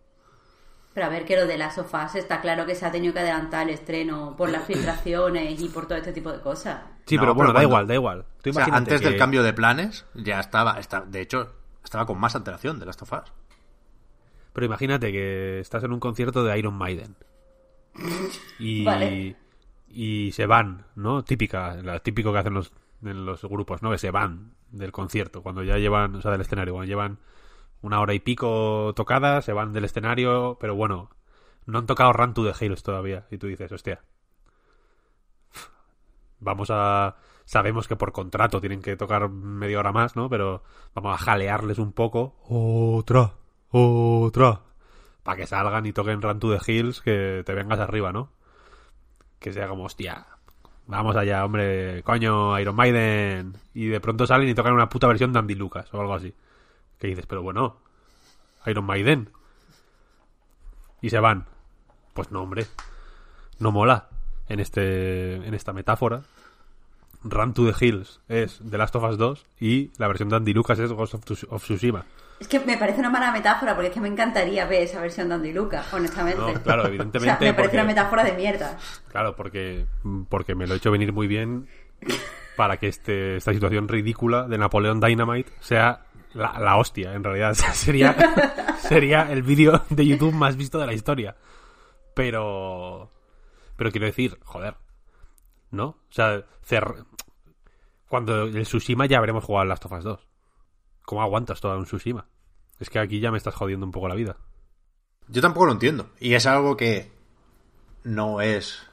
[0.94, 3.22] Pero a ver, que lo de las sofás está claro que se ha tenido que
[3.22, 6.81] adelantar el estreno por las filtraciones y por todo este tipo de cosas.
[7.06, 8.26] Sí, No, pero bueno, pero da cuando- igual, da igual.
[8.44, 11.53] Tú O sea, imagínate antes del cambio de planes ya estaba, está- de hecho,
[11.84, 13.31] estaba con más antelación de Last of Us.
[14.53, 17.15] Pero imagínate que estás en un concierto de Iron Maiden.
[18.60, 19.36] Y, Vale.
[19.90, 21.23] y se van, ¿no?
[21.23, 22.73] Típica, la típico que hacen los,
[23.03, 23.91] en los grupos, ¿no?
[23.91, 27.19] Que se van del concierto, cuando ya llevan, o sea, del escenario, cuando llevan
[27.82, 31.10] una hora y pico tocada, se van del escenario, pero bueno,
[31.65, 33.26] no han tocado Run to the Hills todavía.
[33.32, 34.02] Y tú dices, hostia,
[36.40, 37.15] vamos a...
[37.45, 40.30] Sabemos que por contrato tienen que tocar media hora más, ¿no?
[40.30, 40.64] Pero
[40.94, 42.38] vamos a jalearles un poco.
[42.48, 43.34] Otra,
[43.72, 44.61] otra.
[45.23, 48.30] Para que salgan y toquen Run to the Hills, que te vengas arriba, ¿no?
[49.39, 50.26] Que sea como, hostia,
[50.88, 53.53] vamos allá, hombre, coño, Iron Maiden.
[53.73, 56.34] Y de pronto salen y tocan una puta versión de Andy Lucas o algo así.
[56.99, 57.77] Que dices, pero bueno,
[58.65, 59.30] Iron Maiden.
[61.02, 61.45] Y se van.
[62.14, 62.65] Pues no, hombre.
[63.60, 64.10] No mola.
[64.49, 66.23] En, este, en esta metáfora.
[67.23, 70.53] Run to the Hills es The Last of Us 2 y la versión de Andy
[70.53, 72.03] Lucas es Ghost of, Tsu- of Tsushima.
[72.41, 75.30] Es que me parece una mala metáfora porque es que me encantaría ver esa versión
[75.30, 76.41] de Andy Lucas, honestamente.
[76.41, 77.22] No, claro, O evidentemente.
[77.26, 78.77] sea, me parece porque- una metáfora de mierda.
[79.09, 79.85] Claro, porque,
[80.27, 81.68] porque me lo he hecho venir muy bien
[82.57, 87.51] para que este, esta situación ridícula de Napoleón Dynamite sea la, la hostia, en realidad.
[87.51, 88.15] O sea, sería,
[88.80, 91.35] sería el vídeo de YouTube más visto de la historia.
[92.15, 93.11] Pero.
[93.77, 94.76] Pero quiero decir, joder.
[95.69, 95.85] ¿No?
[95.85, 97.05] O sea, cer-
[98.09, 100.27] cuando el Tsushima ya habremos jugado Last of Us 2.
[101.03, 102.27] ¿Cómo aguantas todo un Tsushima?
[102.82, 104.38] Es que aquí ya me estás jodiendo un poco la vida.
[105.28, 106.10] Yo tampoco lo entiendo.
[106.20, 107.12] Y es algo que
[108.03, 108.88] no es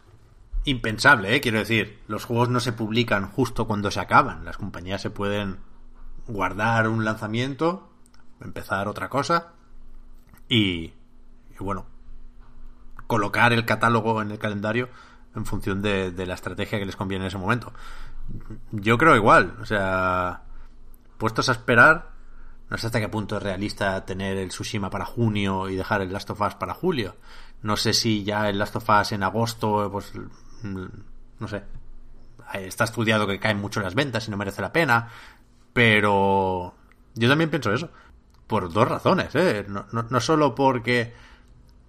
[0.65, 1.41] impensable, ¿eh?
[1.41, 4.45] Quiero decir, los juegos no se publican justo cuando se acaban.
[4.45, 5.57] Las compañías se pueden
[6.27, 7.89] guardar un lanzamiento,
[8.43, 9.55] empezar otra cosa
[10.51, 10.93] y,
[11.51, 11.87] y bueno,
[13.07, 14.91] colocar el catálogo en el calendario
[15.35, 17.73] en función de, de la estrategia que les conviene en ese momento.
[18.71, 20.43] Yo creo igual, o sea,
[21.17, 22.18] puestos a esperar,
[22.71, 26.13] no sé hasta qué punto es realista tener el Tsushima para junio y dejar el
[26.13, 27.17] Last of Us para julio.
[27.63, 30.13] No sé si ya el Last of Us en agosto, pues,
[30.63, 30.87] mm,
[31.41, 31.63] no sé.
[32.55, 35.09] Está estudiado que caen mucho las ventas y no merece la pena.
[35.73, 36.75] Pero
[37.15, 37.91] yo también pienso eso.
[38.47, 39.67] Por dos razones, ¿eh?
[39.69, 41.15] No, no, no solo porque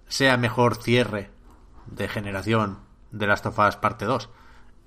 [0.06, 1.30] sea mejor cierre
[1.86, 2.78] de generación
[3.10, 4.28] de Last of Us parte 2.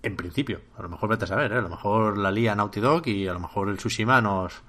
[0.04, 1.58] En principio, a lo mejor vete a saber, ¿eh?
[1.58, 4.62] a lo mejor la lía Naughty Dog y a lo mejor el Tsushima nos,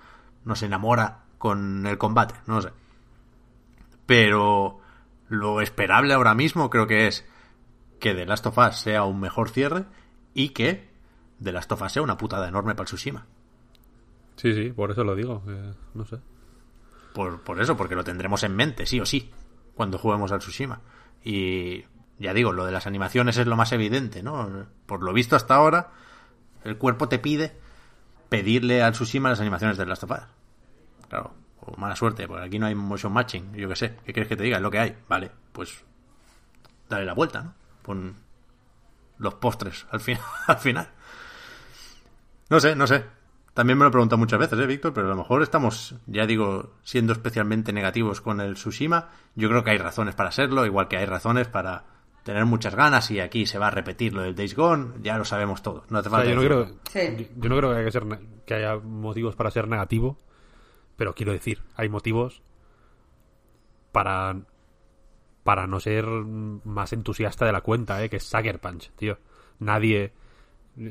[0.44, 2.70] nos enamora con el combate, no lo sé.
[4.06, 4.80] Pero
[5.28, 7.26] lo esperable ahora mismo creo que es
[8.00, 9.84] que The Last of Us sea un mejor cierre
[10.34, 10.88] y que
[11.42, 13.26] The Last of Us sea una putada enorme para el Tsushima.
[14.36, 15.42] Sí, sí, por eso lo digo.
[15.44, 16.18] que no sé.
[17.14, 19.30] Por, por eso, porque lo tendremos en mente, sí o sí,
[19.74, 20.80] cuando juguemos al Tsushima.
[21.22, 21.84] Y
[22.18, 24.66] ya digo, lo de las animaciones es lo más evidente, ¿no?
[24.86, 25.92] Por lo visto hasta ahora,
[26.64, 27.56] el cuerpo te pide
[28.34, 30.10] pedirle al Tsushima las animaciones de Last of.
[31.08, 33.96] Claro, o mala suerte, porque aquí no hay motion matching, yo qué sé.
[34.04, 34.56] ¿Qué quieres que te diga?
[34.56, 34.96] Es lo que hay.
[35.08, 35.84] Vale, pues
[36.88, 37.54] dale la vuelta, ¿no?
[37.82, 38.16] Pon
[39.18, 40.88] los postres al, fin al final.
[42.50, 43.04] No sé, no sé.
[43.52, 44.92] También me lo he preguntado muchas veces, ¿eh, Víctor?
[44.92, 49.10] Pero a lo mejor estamos, ya digo, siendo especialmente negativos con el Tsushima.
[49.36, 51.84] Yo creo que hay razones para serlo, igual que hay razones para
[52.24, 55.24] tener muchas ganas y aquí se va a repetir lo del Days Gone, ya lo
[55.24, 55.88] sabemos todos.
[55.90, 57.00] No hace O sea, falta yo, no creo, Sí.
[57.16, 58.04] yo- yo no creo que haya, que, ser
[58.46, 60.18] que haya motivos para ser negativo,
[60.96, 62.42] pero quiero decir, hay motivos
[63.92, 64.36] para
[65.42, 68.08] para no ser más entusiasta de la cuenta, ¿eh?
[68.08, 69.18] que es Sucker Punch, tío.
[69.58, 70.12] Nadie...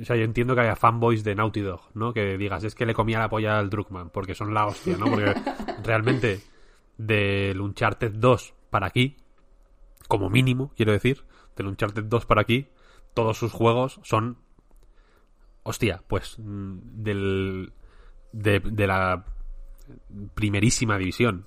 [0.02, 2.14] O sea, yo entiendo que haya fanboys de Naughty Dog, ¿no?
[2.14, 5.08] Que digas, es que le comía la polla al Druckmann, porque son la hostia, ¿no?
[5.08, 5.34] Porque
[5.84, 6.40] realmente
[7.00, 9.18] del Uncharted 2 para aquí,
[10.08, 11.24] como mínimo, quiero decir,
[11.56, 12.68] del Uncharted 2 para aquí,
[13.14, 14.38] todos sus juegos son
[15.64, 17.74] hostia, pues mm, del
[18.32, 19.26] de, de la
[20.34, 21.46] primerísima división,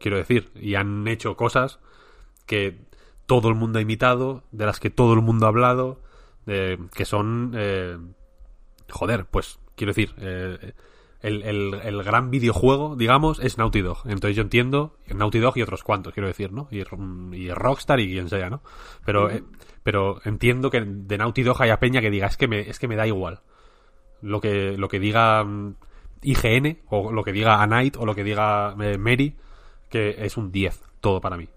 [0.00, 1.78] quiero decir, y han hecho cosas
[2.46, 2.80] que
[3.26, 6.00] todo el mundo ha imitado, de las que todo el mundo ha hablado,
[6.46, 7.98] de- que son, eh,
[8.90, 10.72] joder, pues quiero decir, eh,
[11.22, 13.98] el, el- el gran videojuego, digamos, es Naughty Dog.
[14.06, 16.68] Entonces yo entiendo, Naughty Dog y otros cuantos, quiero decir, ¿no?
[16.70, 16.82] Y,
[17.36, 18.62] y Rockstar y quien sea, ¿no?
[19.04, 19.42] Pero, eh,
[19.82, 22.88] pero entiendo que de Naughty Dog haya peña que diga, es que me, es que
[22.88, 23.40] me da igual
[24.20, 25.74] lo que, lo que diga mm,
[26.22, 29.36] IGN, o lo que diga A Night, o lo que diga eh, Mary,
[29.88, 31.48] que es un 10, todo para mí.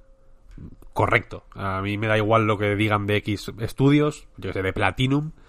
[0.93, 1.43] Correcto.
[1.53, 4.73] A mí me da igual lo que digan de X Studios, yo que sé, de
[4.73, 5.31] Platinum.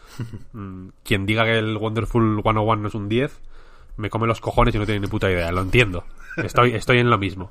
[0.52, 3.40] Mm, Quien diga que el Wonderful 101 no es un 10,
[3.97, 5.51] me come los cojones y no tiene ni puta idea.
[5.52, 6.05] Lo entiendo.
[6.36, 7.51] Estoy, estoy en lo mismo.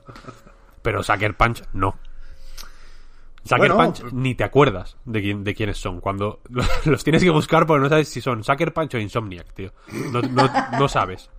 [0.81, 1.97] Pero Sucker Punch, no.
[3.43, 6.01] Sucker Bueno, Punch ni te acuerdas de, quién, de quiénes son.
[6.01, 6.41] Cuando
[6.85, 9.71] los tienes que buscar porque no sabes si son Sucker Punch o Insomniac, tío.
[10.11, 10.49] No, no,
[10.79, 11.29] no sabes.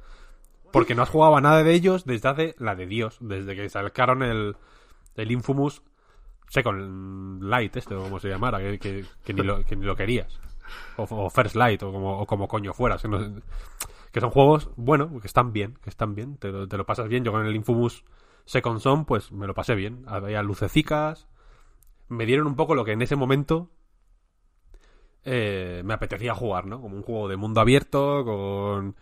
[0.72, 3.16] Porque no has jugado a nada de ellos desde hace la de Dios.
[3.20, 4.56] Desde que sacaron el,
[5.16, 5.82] el Infamous
[6.48, 9.96] Second Light, este, o como se llamara, que, que- que ni, lo, que ni lo
[9.96, 10.38] querías.
[10.96, 13.02] O, o First Light, o como, o como coño fueras.
[13.02, 13.30] Que, no sé.
[14.16, 16.38] Que son juegos, bueno, que están bien, que están bien.
[16.38, 17.22] Te lo, te lo pasas bien.
[17.22, 18.02] Yo con el Infamous
[18.46, 20.04] Second Son, pues me lo pasé bien.
[20.06, 21.28] Había lucecicas.
[22.08, 23.68] Me dieron un poco lo que en ese momento
[25.22, 26.80] eh, me apetecía jugar, ¿no?
[26.80, 28.96] Como un juego de mundo abierto, con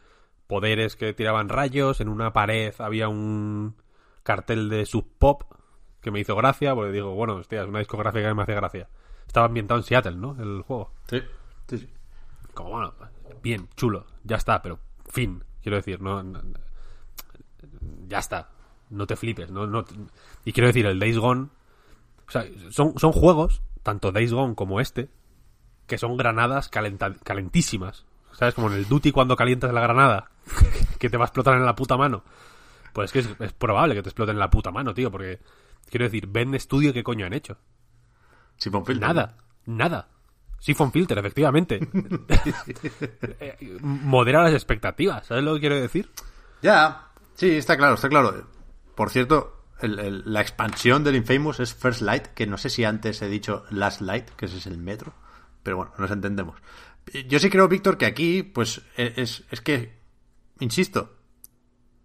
[0.49, 2.01] poderes que tiraban rayos.
[2.01, 3.77] En una pared había un
[4.25, 5.45] cartel de Sub Pop
[6.01, 8.89] que me hizo gracia, porque digo, bueno, hostia, es una discográfica que me hace gracia.
[9.29, 10.37] Estaba ambientado en Seattle, ¿no?
[10.43, 10.91] El juego.
[11.09, 11.23] Sí,
[11.69, 11.89] sí, sí.
[12.53, 12.95] Como, bueno,
[13.45, 14.81] bien, chulo, ya está, pero
[15.11, 16.43] fin, quiero decir, no, no-
[18.09, 18.51] ya está,
[18.91, 19.85] no te flipes, no, no,
[20.45, 21.49] y quiero decir, el Days Gone,
[22.27, 25.09] o sea, son, son juegos tanto Days Gone como este,
[25.87, 28.05] que son granadas calenta- calentísimas.
[28.33, 28.55] ¿Sabes?
[28.55, 30.29] Como en el Duty cuando calientas la granada,
[30.99, 32.25] que te va a explotar en la puta mano.
[32.93, 35.39] Pues es que es, es probable que te explote en la puta mano, tío, porque
[35.89, 37.57] quiero decir, ven estudio qué coño han hecho.
[39.07, 39.37] Nada,
[39.67, 40.09] nada.
[40.65, 41.79] Siphon Filter, efectivamente.
[43.41, 46.09] Eh, Modera las expectativas, ¿sabes lo que quiero decir?
[46.63, 48.47] Ya, sí, está claro, está claro.
[48.95, 52.85] Por cierto, el- el- la expansión del Infamous es First Light, que no sé si
[52.85, 55.13] antes he dicho Last Light, que ese es el metro,
[55.63, 56.59] pero bueno, nos entendemos.
[57.29, 59.99] Yo sí creo, Víctor, que aquí, pues, e- es, es que,
[60.61, 61.15] insisto,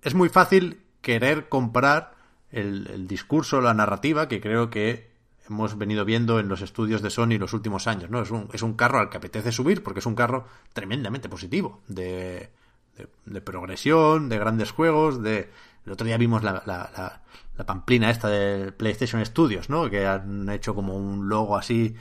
[0.01, 2.15] es muy fácil querer comprar
[2.51, 5.08] el, el discurso, la narrativa, que creo que
[5.49, 8.21] hemos venido viendo en los estudios de Sony los últimos años, ¿no?
[8.21, 11.81] Es un, es un carro al que apetece subir porque es un carro tremendamente positivo,
[11.87, 12.51] de,
[12.97, 15.49] de, de progresión, de grandes juegos, de...
[15.85, 17.21] El otro día vimos la, la,
[17.57, 19.89] la, pamplina esta de PlayStation Studios, ¿no?
[19.89, 21.95] Que han hecho como un logo así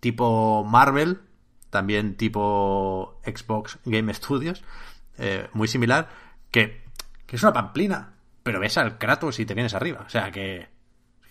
[0.00, 1.20] tipo Marvel,
[1.70, 4.64] también tipo Xbox Game Studios,
[5.18, 6.08] eh, muy similar,
[6.50, 6.82] que,
[7.26, 10.02] que es una pamplina, pero ves al Kratos y te vienes arriba.
[10.06, 10.68] O sea que,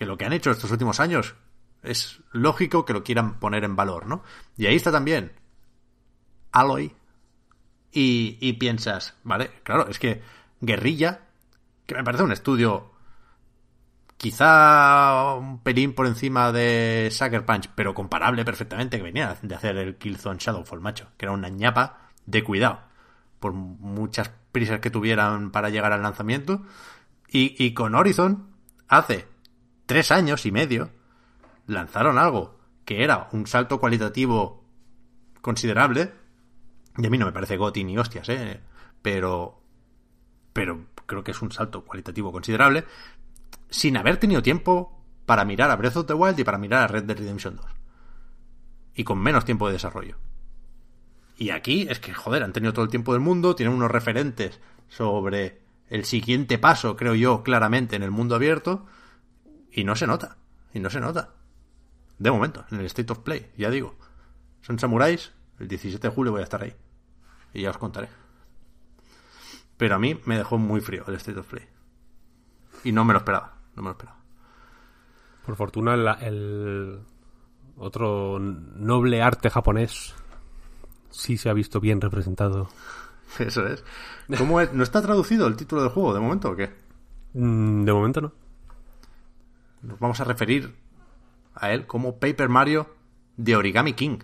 [0.06, 1.36] lo que han hecho estos últimos años
[1.82, 4.24] es lógico que lo quieran poner en valor, ¿no?
[4.58, 5.34] Y ahí está también
[6.52, 6.96] Aloy.
[7.92, 10.24] Y, y piensas, vale, claro, es que
[10.62, 11.28] Guerrilla,
[11.86, 12.94] que me parece un estudio
[14.24, 19.76] quizá un pelín por encima de Sucker Punch, pero comparable perfectamente, que venía de hacer
[19.76, 22.80] el Killzone Shadowfall, macho, que era una ñapa de cuidado,
[23.42, 26.64] por muchas prisas que tuvieran para llegar al lanzamiento.
[27.28, 28.48] Y, y con Horizon,
[28.88, 29.28] hace
[29.86, 30.90] tres años y medio,
[31.68, 34.64] lanzaron algo que era un salto cualitativo
[35.42, 36.14] considerable.
[36.98, 38.62] Y a mí no me parece Goti ni hostias, ¿eh?
[39.02, 39.62] Pero,
[40.54, 42.86] pero creo que es un salto cualitativo considerable
[43.70, 46.88] sin haber tenido tiempo para mirar a Breath of the Wild y para mirar a
[46.88, 47.66] Red Dead Redemption 2.
[48.96, 50.18] Y con menos tiempo de desarrollo.
[51.38, 54.60] Y aquí es que, joder, han tenido todo el tiempo del mundo, tienen unos referentes
[54.88, 58.86] sobre el siguiente paso, creo yo, claramente en el mundo abierto,
[59.74, 60.38] y no se nota,
[60.74, 61.34] y no se nota.
[62.20, 63.96] De momento, en el State of Play, ya digo.
[64.62, 66.74] Son samuráis, el 17 de julio voy a estar ahí.
[67.54, 68.08] Y ya os contaré.
[69.78, 71.66] Pero a mí me dejó muy frío el State of Play.
[72.84, 74.20] Y no me lo esperaba, no me lo esperaba.
[75.46, 77.00] Por fortuna, el, el
[77.78, 80.14] otro noble arte japonés
[81.10, 82.70] sí se ha visto bien representado.
[83.40, 83.84] Eso es.
[84.38, 84.72] ¿Cómo es?
[84.74, 86.72] ¿No está traducido el título del juego de momento o qué?
[87.34, 88.32] Mm, De momento no.
[89.84, 90.76] Nos vamos a referir
[91.54, 92.96] a él como Paper Mario
[93.36, 94.20] de Origami King.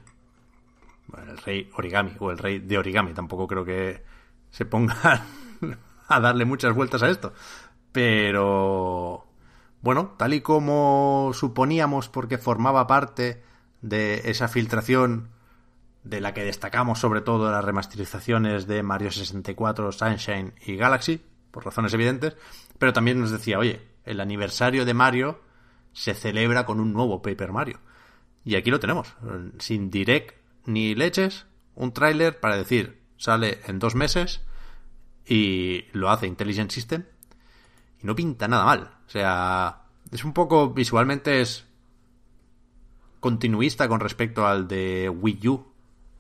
[1.08, 3.14] Bueno, el rey origami o el rey de origami.
[3.14, 4.04] Tampoco creo que
[4.50, 4.98] se pongan
[6.08, 7.34] a darle muchas vueltas a esto.
[7.92, 9.28] Pero
[9.82, 13.44] bueno, tal y como suponíamos porque formaba parte
[13.82, 15.30] de esa filtración
[16.04, 21.22] de la que destacamos sobre todo las remasterizaciones de Mario 64, Sunshine y Galaxy,
[21.52, 22.38] por razones evidentes,
[22.78, 25.49] pero también nos decía, oye, el aniversario de Mario
[25.94, 27.80] se celebra con un nuevo Paper Mario.
[28.46, 29.16] Y aquí lo tenemos,
[29.60, 30.36] sin direct
[30.66, 31.46] ni leches,
[31.76, 34.42] un tráiler para decir, sale en dos meses
[35.26, 37.06] y lo hace Intelligent System
[38.02, 38.92] y no pinta nada mal.
[39.08, 41.66] O sea, es un poco, visualmente es
[43.20, 45.68] continuista con respecto al de Wii U,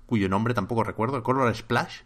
[0.06, 2.02] cuyo nombre tampoco recuerdo, Color Splash,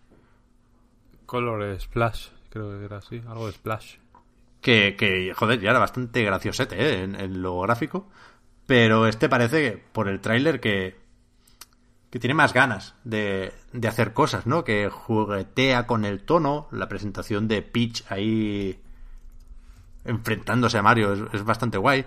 [1.25, 3.95] Color Splash, creo que era así, algo de Splash.
[4.63, 7.03] Que, que joder, ya era bastante graciosete ¿eh?
[7.03, 8.09] en, lo gráfico,
[8.65, 10.97] pero este parece por el tráiler que,
[12.09, 14.63] que tiene más ganas de, de hacer cosas, ¿no?
[14.63, 18.79] Que juguetea con el tono, la presentación de Peach ahí
[20.05, 22.05] enfrentándose a Mario es, es bastante guay.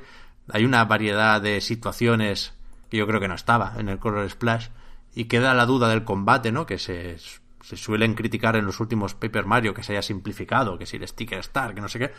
[0.51, 2.55] Hay una variedad de situaciones
[2.91, 4.69] que yo creo que no estaba en el Color Splash
[5.15, 6.67] y queda la duda del combate, ¿no?
[6.67, 7.19] Que se,
[7.67, 11.09] se suelen criticar en los últimos Paper Mario que se haya simplificado, que si el
[11.09, 12.13] Sticker Star, que no sé qué.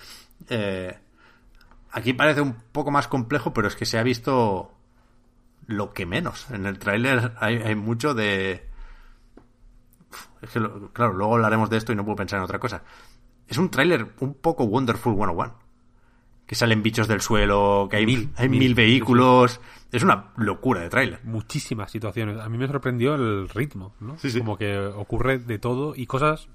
[0.49, 0.99] Eh,
[1.89, 4.73] aquí parece un poco más complejo, pero es que se ha visto
[5.65, 6.51] lo que menos.
[6.51, 8.69] En el tráiler hay, hay mucho de...
[10.41, 10.59] Es que,
[10.91, 12.83] claro, luego hablaremos de esto y no puedo pensar en otra cosa.
[13.47, 15.66] Es un tráiler un poco Wonderful 101.
[16.47, 19.59] Que salen bichos del suelo, que hay Mil, hay mil, mil sí, vehículos.
[19.91, 21.19] Es una locura de tráiler.
[21.25, 22.39] Muchísimas situaciones.
[22.39, 24.17] A mí me sorprendió el ritmo, ¿no?
[24.17, 24.39] Sí, sí.
[24.39, 26.47] Como que ocurre de todo y cosas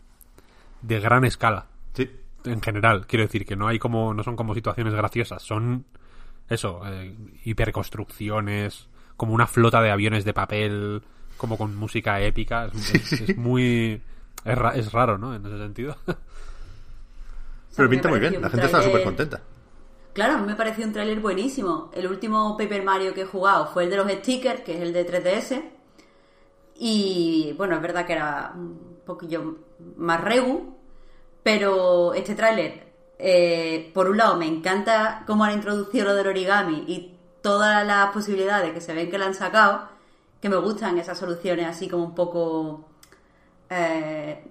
[0.81, 1.66] de gran escala.
[1.93, 2.10] Sí.
[2.44, 5.85] En general, quiero decir que no hay como no son como situaciones graciosas, son
[6.48, 7.14] eso, eh,
[7.44, 11.02] hiperconstrucciones, como una flota de aviones de papel,
[11.36, 14.01] como con música épica, es, es- es muy
[14.44, 15.35] es, ra- es raro, ¿no?
[15.35, 15.97] En ese sentido.
[17.77, 19.40] Pero pinta muy bien, la gente está súper contenta.
[20.12, 21.90] Claro, a mí me pareció un tráiler buenísimo.
[21.94, 24.93] El último Paper Mario que he jugado fue el de los stickers, que es el
[24.93, 25.62] de 3DS.
[26.76, 29.56] Y bueno, es verdad que era un poquillo
[29.97, 30.76] más regu,
[31.43, 36.84] pero este tráiler, eh, por un lado, me encanta cómo han introducido lo del origami
[36.89, 39.89] y todas las posibilidades que se ven que le han sacado,
[40.40, 42.84] que me gustan esas soluciones así como un poco...
[43.70, 44.44] eh,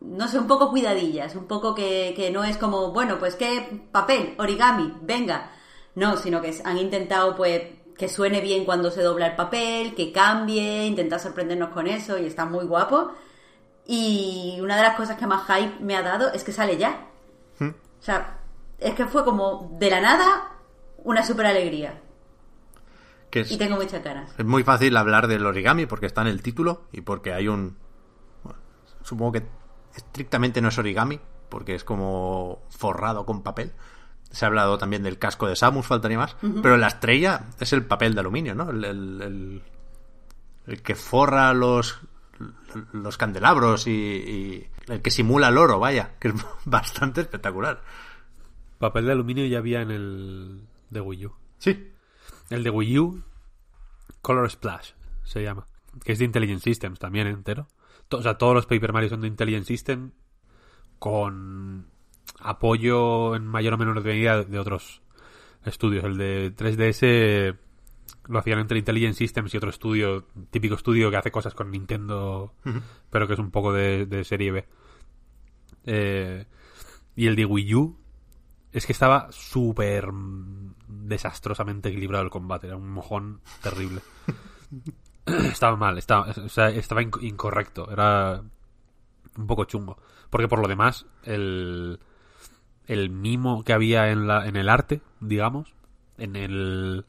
[0.00, 3.86] no sé, un poco cuidadillas, un poco que, que no es como, bueno, pues qué
[3.90, 5.50] papel, origami, venga.
[5.94, 7.62] No, sino que han intentado pues
[7.96, 12.26] que suene bien cuando se dobla el papel, que cambie, intentar sorprendernos con eso y
[12.26, 13.12] está muy guapo.
[13.86, 17.06] Y una de las cosas que más hype me ha dado es que sale ya.
[17.60, 18.38] O sea,
[18.78, 20.52] es que fue como de la nada
[20.98, 22.00] una super alegría.
[23.30, 24.32] Que es, Y tengo muchas ganas.
[24.38, 27.76] es muy fácil hablar del origami porque está en el título y porque hay un...
[28.44, 28.58] bueno,
[29.02, 29.46] supongo que
[29.96, 33.72] estrictamente no es origami porque es como forrado con papel.
[34.30, 36.36] Se ha hablado también del casco de Samus, faltaría más.
[36.62, 38.70] Pero la estrella es el papel de aluminio, ¿no?
[38.70, 39.62] El, el- el-
[40.66, 42.00] el que forra los,
[42.92, 47.82] los candelabros y, y el que simula el oro, vaya, que es bastante espectacular.
[48.78, 51.34] Papel de aluminio ya había en el de Wii U.
[51.58, 51.92] Sí,
[52.50, 53.22] El de Wii U,
[54.22, 54.90] Color Splash
[55.22, 55.66] se llama.
[56.04, 57.68] Que es de Intelligent Systems también entero.
[58.10, 60.12] O sea, todos los Paper Mario son de Intelligent System
[60.98, 61.86] con
[62.40, 65.02] apoyo en mayor o menor medida de otros
[65.64, 66.04] estudios.
[66.04, 67.56] El de 3DS
[68.28, 72.54] lo hacían entre Intelligent Systems y otro estudio, típico estudio que hace cosas con Nintendo,
[73.10, 74.66] pero que es un poco de, de serie B.
[75.84, 76.46] Eh,
[77.14, 77.96] y el de Wii U
[78.72, 82.66] es que estaba súper mm, desastrosamente equilibrado el combate.
[82.66, 84.00] Era un mojón terrible.
[85.52, 87.90] estaba mal, estaba, o sea, estaba inc- incorrecto.
[87.90, 88.42] Era
[89.36, 89.98] un poco chungo.
[90.30, 92.00] Porque por lo demás, el,
[92.86, 95.74] el mimo que había en, la, en el arte, digamos,
[96.18, 97.04] en el...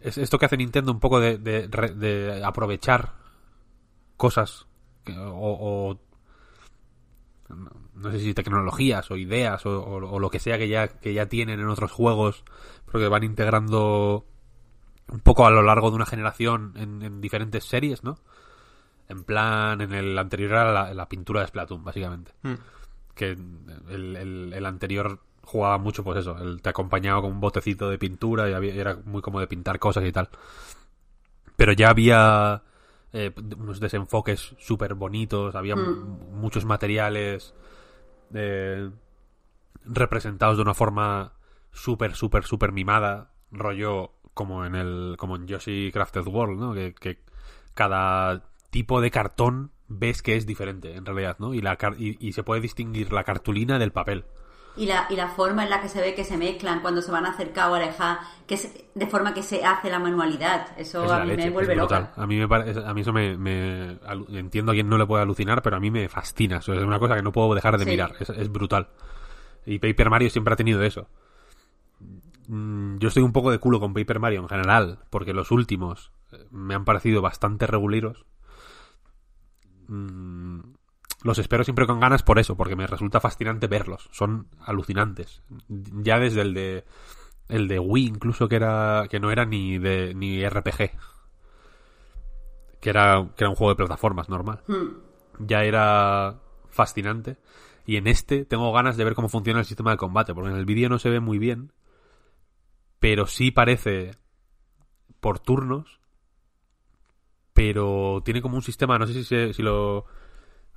[0.00, 3.12] Es esto que hace Nintendo un poco de, de, de aprovechar
[4.16, 4.66] cosas
[5.16, 5.98] o,
[7.94, 11.60] no sé si tecnologías o ideas o, lo que sea que ya, que ya tienen
[11.60, 12.44] en otros juegos,
[12.86, 14.26] pero que van integrando
[15.10, 18.18] un poco a lo largo de una generación en, en diferentes series, ¿no?
[19.08, 22.32] En plan, en el anterior era la, la pintura de Splatoon, básicamente.
[23.14, 27.90] Que el, el- el anterior jugaba mucho, pues eso, el, te acompañaba con un botecito
[27.90, 30.30] de pintura y había- era muy como de pintar cosas y tal.
[31.56, 32.62] Pero ya había
[33.12, 37.54] eh, unos desenfoques súper bonitos, había mu- muchos materiales
[38.32, 38.88] eh,
[39.84, 41.32] representados de una forma
[41.72, 46.74] súper, súper, súper mimada, rollo como en el como en Yoshi Crafted World, ¿no?
[46.74, 47.18] Que, que
[47.74, 51.52] cada tipo de cartón ves que es diferente en realidad, ¿no?
[51.54, 54.24] Y, la y, y se puede distinguir la cartulina del papel.
[54.74, 57.12] Y la, y la forma en la que se ve que se mezclan cuando se
[57.12, 60.68] van a acercar o alejar, que es de forma que se hace la manualidad.
[60.78, 62.14] Eso es a mí leche, me vuelve loca.
[62.16, 63.32] A mí, me pare- a mí eso me,
[64.30, 66.56] Entiendo a quien no le puede alucinar, pero a mí me fascina.
[66.56, 67.90] Eso es una cosa que no puedo dejar de Sí.
[67.90, 68.14] mirar.
[68.18, 68.88] Es, es brutal.
[69.66, 71.06] Y Paper Mario siempre ha tenido eso.
[72.48, 76.12] Mm, Yo estoy un poco de culo con Paper Mario en general, porque los últimos
[76.32, 78.24] eh, me han parecido bastante reguleros.
[79.88, 80.60] Mm,
[81.24, 84.08] Los espero siempre con ganas por eso, porque me resulta fascinante verlos.
[84.12, 85.42] Son alucinantes.
[85.68, 86.84] Ya desde el de
[87.48, 90.90] el de Wii incluso que era que no era ni de ni RPG.
[92.80, 94.62] Que era que era un juego de plataformas normal.
[95.38, 96.40] Ya era
[96.70, 97.36] fascinante
[97.86, 100.56] y en este tengo ganas de ver cómo funciona el sistema de combate, porque en
[100.56, 101.72] el vídeo no se ve muy bien,
[103.02, 104.12] pero sí parece
[105.20, 105.98] por turnos,
[107.52, 110.06] pero tiene como un sistema, no sé si, se- si lo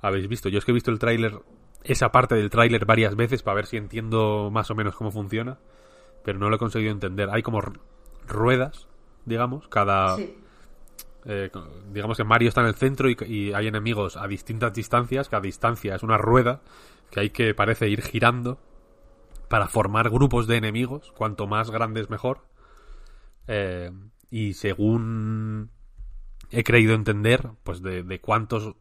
[0.00, 1.38] habéis visto, yo es que he visto el tráiler,
[1.84, 5.58] esa parte del tráiler varias veces para ver si entiendo más o menos cómo funciona,
[6.24, 7.30] pero no lo he conseguido entender.
[7.30, 7.62] Hay como
[8.26, 8.88] ruedas,
[9.24, 10.16] digamos, cada...
[10.16, 10.34] Sí.
[11.26, 11.50] eh,
[11.92, 15.28] digamos que Mario está en el centro y, y hay enemigos a distintas distancias.
[15.28, 16.60] Cada distancia es una rueda
[17.10, 18.58] que hay que, parece, ir girando
[19.48, 21.12] para formar grupos de enemigos.
[21.12, 22.46] Cuanto más grandes, mejor.
[23.46, 23.90] Eh,
[24.30, 25.70] y según
[26.50, 28.74] he creído entender, pues de, de cuántos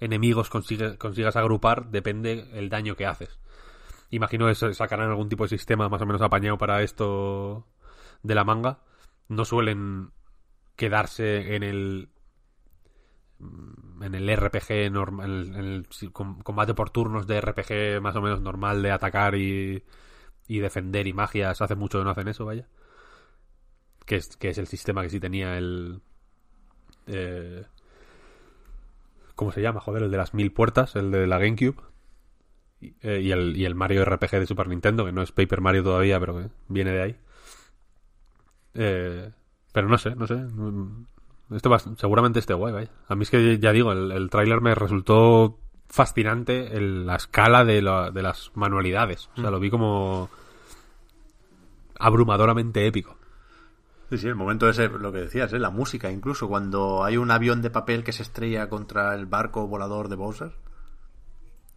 [0.00, 3.38] enemigos consigue- consigas agrupar depende el daño que haces.
[4.10, 7.66] Imagino que sacarán algún tipo de sistema más o menos apañado para esto
[8.22, 8.80] de la manga.
[9.28, 10.10] No suelen
[10.74, 12.08] quedarse en el
[14.00, 18.82] en el RPG normal en el, combate por turnos de RPG más o menos normal
[18.82, 19.84] de atacar y,
[20.48, 22.66] y defender y magias hace mucho que no hacen eso vaya
[24.06, 26.00] que es, que es el sistema que sí tenía el
[27.06, 27.64] eh,
[29.34, 29.80] ¿cómo se llama?
[29.80, 31.82] joder el de las mil puertas el de la GameCube
[32.80, 35.82] Y, eh, el, y el Mario RPG de Super Nintendo, que no es Paper Mario
[35.82, 37.16] todavía, pero que viene de ahí.
[38.74, 39.30] Eh,
[39.72, 40.34] pero no sé, no sé.
[41.50, 42.90] Esto va, seguramente esté guay, vaya.
[43.08, 45.58] A mí es que ya digo, el, el tráiler me resultó
[45.88, 49.28] fascinante el- la escala de, la- de las manualidades.
[49.36, 50.30] O sea, lo vi como
[51.98, 53.16] abrumadoramente épico.
[54.10, 55.58] Sí, sí, el momento ese, lo que decías, ¿eh?
[55.58, 59.66] la música, incluso cuando hay un avión de papel que se estrella contra el barco
[59.68, 60.52] volador de Bowser.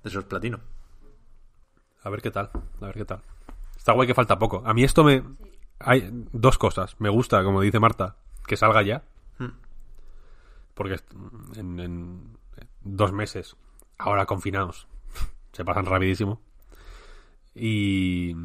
[0.04, 0.60] Eso es platino.
[2.04, 2.50] A ver qué tal,
[2.82, 3.22] a ver qué tal.
[3.78, 4.64] Está guay que falta poco.
[4.66, 5.24] A mí esto me...
[5.80, 6.96] Hay dos cosas.
[7.00, 8.16] Me gusta, como dice Marta,
[8.48, 9.04] que salga ya.
[10.74, 11.00] Porque
[11.56, 12.38] en, en
[12.82, 13.56] dos meses,
[13.98, 14.88] ahora confinados,
[15.52, 16.42] se pasan rapidísimo.
[17.56, 18.36] Y...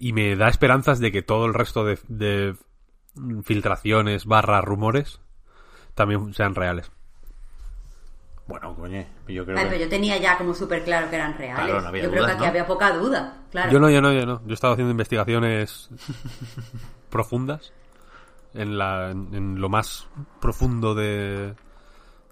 [0.00, 2.54] Y me da esperanzas de que todo el resto de, de
[3.42, 5.20] filtraciones barra rumores
[5.94, 6.92] también sean reales.
[8.46, 9.70] Bueno, coño, yo creo Ay, que...
[9.70, 11.64] pero yo tenía ya como súper claro que eran reales.
[11.66, 12.46] Claro, no había yo creo que aquí ¿no?
[12.46, 13.70] había poca duda, claro.
[13.70, 14.40] Yo no, yo no, yo no.
[14.44, 15.90] Yo he estado haciendo investigaciones
[17.10, 17.72] profundas
[18.54, 20.06] en, la, en, en lo más
[20.40, 21.54] profundo de,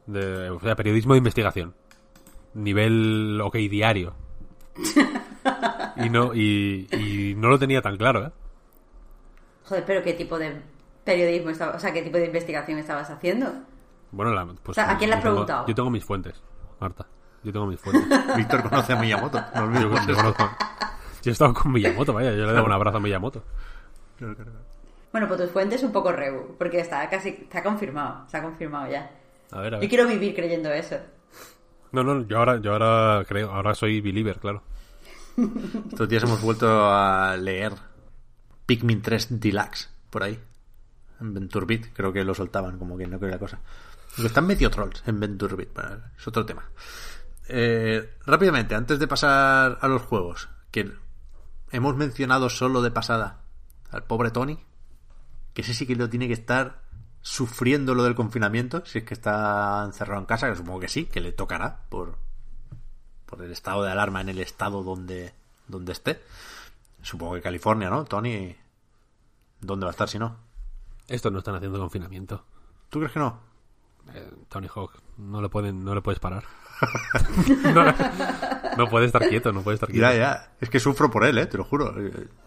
[0.07, 1.75] de o sea, periodismo de investigación.
[2.55, 4.15] Nivel OK diario.
[5.99, 8.31] Y no, y, y no lo tenía tan claro, ¿eh?
[9.65, 10.61] Joder, pero ¿qué tipo de
[11.05, 13.51] periodismo estaba, o sea, qué tipo de investigación estabas haciendo?
[14.11, 15.67] Bueno, la, pues, O sea, ¿a quién le has tengo- preguntado?
[15.67, 16.43] Yo tengo mis fuentes,
[16.81, 17.07] Marta.
[17.43, 18.07] Yo tengo mis fuentes.
[18.37, 19.41] Víctor conoce a Miyamoto.
[19.55, 20.51] No Yo, yo conozco-
[21.23, 22.33] yo he estado con Miyamoto, vaya.
[22.33, 23.43] Yo le doy un abrazo a Miyamoto.
[25.17, 28.91] Bueno, pues tu fuente es un poco rebu, porque está casi, está confirmado, está confirmado
[28.93, 29.11] ya.
[29.51, 29.89] A ver, a Yo ver.
[29.89, 30.99] quiero vivir creyendo eso.
[31.93, 34.63] No, no, yo ahora, yo ahora creo, ahora soy believer, claro.
[35.91, 37.73] Estos días hemos vuelto a leer
[38.67, 40.39] Pikmin 3 Deluxe por ahí.
[41.19, 43.59] En Venturbit, creo que lo soltaban como que no creo la cosa.
[44.15, 46.63] Porque están medio trolls en Venturbit, bueno, es otro tema.
[47.49, 50.93] Eh, rápidamente, antes de pasar a los juegos, que
[51.73, 53.41] hemos mencionado solo de pasada
[53.91, 54.59] al pobre Tony,
[55.57, 56.83] que ese sí que lo tiene que estar
[57.23, 61.07] sufriendo lo del confinamiento, si es que está encerrado en casa, que supongo que sí,
[61.07, 62.19] que le tocará por,
[63.25, 65.33] por el estado de alarma en el estado donde,
[65.67, 66.21] donde esté.
[67.01, 68.05] Supongo que California, ¿no?
[68.05, 68.55] Tony,
[69.63, 70.37] ¿dónde va a estar si no?
[71.09, 72.45] Estos no están haciendo confinamiento.
[72.91, 73.41] ¿Tú crees que no?
[74.13, 76.45] Eh, Tony Hawk, no le pueden, no le puedes parar.
[77.75, 77.95] no,
[78.77, 80.07] no puede estar quieto, no puede estar quieto.
[80.07, 80.53] Ya, ya.
[80.61, 81.47] Es que sufro por él, ¿eh?
[81.47, 81.95] Te lo juro.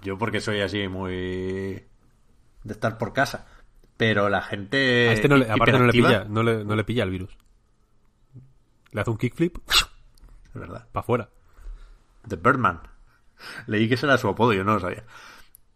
[0.03, 1.83] Yo porque soy así muy...
[2.63, 3.47] de estar por casa.
[3.97, 5.09] Pero la gente...
[5.09, 7.37] A este no le, aparte no le pilla, no le, no le pilla el virus.
[8.91, 10.87] Le hace un kickflip Es verdad.
[10.91, 11.29] para afuera.
[12.27, 12.81] The Birdman.
[13.67, 15.03] Leí que ese era su apodo, yo no lo sabía.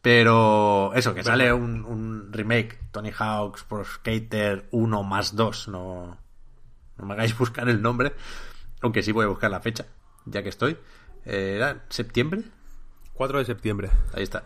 [0.02, 5.70] Pero eso, que sale un, un remake, Tony Hawk's Pro Skater 1 más 2.
[5.70, 6.18] No,
[6.98, 8.14] no me hagáis buscar el nombre,
[8.82, 9.86] aunque sí voy a buscar la fecha,
[10.26, 10.78] ya que estoy.
[11.26, 12.44] Eh, ¿Era septiembre?
[13.14, 13.90] 4 de septiembre.
[14.14, 14.46] Ahí está.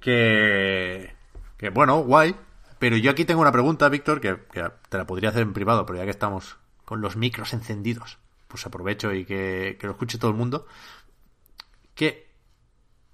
[0.00, 1.14] Que,
[1.56, 2.36] que bueno, guay.
[2.78, 5.98] Pero yo aquí tengo una pregunta, Víctor, que, te la podría hacer en privado, pero
[5.98, 8.18] ya que estamos con los micros encendidos,
[8.48, 10.66] pues aprovecho y que, que lo escuche todo el mundo.
[11.94, 12.30] ¿Qué,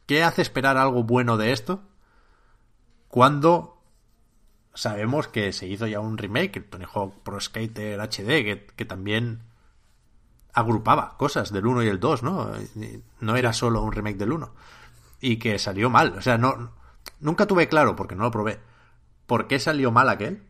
[0.07, 1.83] ¿Qué hace esperar algo bueno de esto
[3.09, 3.81] cuando
[4.75, 8.85] sabemos que se hizo ya un remake, el Tony Hawk Pro Skater HD, que, que
[8.85, 9.43] también
[10.53, 12.51] agrupaba cosas del 1 y el 2, ¿no?
[13.21, 14.53] No era solo un remake del 1.
[15.21, 16.15] Y que salió mal.
[16.17, 16.73] O sea, no,
[17.21, 18.61] nunca tuve claro, porque no lo probé,
[19.27, 20.43] por qué salió mal aquel.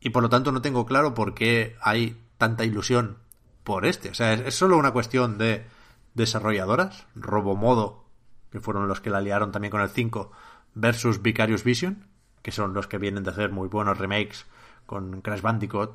[0.00, 3.18] Y por lo tanto no tengo claro por qué hay tanta ilusión
[3.64, 4.10] por este.
[4.10, 5.66] O sea, es, solo una cuestión de
[6.14, 8.04] desarrolladoras, Robomodo,
[8.50, 10.30] que fueron los que la liaron también con el 5,
[10.74, 12.06] versus Vicarious Vision,
[12.42, 14.46] que son los que vienen de hacer muy buenos remakes
[14.86, 15.90] con Crash Bandicoot.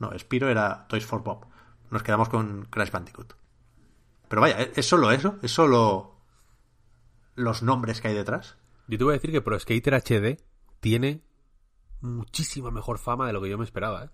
[0.00, 1.46] No, Spiro era Toys for Bob.
[1.90, 3.34] Nos quedamos con Crash Bandicoot.
[4.28, 6.16] Pero vaya, es solo eso, es solo
[7.36, 8.56] los nombres que hay detrás.
[8.88, 10.38] Yo te voy a decir que Pro Skater HD
[10.80, 11.22] tiene
[12.00, 14.10] muchísima mejor fama de lo que yo me esperaba, ¿eh?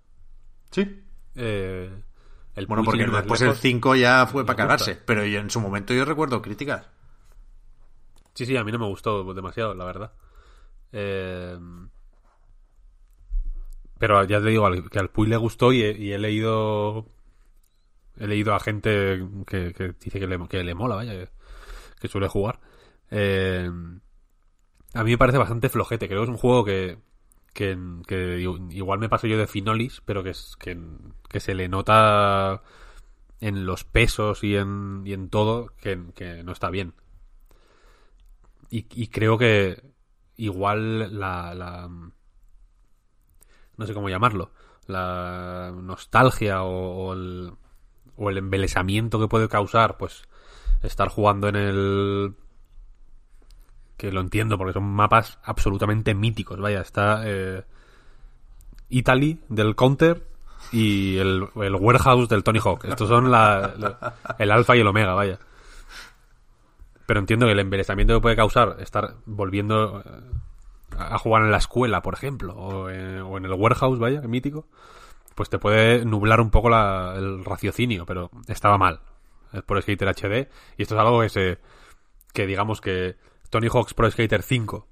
[0.70, 1.04] Sí.
[1.34, 2.02] Eh,
[2.54, 4.62] el Bueno, porque después el lejos- 5 ya fue para gusta.
[4.84, 5.02] cagarse.
[5.06, 6.88] Pero yo, en su momento yo recuerdo críticas.
[8.34, 10.12] Sí, sí, a mí no me gustó demasiado, la verdad.
[10.92, 11.58] Eh,
[13.98, 17.06] Pero ya te digo que al Puy le gustó y he, y he leído.
[18.16, 21.28] He leído a gente que, que dice que le, que le mola, vaya, que,
[22.00, 22.60] que suele jugar.
[23.10, 23.70] Eh,
[24.94, 26.08] a mí me parece bastante flojete.
[26.08, 26.98] Creo que es un juego que,
[27.52, 28.40] que, que
[28.70, 32.62] igual me paso yo de Finolis, pero que, es, que, se le nota
[33.40, 36.94] en los pesos y en, y en todo que, que no está bien.
[38.70, 39.82] Y, y creo que
[40.36, 41.88] igual la, la
[43.76, 44.52] no sé cómo llamarlo
[44.86, 47.52] la nostalgia o, o el,
[48.16, 50.24] o el embelesamiento que puede causar pues
[50.82, 52.34] estar jugando en el
[54.00, 56.58] que lo entiendo porque son mapas absolutamente míticos.
[56.58, 57.62] Vaya, está eh,
[58.88, 60.26] Italy del Counter
[60.72, 62.86] y el, Warehouse del Tony Hawk.
[62.86, 65.38] Estos son la, el alfa y el omega, vaya.
[67.04, 70.10] Pero entiendo que el embelesamiento que puede causar estar volviendo eh,
[70.96, 74.66] a jugar en la escuela, por ejemplo, o en, el Warehouse, vaya, mítico,
[75.34, 79.00] pues te puede nublar un poco el raciocinio, pero estaba mal.
[79.52, 80.48] Es por Skater HD
[80.78, 81.58] y esto es algo que se
[82.32, 83.16] que digamos que
[83.50, 84.86] Tony Hawk's Pro Skater 5,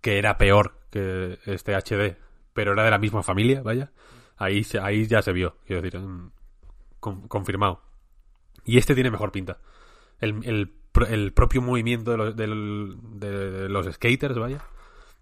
[0.00, 2.16] que era peor que este HD,
[2.52, 3.92] pero era de la misma familia, vaya,
[4.36, 6.00] ahí, ahí ya se vio, quiero decir,
[6.98, 7.82] con, confirmado.
[8.64, 9.58] Y este tiene mejor pinta.
[10.18, 10.72] El, el,
[11.08, 14.64] el propio movimiento de los, de los skaters, vaya,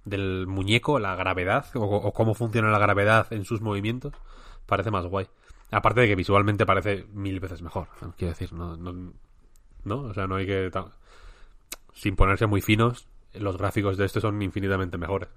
[0.05, 4.15] del muñeco, la gravedad, o, o, cómo funciona la gravedad en sus movimientos,
[4.67, 5.29] parece más guay.
[5.71, 9.13] Aparte de que visualmente parece mil veces mejor, quiero decir, no, no,
[9.85, 10.71] no o sea, no hay que
[11.99, 15.29] sin ponerse muy finos, los gráficos de este son infinitamente mejores.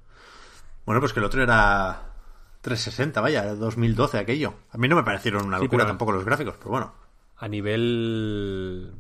[0.86, 2.14] Bueno, pues que el otro era
[2.62, 4.54] 360, vaya, 2012 aquello.
[4.72, 6.94] A mí no me parecieron una locura sí, tampoco los gráficos, pero bueno.
[7.38, 8.94] A nivel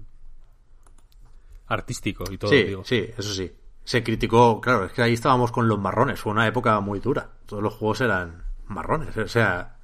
[1.67, 2.83] artístico y todo, sí, digo.
[2.83, 3.51] Sí, eso sí.
[3.83, 7.29] Se criticó, claro, es que ahí estábamos con los marrones, fue una época muy dura.
[7.45, 9.77] Todos los juegos eran marrones, o sea,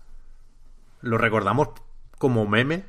[1.01, 1.69] lo recordamos
[2.17, 2.85] como meme,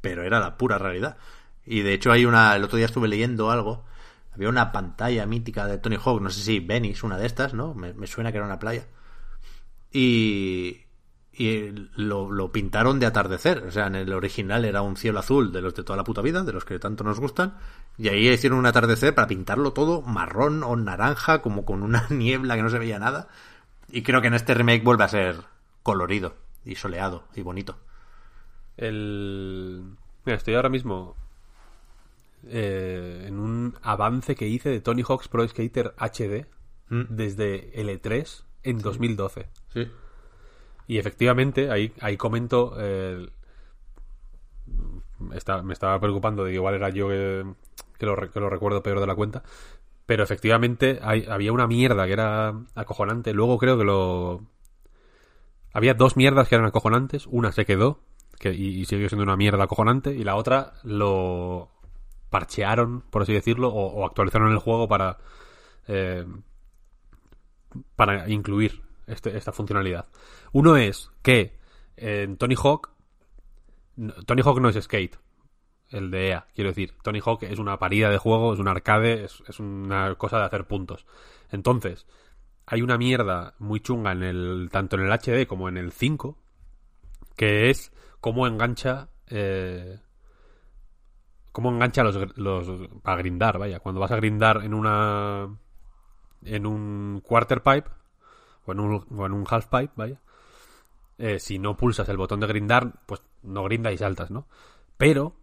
[0.00, 1.16] pero era la pura realidad.
[1.64, 3.84] Y de hecho hay una, el otro día estuve leyendo algo
[4.36, 7.74] había una pantalla mítica de Tony Hawk, no sé si Venice, una de estas, ¿no?
[7.74, 8.86] Me, suena que era una playa.
[9.90, 10.82] Y,
[11.32, 13.64] y lo, lo, pintaron de atardecer.
[13.66, 16.20] O sea, en el original era un cielo azul de los de toda la puta
[16.20, 17.56] vida, de los que tanto nos gustan.
[17.96, 22.56] Y ahí hicieron un atardecer para pintarlo todo marrón o naranja, como con una niebla
[22.56, 23.28] que no se veía nada.
[23.88, 25.36] Y creo que en este remake vuelve a ser
[25.82, 27.78] colorido y soleado y bonito.
[28.76, 29.96] El...
[30.26, 31.16] Mira, estoy ahora mismo
[32.44, 36.46] eh, en un avance que hice de Tony Hawk's Pro Skater HD
[36.88, 37.04] ¿Mm?
[37.08, 39.48] desde L3 en 2012.
[39.72, 39.88] Sí.
[40.88, 42.74] Y efectivamente, ahí, ahí comento.
[42.78, 43.28] Eh,
[45.34, 47.44] está, me estaba preocupando de que igual era yo que,
[47.98, 49.42] que, lo, que lo recuerdo peor de la cuenta.
[50.06, 53.32] Pero efectivamente hay, había una mierda que era acojonante.
[53.32, 54.42] Luego creo que lo.
[55.72, 57.26] Había dos mierdas que eran acojonantes.
[57.26, 58.00] Una se quedó
[58.38, 60.14] que, y, y siguió siendo una mierda acojonante.
[60.14, 61.70] Y la otra lo
[62.30, 65.18] parchearon, por así decirlo, o, actualizaron el juego para.
[65.88, 66.26] Eh,
[67.94, 70.06] para incluir este, esta funcionalidad.
[70.52, 71.56] Uno es que
[71.96, 72.90] en Tony Hawk.
[74.26, 75.18] Tony Hawk no es skate.
[75.90, 76.94] El de EA, quiero decir.
[77.02, 80.44] Tony Hawk es una parida de juego, es un arcade, es, es una cosa de
[80.44, 81.06] hacer puntos.
[81.50, 82.06] Entonces,
[82.66, 84.68] hay una mierda muy chunga en el.
[84.72, 86.36] tanto en el HD como en el 5.
[87.36, 89.08] Que es cómo engancha.
[89.28, 89.98] Eh,
[91.56, 92.68] cómo engancha los, los
[93.00, 93.80] para grindar, vaya.
[93.80, 95.56] Cuando vas a grindar en una
[96.44, 97.88] en un quarter pipe
[98.66, 100.20] o en un, un half pipe, vaya.
[101.16, 104.46] Eh, si no pulsas el botón de grindar, pues no grinda y saltas, ¿no?
[104.98, 105.34] Pero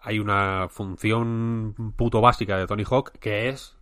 [0.00, 3.76] hay una función puto básica de Tony Hawk que es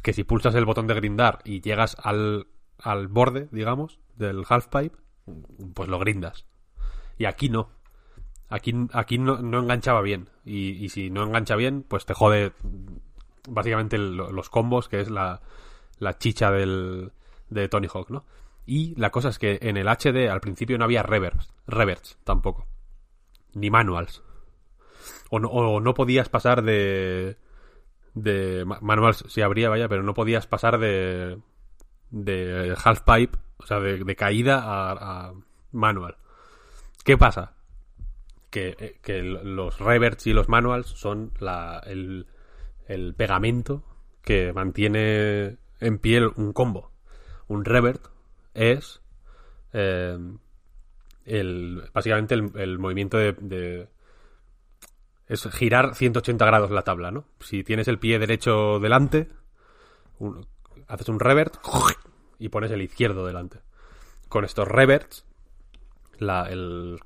[0.00, 2.46] que si pulsas el botón de grindar y llegas al,
[2.78, 4.96] al borde, digamos, del half pipe,
[5.74, 6.46] pues lo grindas.
[7.16, 7.70] Y aquí no.
[8.48, 10.28] Aquí, aquí no, enganchaba bien.
[10.44, 12.52] Y, y, si no engancha bien, pues te jode
[13.48, 15.40] básicamente los combos, que es la,
[15.98, 17.12] la chicha del,
[17.50, 18.24] de Tony Hawk, ¿no?
[18.66, 22.66] Y la cosa es que en el HD al principio no había reverts, reverts tampoco.
[23.54, 24.22] Ni manuals.
[25.30, 27.38] O no, o no podías pasar de...
[28.14, 31.38] de manuals sí habría, vaya, pero no podías pasar de...
[32.10, 35.32] de half pipe, o sea, de, de caída a, a
[35.72, 36.16] manual.
[37.04, 37.57] ¿Qué pasa?
[38.50, 42.26] Que, que los reverts y los manuals son la, el,
[42.86, 43.84] el, pegamento
[44.22, 46.92] que mantiene en pie un combo.
[47.46, 48.06] Un revert
[48.54, 49.00] es
[49.72, 50.18] eh,
[51.24, 53.88] el, básicamente el, movimiento de,
[55.26, 57.26] es girar 180 grados la tabla, ¿no?
[57.40, 59.28] Si tienes el pie derecho delante,
[60.86, 61.56] haces un revert
[62.38, 63.60] y pones el izquierdo delante.
[64.28, 65.26] Con estos reverts,
[66.18, 66.98] la, el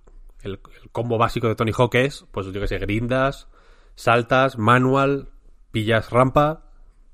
[0.43, 0.61] el,
[0.93, 3.49] combo básico de Tony Hawk es, pues yo que sé, grindas,
[3.95, 5.31] saltas, manual,
[5.71, 6.65] pillas rampa,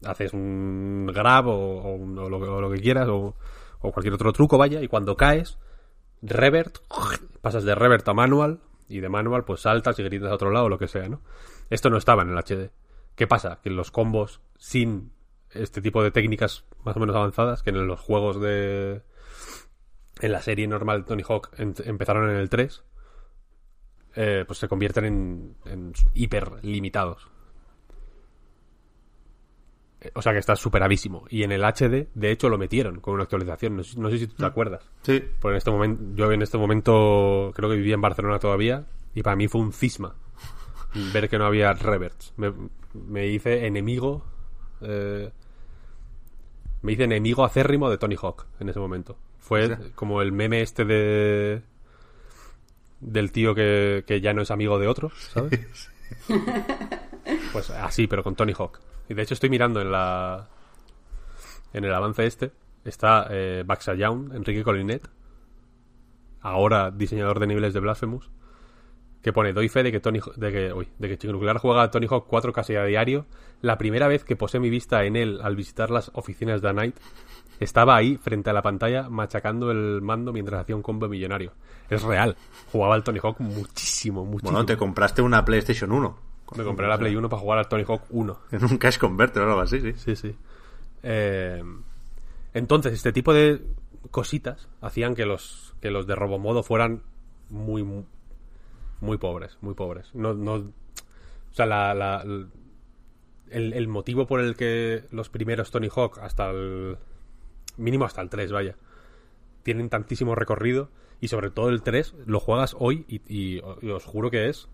[0.04, 3.36] haces un grab o lo, que quieras, o,
[3.80, 5.58] cualquier otro truco, vaya, y cuando caes,
[6.22, 6.78] revert,
[7.40, 10.66] pasas de revert a manual, y de manual pues saltas y grindas a otro lado,
[10.66, 11.20] o lo que sea, ¿no?
[11.70, 12.70] Esto no estaba en el HD.
[13.14, 13.58] ¿Qué pasa?
[13.62, 15.12] Que los combos sin
[15.50, 19.02] este tipo de técnicas más o menos avanzadas, que en los juegos de...
[20.20, 22.82] En la serie normal de Tony Hawk empezaron en el 3,
[24.20, 27.28] eh, pues se convierten en, en hiper limitados.
[30.00, 31.24] Eh, O sea que está superadísimo.
[31.30, 33.76] Y en el HD, de hecho, lo metieron con una actualización.
[33.76, 34.82] No sé, no sé si tú te acuerdas.
[35.02, 35.22] Sí.
[35.40, 38.86] Porque en este momento, yo en este momento creo que vivía en Barcelona todavía.
[39.14, 40.14] Y para mí fue un cisma
[41.12, 42.34] ver que no había reverts.
[42.36, 42.52] Me,
[42.94, 44.24] me hice enemigo.
[44.80, 45.30] eh,
[46.82, 49.16] me hice enemigo acérrimo de Tony Hawk en ese momento.
[49.38, 51.62] Fue como el meme este de.
[53.00, 55.90] Del tío que, que ya no es amigo de otros, ¿sabes?
[57.52, 58.80] Pues así, pero con Tony Hawk.
[59.08, 60.48] Y de hecho estoy mirando en la.
[61.72, 62.52] En el avance este.
[62.84, 65.08] Está eh, Baxayown, Enrique Colinet.
[66.40, 68.30] Ahora diseñador de niveles de Blasphemous.
[69.22, 71.82] Que pone, doy fe de que Tony de que, uy, de que Chico Nuclear juega
[71.82, 73.26] a Tony Hawk 4 casi a diario.
[73.60, 76.72] La primera vez que posé mi vista en él al visitar las oficinas de A
[76.72, 76.96] Night,
[77.60, 81.52] estaba ahí frente a la pantalla machacando el mando mientras hacía un combo millonario.
[81.90, 82.36] Es real.
[82.70, 84.52] Jugaba al Tony Hawk muchísimo, muchísimo.
[84.52, 86.18] Bueno, te compraste una PlayStation 1.
[86.56, 88.38] Me compré la Play 1 para jugar al Tony Hawk 1.
[88.52, 89.92] En un Cash Converter o algo así, sí.
[89.96, 90.34] Sí, sí.
[91.02, 91.62] Eh,
[92.54, 93.62] entonces, este tipo de
[94.10, 97.02] cositas hacían que los, que los de Robomodo fueran
[97.50, 98.04] muy, muy,
[99.00, 100.10] muy pobres, muy pobres.
[100.14, 100.64] No, no, o
[101.52, 106.96] sea, la, la- el, el motivo por el que los primeros Tony Hawk hasta el...
[107.78, 108.76] mínimo hasta el 3, vaya,
[109.62, 110.90] tienen tantísimo recorrido
[111.20, 114.68] y sobre todo el 3 lo juegas hoy y, os juro que es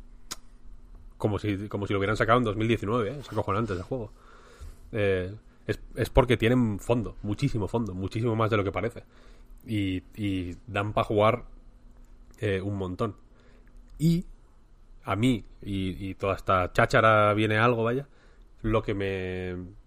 [1.19, 3.17] como si, como si lo hubieran sacado en 2019, ¿eh?
[3.21, 4.13] es acojonante juego.
[4.93, 5.35] Eh,
[5.67, 9.05] es, es porque tienen fondo, muchísimo fondo, muchísimo más de lo que parece.
[9.67, 11.45] Y, y dan para jugar
[12.41, 13.17] eh, un montón.
[13.99, 14.27] Y
[15.05, 18.07] a mí, y, y toda esta cháchara viene algo, vaya,
[18.63, 19.84] lo que me.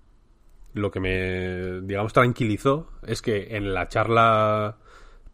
[0.78, 4.78] Lo que me, digamos, tranquilizó es que en la charla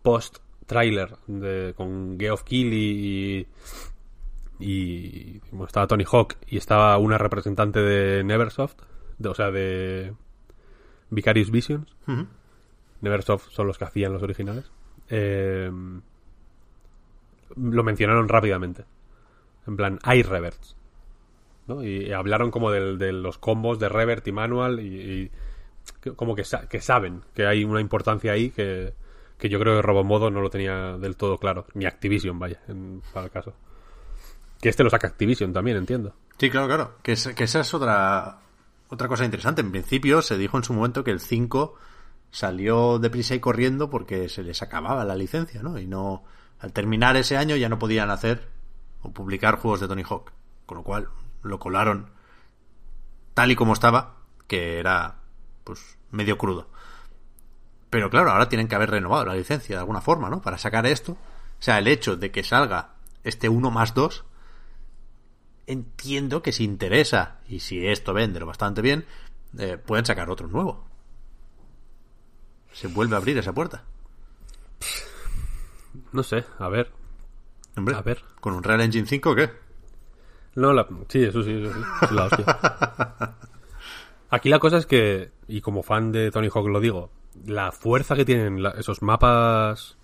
[0.01, 1.17] post-trailer
[1.75, 3.47] con Geoff Keighley
[4.59, 8.77] y, y bueno, estaba Tony Hawk y estaba una representante de Neversoft,
[9.17, 10.13] de- o sea, de
[11.09, 11.95] Vicarious Visions.
[13.01, 14.71] Neversoft son los que hacían los originales.
[15.09, 15.69] Eh,
[17.55, 18.85] lo mencionaron rápidamente.
[19.67, 20.75] En plan, hay reverts.
[21.67, 21.83] ¿No?
[21.83, 25.31] Y, hablaron como del- de los combos de revert y manual y,
[26.15, 28.93] como que, sa- que saben que hay una importancia ahí que,
[29.37, 31.65] que yo creo que Robomodo no lo tenía del todo claro.
[31.73, 33.53] Ni Activision, vaya, en, para el caso.
[34.61, 36.13] Que este lo saca Activision también, entiendo.
[36.37, 36.95] Sí, claro, claro.
[37.03, 38.39] Que, que esa es otra,
[38.89, 39.61] otra cosa interesante.
[39.61, 41.75] En principio se dijo en su momento que el 5
[42.31, 45.77] salió deprisa y corriendo porque se les acababa la licencia, ¿no?
[45.79, 46.23] Y no,
[46.59, 48.47] al terminar ese año ya no podían hacer
[49.01, 50.31] o publicar juegos de Tony Hawk.
[50.65, 51.09] Con lo cual
[51.43, 52.09] lo colaron
[53.33, 54.17] tal y como estaba,
[54.47, 55.19] que era
[55.63, 56.69] pues medio crudo.
[57.89, 60.41] Pero claro, ahora tienen que haber renovado la licencia de alguna forma, ¿no?
[60.41, 61.13] Para sacar esto.
[61.13, 64.25] O sea, el hecho de que salga este 1 más 2
[65.67, 69.05] entiendo que si interesa y si esto vende lo bastante bien,
[69.57, 70.85] eh, pueden sacar otro nuevo.
[72.73, 73.83] Se vuelve a abrir esa puerta.
[76.11, 76.91] No sé, a ver.
[77.77, 78.23] Hombre, A ver.
[78.39, 79.51] ¿con un Real Engine 5 o qué?
[80.55, 81.63] No, la- sí, eso sí,
[82.11, 83.35] la hostia.
[84.29, 87.11] Aquí la cosa es que, y como fan de Tony Hawk lo digo,
[87.45, 89.97] la fuerza que tienen esos mapas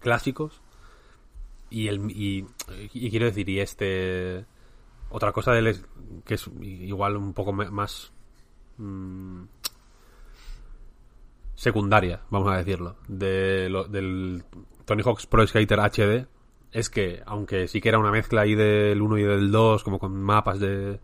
[0.00, 0.60] clásicos
[1.70, 2.46] y el y,
[2.92, 4.44] y quiero decir y este
[5.10, 5.76] otra cosa de
[6.24, 8.12] que es igual un poco más
[8.78, 9.42] mm,
[11.54, 14.44] secundaria, vamos a decirlo, de lo- del
[14.84, 16.26] Tony Hawk's Pro Skater HD
[16.72, 19.98] es que, aunque sí que era una mezcla ahí del 1 y del 2, como
[19.98, 21.00] con mapas de,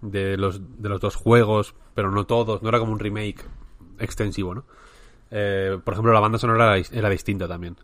[0.00, 3.44] de, los, de los dos juegos, pero no todos, no era como un remake
[3.98, 4.64] extensivo, ¿no?
[5.30, 7.76] Eh, por ejemplo, la banda sonora era, era distinta también.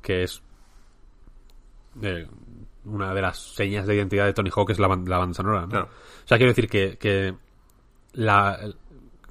[0.00, 0.42] Que es
[2.00, 2.26] eh,
[2.84, 5.68] una de las señas de identidad de Tony Hawk es la, la banda sonora, ¿no?
[5.68, 5.88] Claro.
[6.24, 7.34] O sea, quiero decir que, que
[8.12, 8.58] la,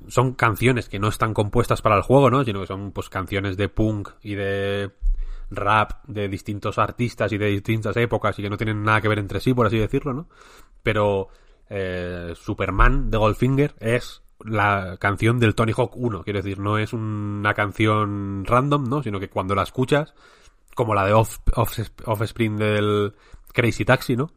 [0.08, 2.44] son canciones que no están compuestas para el juego, ¿no?
[2.44, 4.92] Sino que son pues canciones de punk y de
[5.52, 9.20] rap de distintos artistas y de distintas épocas y que no tienen nada que ver
[9.20, 10.28] entre sí, por así decirlo, ¿no?
[10.84, 11.30] Pero
[11.70, 16.94] eh, Superman de Goldfinger es la canción del Tony Hawk 1, quiero decir, no es
[16.94, 19.04] una canción random, ¿no?
[19.04, 20.14] Sino que cuando la escuchas,
[20.76, 23.14] como la de Off, Off- Offspring del
[23.54, 24.32] Crazy Taxi, ¿no?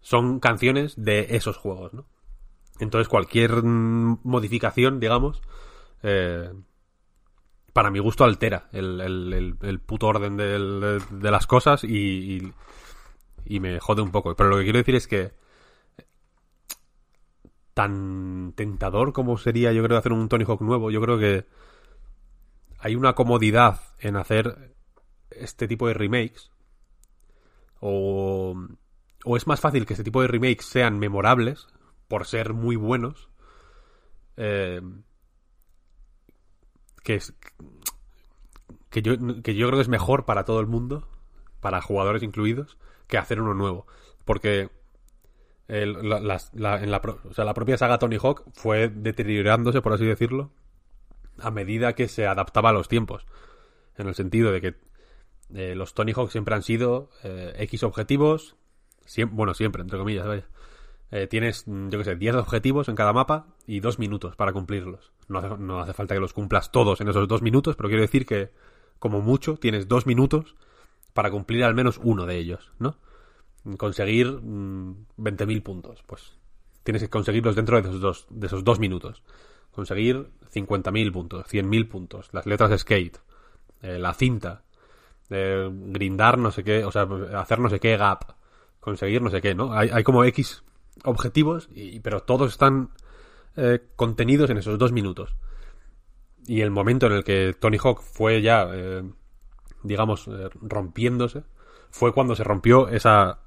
[0.00, 2.06] Son canciones de esos juegos, ¿no?
[2.80, 5.40] Entonces cualquier mm, modificación, digamos,
[6.02, 6.50] eh,
[7.78, 11.88] para mi gusto altera el, el- el- puto orden de, de las cosas y,
[12.36, 12.52] y,
[13.44, 14.34] y me jode un poco.
[14.34, 15.30] Pero lo que quiero decir es que
[17.74, 21.46] tan tentador como sería yo creo hacer un Tony Hawk nuevo, yo creo que
[22.80, 24.74] hay una comodidad en hacer
[25.30, 26.50] este tipo de remakes
[27.78, 28.56] o,
[29.24, 31.68] o es más fácil que este tipo de remakes sean memorables
[32.08, 33.28] por ser muy buenos.
[34.36, 34.80] Eh,
[37.08, 37.32] que es
[38.90, 41.08] que yo, que yo creo que es mejor para todo el mundo,
[41.60, 42.76] para jugadores incluidos,
[43.06, 43.86] que hacer uno nuevo.
[44.26, 44.68] Porque
[45.68, 50.50] el- la, la- o sea, la propia saga Tony Hawk fue deteriorándose, por así decirlo,
[51.40, 53.26] a medida que se adaptaba a los tiempos.
[53.96, 54.74] En el sentido de que
[55.54, 58.56] eh, los Tony Hawk siempre han sido eh, X objetivos,
[59.30, 60.44] bueno, siempre, entre comillas, vaya.
[61.10, 65.10] Eh, tienes, yo qué sé, 10 objetivos en cada mapa y dos minutos para cumplirlos.
[65.28, 68.02] No hace, no hace falta que los cumplas todos en esos dos minutos, pero quiero
[68.02, 68.50] decir que,
[68.98, 70.56] como mucho, tienes dos minutos
[71.12, 72.96] para cumplir al menos uno de ellos, ¿no?
[73.76, 76.38] Conseguir mm, 20.000 puntos, pues
[76.84, 79.22] tienes que conseguirlos dentro de esos dos, de esos dos minutos.
[79.72, 83.18] Conseguir 50.000 puntos, 100.000 puntos, las letras skate,
[83.82, 84.62] eh, la cinta,
[85.30, 87.06] eh, grindar no sé qué, o sea,
[87.36, 88.32] hacer no sé qué gap,
[88.80, 89.72] conseguir no sé qué, ¿no?
[89.72, 90.64] Hay, hay como X
[91.04, 92.90] objetivos, y, pero todos están
[93.56, 95.34] eh, contenidos en esos dos minutos.
[96.46, 99.02] Y el momento en el que Tony Hawk fue ya, eh,
[99.82, 101.42] digamos, eh, rompiéndose,
[101.90, 103.40] fue cuando se rompió esa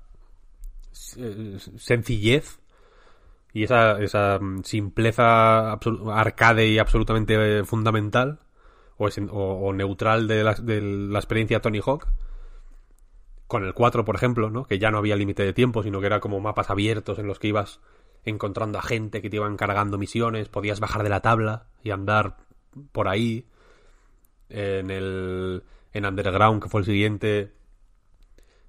[0.91, 2.59] sencillez
[3.53, 5.73] y esa, esa mm, simpleza
[6.13, 8.39] arcade y absolutamente fundamental
[8.97, 12.07] o neutral de la, de la experiencia Tony Hawk
[13.47, 14.65] con el 4 por ejemplo ¿no?
[14.65, 17.39] que ya no había límite de tiempo sino que era como mapas abiertos en los
[17.39, 17.79] que ibas
[18.25, 22.37] encontrando a gente que te iban cargando misiones podías bajar de la tabla y andar
[22.91, 23.47] por ahí
[24.49, 27.53] en el en Underground que fue el siguiente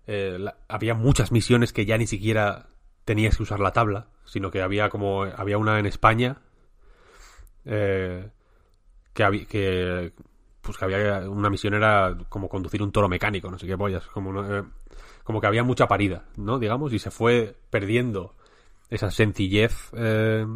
[0.07, 2.66] eh, había muchas misiones que ya ni siquiera
[3.05, 6.39] tenías que usar la tabla, sino que había como había una en España
[7.65, 8.29] eh,
[9.12, 10.12] que había que
[10.61, 14.07] pues que había una misión era como conducir un toro mecánico, no sé qué pollas,
[14.07, 14.65] como eh,
[15.24, 16.59] como que había mucha parida, ¿no?
[16.59, 18.35] Digamos y se fue perdiendo
[18.90, 20.46] esa sencillez eh,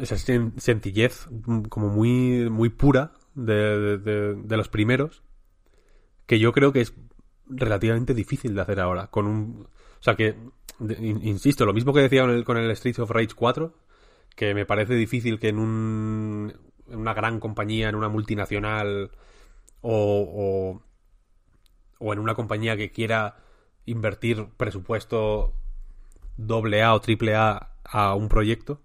[0.00, 5.22] esa sen- sencillez mm, como muy muy pura de, de- los primeros
[6.26, 6.94] que yo creo que es
[7.48, 9.66] relativamente difícil de hacer ahora con un
[10.00, 10.36] o sea que
[11.00, 13.74] insisto lo mismo que decía con el, Streets of Rage 4
[14.34, 16.54] que me parece difícil que en un
[16.90, 19.10] en una gran compañía en una multinacional
[19.82, 20.80] o
[21.98, 23.36] o en una compañía que quiera
[23.86, 25.52] invertir presupuesto
[26.36, 28.80] doble A o triple A a un proyecto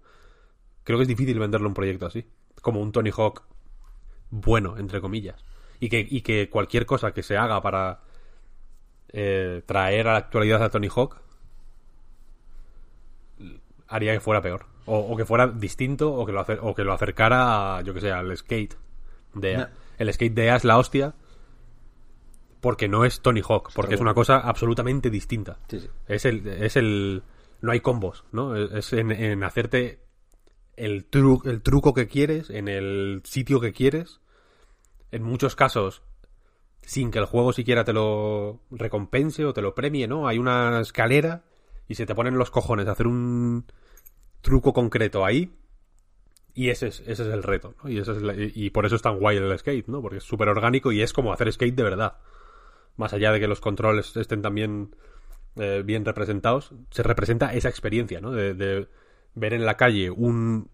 [0.84, 2.24] creo que es difícil venderle un proyecto así
[2.62, 3.42] como un Tony Hawk
[4.30, 5.44] bueno entre comillas
[5.80, 8.00] y que, y que cualquier cosa que se haga para
[9.08, 11.16] eh, traer a la actualidad a Tony Hawk
[13.88, 16.84] haría que fuera peor o, o que fuera distinto o que lo acer- o que
[16.84, 18.76] lo acercara a yo que sé al skate
[19.34, 19.66] de No.
[19.98, 21.14] el skate de EA es la hostia
[22.62, 25.88] porque no es Tony Hawk porque es una cosa absolutamente distinta Sí, sí.
[26.08, 27.22] es el es el
[27.60, 30.00] no hay combos no es en, en hacerte
[30.76, 34.20] el, tru- el truco que quieres en el sitio que quieres
[35.10, 36.02] en muchos casos
[36.80, 40.26] sin que el juego siquiera te lo recompense o te lo premie, ¿no?
[40.26, 41.44] Hay una escalera
[41.86, 43.66] y se te ponen los cojones a hacer un
[44.40, 45.52] truco concreto ahí
[46.54, 47.88] y ese es, ese es el reto, ¿no?
[47.90, 50.02] Y, ese es la- y- y por eso es tan guay el skate, ¿no?
[50.02, 52.18] Porque es súper orgánico y es como hacer skate de verdad.
[52.96, 54.94] Más allá de que los controles estén también
[55.56, 58.30] eh, bien representados, se representa esa experiencia, ¿no?
[58.32, 58.88] De, de
[59.34, 60.70] ver en la calle un,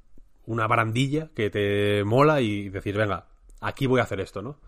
[0.47, 3.27] una barandilla que te mola y decir, venga,
[3.61, 4.59] aquí voy a hacer esto, ¿no?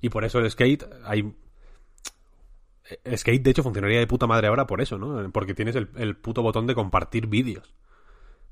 [0.00, 1.34] Y por eso el skate, hay...
[3.04, 5.30] el Skate, de hecho, funcionaría de puta madre ahora por eso, ¿no?
[5.32, 7.74] Porque tienes el, el puto botón de compartir vídeos.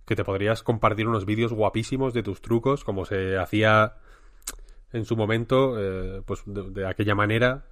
[0.07, 3.97] Que te podrías compartir unos vídeos guapísimos de tus trucos, como se hacía
[4.93, 7.67] en su momento, eh, pues de aquella manera,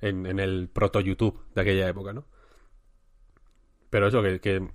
[0.00, 2.24] en, el proto YouTube de aquella época, ¿no?
[3.90, 4.68] Pero eso, que, que,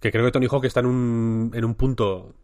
[0.00, 2.34] que creo que Tony Hawk está en un, en un punto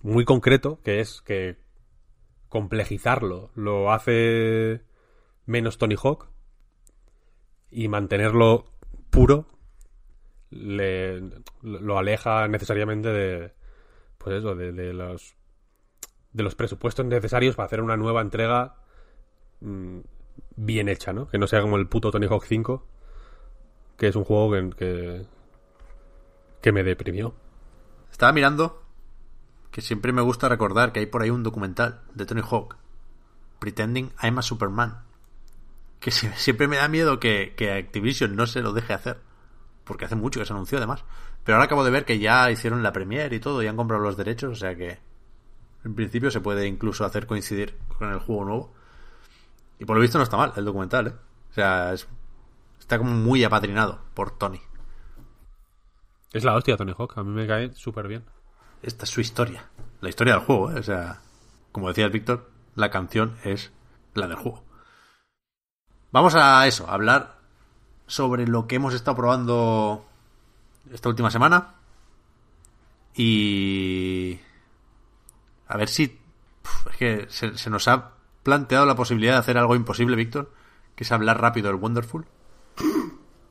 [0.00, 1.56] muy concreto, que es que
[2.48, 4.82] complejizarlo lo hace
[5.46, 6.28] menos Tony Hawk
[7.70, 8.66] y mantenerlo
[9.10, 9.46] puro
[10.50, 11.22] le,
[11.62, 13.54] lo aleja necesariamente de
[14.18, 15.34] pues eso de, de los
[16.32, 18.81] de los presupuestos necesarios para hacer una nueva entrega
[19.62, 20.00] mm,
[20.56, 21.28] bien hecha, ¿no?
[21.28, 22.86] Que no sea como el puto Tony Hawk 5,
[23.96, 25.26] que es un juego que, que,
[26.60, 27.34] que me deprimió.
[28.10, 28.82] Estaba mirando
[29.70, 32.76] que siempre me gusta recordar que hay por ahí un documental de Tony Hawk,
[33.58, 34.98] Pretending I'm a Superman.
[36.00, 39.18] Que sie- siempre me da miedo que, que Activision no se lo deje hacer.
[39.84, 41.04] Porque hace mucho que se anunció además.
[41.44, 44.02] Pero ahora acabo de ver que ya hicieron la premiere y todo, y han comprado
[44.02, 44.98] los derechos, o sea que
[45.84, 48.74] en principio se puede incluso hacer coincidir con el juego nuevo.
[49.82, 51.14] Y por lo visto no está mal el documental, ¿eh?
[51.50, 52.06] O sea, es-
[52.78, 54.60] está como muy apadrinado por Tony.
[56.32, 58.24] Es la hostia Tony Hawk, a mí me cae súper bien.
[58.80, 59.68] Esta es su historia.
[60.00, 60.78] La historia del juego, ¿eh?
[60.78, 61.20] O sea,
[61.72, 63.72] como decía el Víctor, la canción es
[64.14, 64.62] la del juego.
[66.12, 67.38] Vamos a eso, a hablar
[68.06, 70.06] sobre lo que hemos estado probando
[70.92, 71.74] esta última semana.
[73.16, 74.38] Y...
[75.66, 76.20] A ver si...
[76.88, 78.12] Es que se, se nos ha
[78.42, 80.52] planteado la posibilidad de hacer algo imposible, Víctor,
[80.94, 82.26] que es hablar rápido del Wonderful.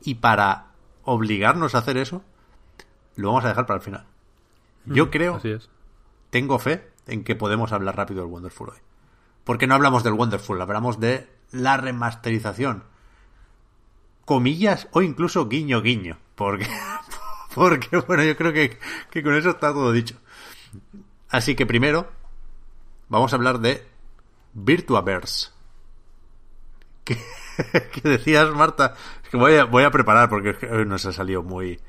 [0.02, 0.72] Y para
[1.04, 2.22] obligarnos a hacer eso,
[3.16, 4.06] lo vamos a dejar para el final.
[4.84, 5.70] Yo creo, Así es.
[6.30, 8.78] tengo fe en que podemos hablar rápido del Wonderful hoy.
[9.44, 12.84] Porque no hablamos del Wonderful, hablamos de la remasterización.
[14.24, 16.18] Comillas o incluso guiño guiño.
[16.34, 16.66] Porque,
[17.54, 18.78] porque bueno, yo creo que,
[19.10, 20.16] que con eso está todo dicho.
[21.28, 22.10] Así que primero
[23.08, 23.86] vamos a hablar de
[24.52, 25.50] Virtuaverse.
[27.04, 27.16] Que
[28.02, 31.80] decías, Marta, es que voy a, voy a preparar porque hoy nos ha salido muy,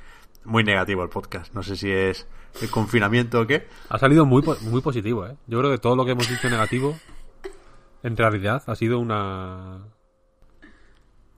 [0.43, 1.53] muy negativo el podcast.
[1.53, 2.27] No sé si es
[2.61, 3.67] el confinamiento o qué.
[3.89, 5.35] Ha salido muy, muy positivo, ¿eh?
[5.47, 6.97] Yo creo que todo lo que hemos dicho negativo,
[8.03, 9.87] en realidad, ha sido una.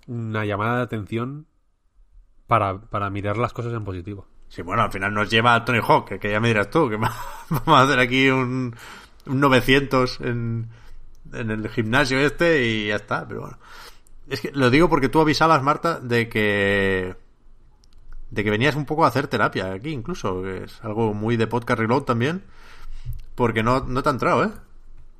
[0.07, 1.47] Una llamada de atención
[2.45, 4.27] para, para mirar las cosas en positivo.
[4.49, 6.89] Sí, bueno, al final nos lleva a Tony Hawk, que, que ya me dirás tú,
[6.89, 6.95] que
[7.49, 8.75] vamos a hacer aquí un,
[9.25, 10.69] un 900 en,
[11.35, 13.57] en el gimnasio este y ya está, pero bueno.
[14.27, 17.15] Es que lo digo porque tú avisabas, Marta, de que
[18.31, 21.47] de que venías un poco a hacer terapia aquí incluso, que es algo muy de
[21.47, 22.43] podcast reload también,
[23.35, 24.51] porque no, no te ha entrado, ¿eh?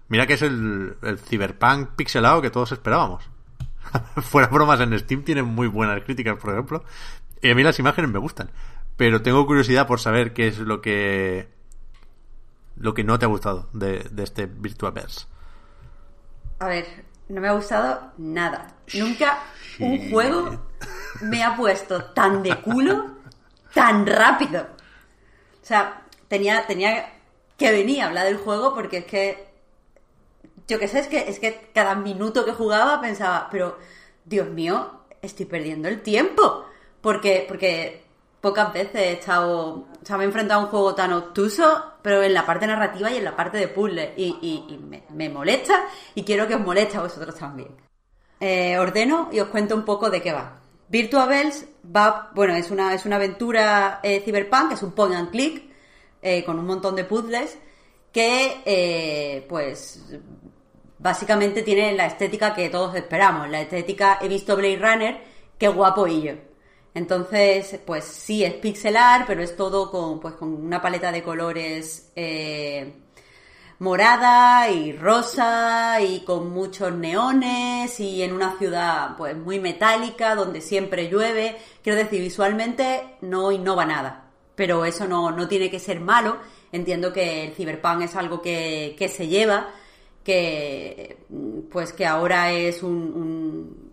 [0.07, 3.23] Mira que es el, el cyberpunk pixelado que todos esperábamos.
[4.21, 6.83] Fuera bromas, en Steam tienen muy buenas críticas, por ejemplo.
[7.41, 8.51] Y a mí las imágenes me gustan.
[8.97, 11.49] Pero tengo curiosidad por saber qué es lo que.
[12.77, 15.27] Lo que no te ha gustado de, de este Virtuaverse.
[16.59, 16.85] A ver,
[17.27, 18.75] no me ha gustado nada.
[18.93, 19.39] Nunca
[19.79, 20.59] un juego
[21.21, 23.15] me ha puesto tan de culo,
[23.73, 24.67] tan rápido.
[25.61, 27.13] O sea, tenía, tenía
[27.57, 29.45] que venir a hablar del juego porque es que.
[30.67, 33.77] Yo qué sé, es que, es que cada minuto que jugaba pensaba, pero
[34.23, 36.65] Dios mío, estoy perdiendo el tiempo.
[37.01, 38.04] Porque, porque
[38.45, 39.87] pocas veces he estado.
[40.01, 43.09] O sea, me he enfrentado a un juego tan obtuso, pero en la parte narrativa
[43.09, 44.13] y en la parte de puzzle.
[44.17, 47.69] Y, me, molesta y quiero que os moleste a vosotros también.
[48.39, 50.59] Eh, ordeno y os cuento un poco de qué va.
[50.89, 55.63] Virtuaverse va, bueno, es una, es una aventura eh, cyberpunk, es un point and click,
[56.21, 57.57] eh, con un montón de puzzles,
[58.11, 60.05] que, eh, pues,
[60.99, 63.49] básicamente tiene la estética que todos esperamos.
[63.49, 65.23] La estética, he visto Blade Runner,
[65.57, 66.29] qué guapo y.
[66.95, 72.09] Entonces, pues sí, es pixelar, pero es todo con, pues, con una paleta de colores
[72.15, 72.93] eh,
[73.79, 80.61] morada y rosa y con muchos neones y en una ciudad pues muy metálica donde
[80.61, 81.57] siempre llueve.
[81.83, 86.37] Quiero decir, visualmente no innova nada, pero eso no, no tiene que ser malo.
[86.71, 89.67] Entiendo que el cyberpunk es algo que, que se lleva,
[90.23, 91.17] que
[91.69, 93.84] pues que ahora es un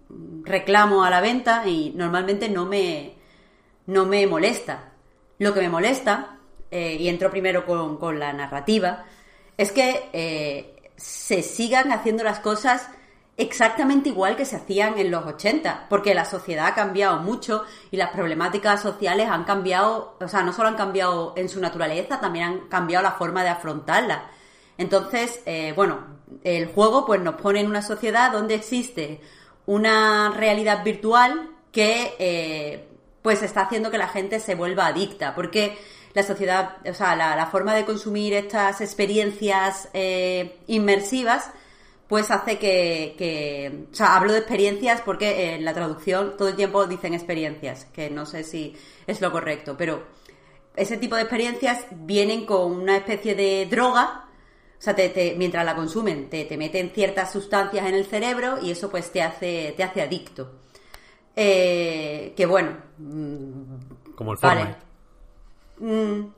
[0.45, 3.15] reclamo a la venta y normalmente no me,
[3.87, 4.93] no me molesta.
[5.39, 6.39] Lo que me molesta,
[6.71, 9.05] eh, y entro primero con, con la narrativa,
[9.57, 12.89] es que eh, se sigan haciendo las cosas
[13.37, 17.97] exactamente igual que se hacían en los 80, porque la sociedad ha cambiado mucho y
[17.97, 22.45] las problemáticas sociales han cambiado, o sea, no solo han cambiado en su naturaleza, también
[22.45, 24.31] han cambiado la forma de afrontarla.
[24.79, 26.07] Entonces, eh, bueno,
[26.45, 29.21] el juego pues nos pone en una sociedad donde existe
[29.67, 32.89] una realidad virtual que eh,
[33.23, 35.79] pues está haciendo que la gente se vuelva adicta, porque
[36.15, 41.51] la sociedad, o sea, la, la forma de consumir estas experiencias eh, inmersivas,
[42.09, 46.57] pues hace que, que, o sea, hablo de experiencias porque en la traducción todo el
[46.57, 48.77] tiempo dicen experiencias, que no sé si
[49.07, 50.03] es lo correcto, pero
[50.77, 54.27] ese tipo de experiencias vienen con una especie de droga,
[54.83, 58.59] o sea, te, te- mientras la consumen, te, te meten ciertas sustancias en el cerebro
[58.61, 60.51] y eso pues te hace, te hace adicto.
[61.37, 63.63] Eh, que bueno, mm,
[64.17, 64.61] Como el Vale.
[64.61, 64.79] Fortnite.
[65.79, 66.33] Mm,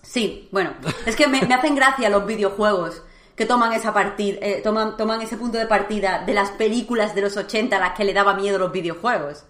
[0.00, 0.74] sí, bueno,
[1.06, 3.02] es que me, me hacen gracia los videojuegos
[3.34, 7.36] que toman esa partida, toman, toman ese punto de partida de las películas de los
[7.36, 9.44] 80 a las que le daba miedo los videojuegos.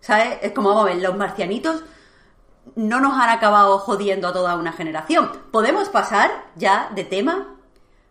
[0.00, 0.38] ¿Sabes?
[0.42, 1.84] Es como, vamos a ver, los marcianitos
[2.74, 5.30] no nos han acabado jodiendo a toda una generación.
[5.52, 7.54] Podemos pasar ya de tema,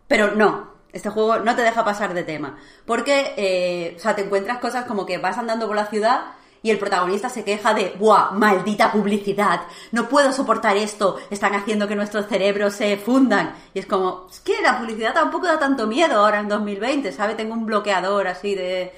[0.08, 0.76] pero no.
[0.92, 2.58] Este juego no te deja pasar de tema.
[2.86, 6.32] Porque, eh, o sea, te encuentras cosas como que vas andando por la ciudad
[6.62, 9.60] y el protagonista se queja de, ¡buah, maldita publicidad!
[9.92, 13.54] No puedo soportar esto, están haciendo que nuestros cerebros se fundan.
[13.74, 17.34] Y es como, es que la publicidad tampoco da tanto miedo ahora en 2020, ¿sabe?
[17.34, 18.92] Tengo un bloqueador así de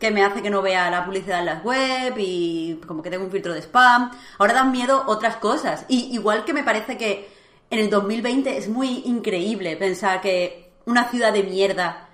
[0.00, 3.24] que me hace que no vea la publicidad en las web y como que tengo
[3.24, 4.10] un filtro de spam.
[4.38, 5.84] Ahora dan miedo otras cosas.
[5.88, 7.35] Y igual que me parece que
[7.70, 12.08] en el 2020 es muy increíble pensar que una ciudad de mierda,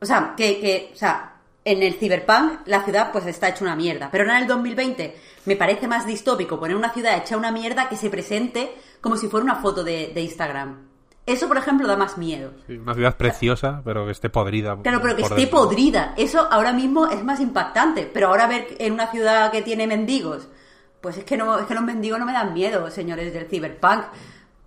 [0.00, 1.34] o sea, que, que o sea,
[1.64, 4.08] en el Cyberpunk la ciudad pues está hecha una mierda.
[4.10, 5.16] Pero ahora en el 2020
[5.46, 9.28] me parece más distópico poner una ciudad hecha una mierda que se presente como si
[9.28, 10.88] fuera una foto de, Instagram.
[11.26, 12.52] Eso, por ejemplo, da más miedo.
[12.68, 14.76] una ciudad preciosa, pero que esté podrida.
[14.82, 16.12] Claro, pero que esté podrida.
[16.18, 18.10] Eso ahora mismo es más impactante.
[18.12, 20.48] Pero ahora ver en una ciudad que tiene mendigos,
[21.00, 24.04] pues es que no, es que los mendigos no me dan miedo, señores del Cyberpunk.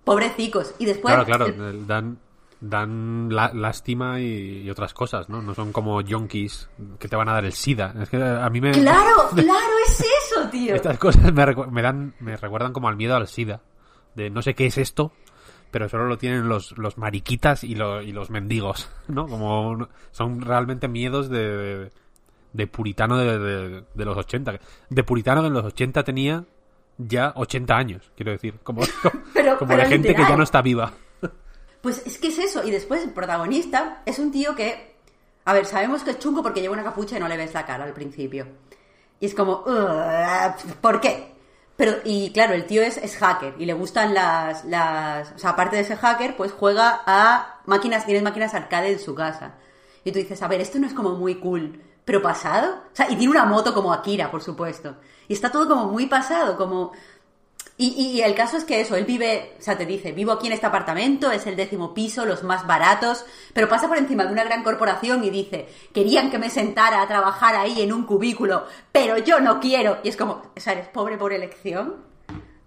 [0.08, 0.74] Pobrecicos.
[0.78, 1.14] Y después.
[1.14, 1.52] Claro, claro,
[1.86, 2.18] dan,
[2.60, 5.42] dan lástima y, otras cosas, ¿no?
[5.42, 7.94] No son como yonkis que te van a dar el SIDA.
[8.00, 8.72] Es que a mí me...
[8.72, 10.74] Claro, claro, es eso, tío.
[10.74, 13.60] Estas cosas me, dan, me recuerdan como al miedo al SIDA.
[14.14, 15.12] De no sé qué es esto,
[15.70, 19.26] pero solo lo tienen los, los mariquitas y, y los mendigos, ¿no?
[19.26, 21.90] Como son realmente miedos de,
[22.54, 24.58] de, puritano de, de, los 80.
[24.88, 26.46] De puritano que en los 80 tenía
[26.98, 28.58] ya 80 años, quiero decir.
[28.62, 28.82] Como,
[29.58, 30.92] como, de gente que ya no está viva.
[31.80, 32.64] Pues es que es eso.
[32.64, 34.96] Y después el protagonista es un tío que,
[35.44, 37.64] a ver, sabemos que es chungo porque lleva una capucha y no le ves la
[37.64, 38.46] cara al principio.
[39.20, 39.64] Y es como,
[40.80, 41.34] ¿por qué?
[41.76, 45.30] Pero, y claro, el tío es, es, hacker y le gustan las, las.
[45.32, 49.14] O sea, aparte de ser hacker, pues juega a máquinas, tiene máquinas arcade en su
[49.14, 49.54] casa.
[50.02, 52.82] Y tú dices, a ver, esto no es como muy cool, pero pasado.
[52.92, 54.96] O sea, y tiene una moto como Akira, por supuesto.
[55.28, 56.92] Y está todo como muy pasado, como.
[57.80, 60.52] Y, el caso es que eso, él vive, o sea, te dice, vivo aquí en
[60.52, 64.42] este apartamento, es el décimo piso, los más baratos, pero pasa por encima de una
[64.42, 69.18] gran corporación y dice, querían que me sentara a trabajar ahí en un cubículo, pero
[69.18, 69.98] yo no quiero.
[70.02, 72.04] Y es como, o sea, ¿eres pobre por elección?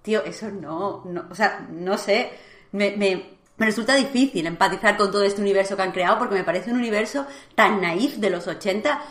[0.02, 2.32] Tío, eso no, no o sea, no sé,
[2.72, 6.46] me, me, me resulta difícil empatizar con todo este universo que han creado porque me
[6.46, 9.02] parece un universo tan naif de los 80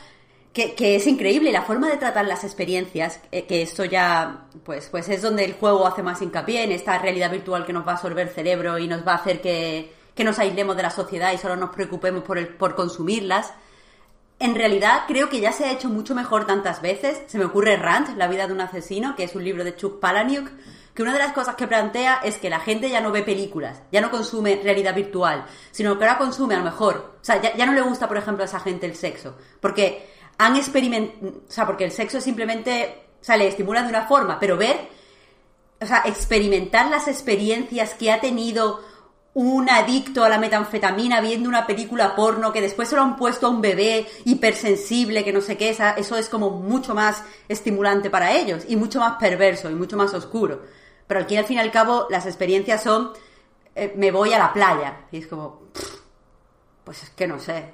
[0.53, 5.09] que, es increíble la forma de tratar las experiencias, eh, que esto ya, pues, pues
[5.09, 7.95] es donde el juego hace más hincapié en esta realidad virtual que nos va a
[7.95, 11.33] absorber el cerebro y nos va a hacer que, que nos aislemos de la sociedad
[11.33, 13.53] y solo nos preocupemos por, el, por consumirlas.
[14.41, 17.23] En realidad creo que ya se ha hecho mucho mejor tantas veces.
[17.27, 20.01] Se me ocurre Rant, La vida de un asesino, que es un libro de Chuck
[20.01, 20.51] Palahniuk,
[20.95, 23.83] que una de las cosas que plantea es que la gente ya no ve películas,
[23.93, 27.55] ya no consume realidad virtual, sino que ahora consume a lo mejor, o sea, ya,
[27.55, 31.53] ya no le gusta, por ejemplo, a esa gente el sexo, porque han experimentado, o
[31.53, 34.89] sea, porque el sexo simplemente, o sea, le estimula de una forma, pero ver,
[35.79, 38.81] o sea, experimentar las experiencias que ha tenido
[39.35, 43.47] un adicto a la metanfetamina viendo una película porno que después se lo han puesto
[43.47, 48.33] a un bebé hipersensible que no sé qué, eso es como mucho más estimulante para
[48.33, 50.63] ellos y mucho más perverso y mucho más oscuro.
[51.07, 53.13] Pero aquí al fin y al cabo las experiencias son
[53.75, 55.65] eh, me voy a la playa y es como
[56.83, 57.67] pues es que no sé,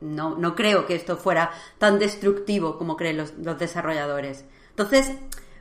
[0.00, 4.44] no, no creo que esto fuera tan destructivo como creen los, desarrolladores.
[4.70, 5.12] Entonces,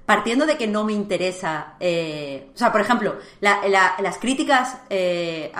[0.06, 5.52] partiendo de que no me interesa, eh, o sea, por ejemplo, las críticas eh,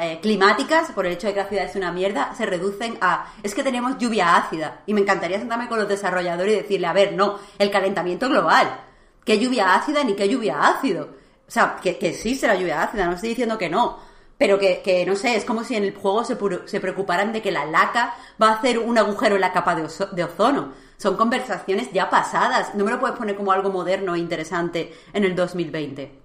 [0.00, 3.32] eh, climáticas por el hecho de que la ciudad es una mierda se reducen a,
[3.42, 4.82] es que tenemos lluvia ácida.
[4.86, 8.80] Y me encantaría sentarme con los desarrolladores y decirle, a ver, no, el calentamiento global,
[9.24, 11.24] ¿qué lluvia ácida ni qué lluvia ácido?
[11.46, 13.98] O sea, que, que existe la lluvia ácida, no estoy diciendo que no,
[14.36, 16.36] pero que, no sé, es como si en el juego se,
[16.66, 19.88] se, preocuparan de que la laca va a hacer un agujero en la capa de,
[20.12, 20.72] de, ozono.
[20.96, 22.74] Son conversaciones ya pasadas.
[22.74, 26.20] No me lo puedes poner como algo moderno e interesante en el 2020.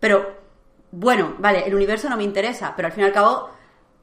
[0.00, 0.36] Pero,
[0.90, 3.50] bueno, vale, el universo no me interesa, pero al fin y al cabo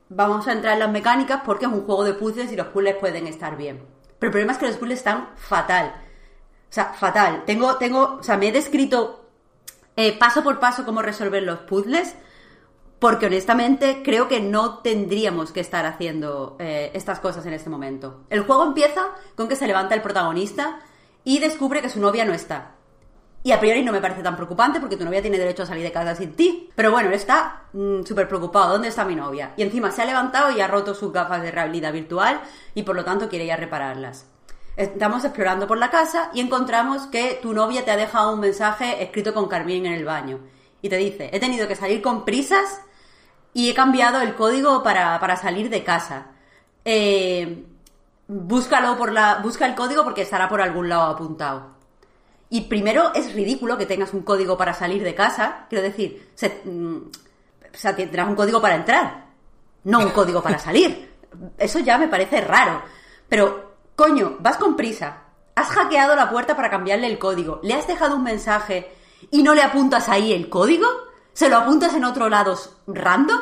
[0.09, 2.95] vamos a entrar en las mecánicas porque es un juego de puzzles y los puzzles
[2.95, 3.83] pueden estar bien.
[4.19, 5.95] Pero el problema es que los puzzles están fatal.
[6.69, 7.43] O sea, fatal.
[7.45, 9.25] Tengo, tengo, o sea, me he descrito
[9.95, 12.15] eh, paso por paso cómo resolver los puzzles
[12.99, 18.23] porque honestamente creo que no tendríamos que estar haciendo eh, estas cosas en este momento.
[18.29, 20.79] El juego empieza con que se levanta el protagonista
[21.23, 22.71] y descubre que su novia no está.
[23.43, 25.83] Y a priori no me parece tan preocupante porque tu novia tiene derecho a salir
[25.83, 26.69] de casa sin ti.
[26.75, 28.73] Pero bueno, él está mm, súper preocupado.
[28.73, 29.53] ¿Dónde está mi novia?
[29.55, 32.41] Y encima se ha levantado y ha roto sus gafas de realidad virtual
[32.73, 34.25] y por lo tanto quiere ir a repararlas.
[34.75, 39.01] Estamos explorando por la casa y encontramos que tu novia te ha dejado un mensaje
[39.03, 40.39] escrito con Carmín en el baño.
[40.81, 42.81] Y te dice, he tenido que salir con prisas
[43.53, 46.27] y he cambiado el código para, salir de casa.
[46.85, 47.65] Eh,
[48.27, 51.77] búscalo por la, busca el código porque estará por algún lado apuntado.
[52.49, 55.65] Y primero es ridículo que tengas un código para salir de casa.
[55.69, 56.29] Quiero decir,
[56.65, 59.25] mm, o sea, tendrás un código para entrar,
[59.83, 61.15] no un código para salir.
[61.57, 62.81] Eso ya me parece raro.
[63.27, 65.23] Pero, coño, vas con prisa.
[65.55, 68.93] has hackeado la puerta para cambiarle el código, le has dejado un mensaje
[69.31, 70.87] y no le apuntas ahí el código,
[71.37, 72.57] se lo apuntas en otro lado
[72.87, 73.39] random.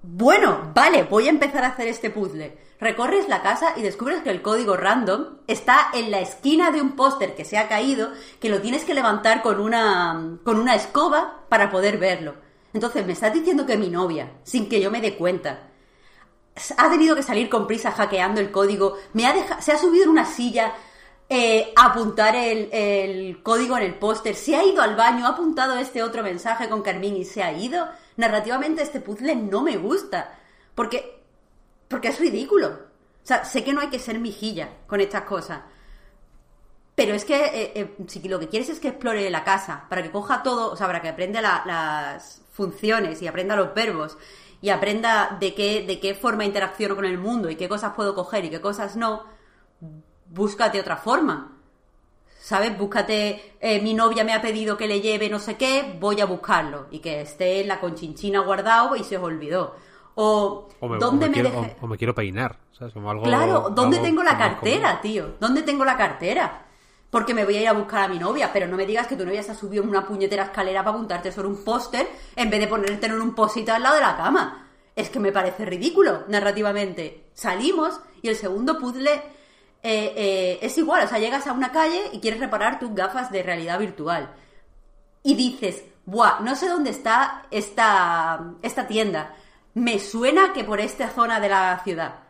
[0.00, 2.56] Bueno, vale, voy a empezar a hacer este puzzle.
[2.80, 6.92] Recorres la casa y descubres que el código random está en la esquina de un
[6.92, 11.42] póster que se ha caído, que lo tienes que levantar con una, con una escoba
[11.50, 12.36] para poder verlo.
[12.72, 15.68] Entonces me estás diciendo que mi novia, sin que yo me dé cuenta,
[16.78, 20.10] ha tenido que salir con prisa hackeando el código, me ha se ha subido en
[20.10, 20.72] una silla
[21.34, 25.78] eh, apuntar el, el código en el póster, se ha ido al baño, ha apuntado
[25.78, 27.88] este otro mensaje con Carmín y se ha ido.
[28.18, 30.38] Narrativamente este puzzle no me gusta,
[30.74, 31.22] porque,
[31.88, 32.68] porque es ridículo.
[32.68, 35.62] O sea, sé que no hay que ser mijilla con estas cosas.
[36.94, 40.02] Pero es que eh, eh, si lo que quieres es que explore la casa, para
[40.02, 44.18] que coja todo, o sea, para que aprenda las funciones y aprenda los verbos
[44.60, 48.14] y aprenda de qué, de qué forma interacciono con el mundo y qué cosas puedo
[48.14, 49.24] coger y qué cosas no,
[50.32, 51.52] búscate otra forma.
[52.40, 52.76] ¿Sabes?
[52.76, 56.26] Búscate, eh, mi novia me ha pedido que le lleve no sé qué, voy a
[56.26, 56.88] buscarlo.
[56.90, 59.76] Y que esté en la conchinchina guardado y se os olvidó.
[60.14, 60.68] O,
[60.98, 62.58] ¿dónde me, quiero, o, me quiero peinar.
[62.72, 62.94] ¿sabes?
[62.96, 65.36] algo, claro, ¿dónde tengo la cartera, tío?
[65.38, 66.66] ¿Dónde tengo la cartera?
[67.08, 69.16] Porque me voy a ir a buscar a mi novia, pero no me digas que
[69.16, 72.50] tu novia se ha subido en una puñetera escalera para apuntarte sobre un póster en
[72.50, 74.68] vez de ponerte en un posito al lado de la cama.
[74.96, 77.28] Es que me parece ridículo narrativamente.
[77.32, 79.22] Salimos y el segundo puzzle
[79.82, 83.32] eh, eh, es igual, o sea, llegas a una calle y quieres reparar tus gafas
[83.32, 84.32] de realidad virtual.
[85.24, 88.54] Y dices, buah, no sé dónde está esta,
[88.88, 89.34] tienda.
[89.74, 92.20] Me suena que por esta zona de la ciudad.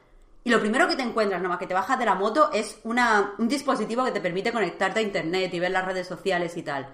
[0.45, 3.35] Y lo primero que te encuentras, nomás que te bajas de la moto, es una,
[3.39, 6.89] un dispositivo que te permite conectarte a internet y ver las redes sociales y tal.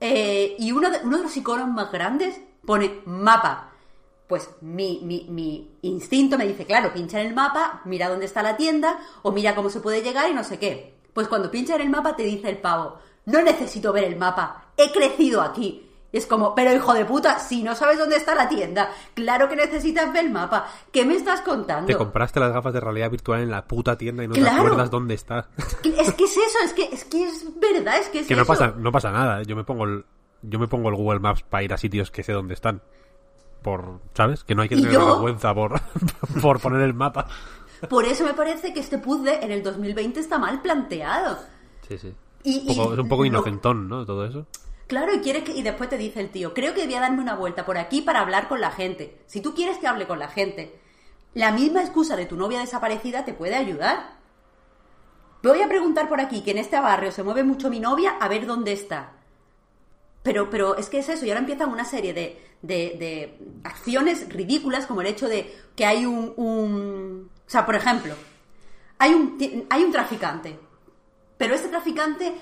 [0.00, 3.72] Eh, y uno de, uno de los iconos más grandes pone mapa
[4.26, 8.42] pues mi, mi, mi, instinto me dice, claro, pincha en el mapa, mira dónde está
[8.42, 10.94] la tienda, o mira cómo se puede llegar y no sé qué.
[11.12, 14.72] Pues cuando pincha en el mapa te dice el pavo, no necesito ver el mapa,
[14.76, 15.82] he crecido aquí.
[16.12, 19.48] Y es como, pero hijo de puta, si no sabes dónde está la tienda, claro
[19.48, 20.66] que necesitas ver el mapa.
[20.92, 21.86] ¿Qué me estás contando?
[21.86, 24.90] Te compraste las gafas de realidad virtual en la puta tienda y no te acuerdas
[24.90, 25.48] dónde está.
[25.56, 28.44] Es que es eso, es que es, que es verdad, es que es que no
[28.44, 30.04] Pasa, no pasa nada, yo me pongo el,
[30.42, 32.82] yo me pongo el Google Maps para ir a sitios que sé dónde están
[33.66, 34.44] por, ¿sabes?
[34.44, 35.80] Que no hay que tener vergüenza por,
[36.40, 37.26] por poner el mapa.
[37.90, 41.36] Por eso me parece que este puzzle en el 2020 está mal planteado.
[41.88, 42.14] Sí, sí.
[42.44, 44.06] es un poco inocentón, ¿no?
[44.06, 44.46] Todo eso.
[44.86, 47.20] Claro, y quiere que, y después te dice el tío, creo que voy a darme
[47.20, 49.20] una vuelta por aquí para hablar con la gente.
[49.26, 50.78] Si tú quieres que hable con la gente,
[51.34, 54.12] la misma excusa de tu novia desaparecida te puede ayudar.
[55.42, 58.28] Voy a preguntar por aquí, que en este barrio se mueve mucho mi novia, a
[58.28, 59.15] ver dónde está.
[60.26, 64.86] Pero, pero es que es eso, y ahora empiezan una serie de, de, acciones ridículas,
[64.86, 68.12] como el hecho de que hay un, O sea, por ejemplo,
[68.98, 70.58] hay un, hay un traficante,
[71.38, 72.34] pero este traficante...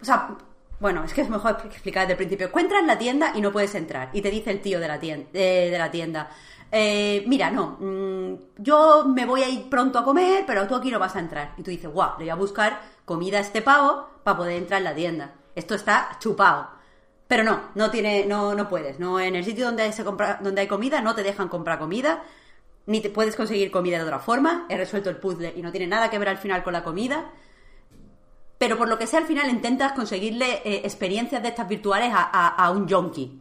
[0.00, 0.36] O sea,
[0.80, 2.48] bueno, es que es mejor explicar desde el principio.
[2.48, 4.10] Encuentras la tienda y no puedes entrar.
[4.12, 6.28] Y te dice el tío de la tienda, de, la tienda
[6.72, 10.90] eh, mira, no, mm, yo me voy a ir pronto a comer, pero tú aquí
[10.90, 11.54] no vas a entrar.
[11.56, 14.78] Y tú dices, guau, le voy a buscar comida a este pavo para poder entrar
[14.78, 15.34] en la tienda.
[15.54, 16.81] Esto está chupado.
[17.32, 19.00] Pero no, no tiene, no, no puedes.
[19.00, 22.24] No, en el sitio donde, se compra, donde hay comida no te dejan comprar comida,
[22.84, 24.66] ni te puedes conseguir comida de otra forma.
[24.68, 27.30] He resuelto el puzzle y no tiene nada que ver al final con la comida.
[28.58, 32.48] Pero por lo que sea, al final intentas conseguirle eh, experiencias de estas virtuales a,
[32.48, 33.40] a, un yonki.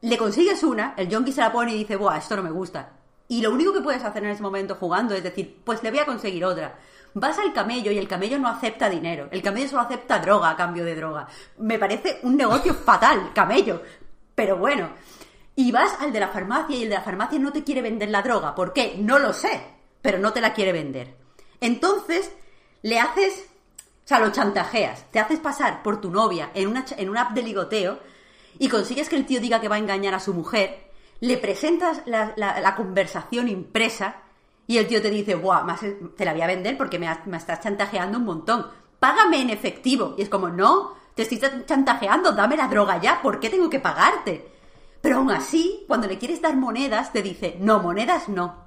[0.00, 2.90] Le consigues una, el yonki se la pone y dice, Buah, esto no me gusta.
[3.28, 6.00] Y lo único que puedes hacer en ese momento jugando es decir, pues le voy
[6.00, 6.76] a conseguir otra.
[7.14, 9.28] Vas al camello y el camello no acepta dinero.
[9.30, 11.26] El camello solo acepta droga a cambio de droga.
[11.58, 13.82] Me parece un negocio fatal, camello.
[14.34, 14.90] Pero bueno.
[15.56, 18.10] Y vas al de la farmacia y el de la farmacia no te quiere vender
[18.10, 18.54] la droga.
[18.54, 18.96] ¿Por qué?
[18.98, 19.60] No lo sé.
[20.00, 21.16] Pero no te la quiere vender.
[21.60, 22.32] Entonces,
[22.82, 23.48] le haces.
[24.04, 25.10] O sea, lo chantajeas.
[25.10, 27.98] Te haces pasar por tu novia en una, en una app de ligoteo
[28.58, 30.90] y consigues que el tío diga que va a engañar a su mujer.
[31.20, 34.22] Le presentas la conversación impresa
[34.70, 35.66] y el tío te dice, Buah,
[36.16, 38.68] te la voy a vender porque me, estás chantajeando un montón.
[39.00, 40.14] Págame en efectivo.
[40.16, 43.80] Y es como, no, te estoy chantajeando, dame la droga ya, ¿por qué tengo que
[43.80, 44.48] pagarte?
[45.00, 48.62] Pero aún así, cuando le quieres dar monedas, te dice, no, monedas no.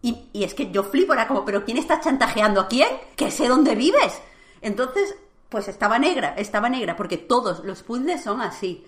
[0.00, 2.88] Y, y, es que yo flipo, era como, ¿pero quién está chantajeando a quién?
[3.16, 4.22] Que sé dónde vives.
[4.62, 5.14] Entonces,
[5.50, 8.86] pues estaba negra, estaba negra, porque todos los puzzles son así.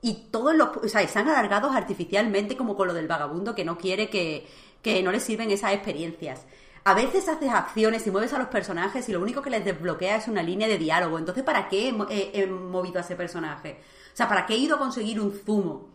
[0.00, 3.76] Y todos los, o sea, están alargados artificialmente, como con lo del vagabundo que no
[3.76, 4.46] quiere que,
[4.84, 6.42] que no les sirven esas experiencias.
[6.84, 10.16] A veces haces acciones y mueves a los personajes y lo único que les desbloquea
[10.16, 11.18] es una línea de diálogo.
[11.18, 13.80] Entonces, ¿para qué he, movido a ese personaje?
[14.12, 15.88] O sea, ¿para qué he ido a conseguir un zumo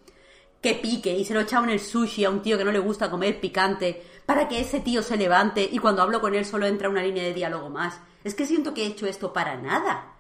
[0.59, 2.71] que pique y se lo he echado en el sushi a un tío que no
[2.71, 6.43] le gusta comer picante para que ese tío se levante y cuando hablo con él
[6.43, 7.99] solo entra una línea de diálogo más?
[8.23, 10.15] Es que siento que he hecho esto para nada.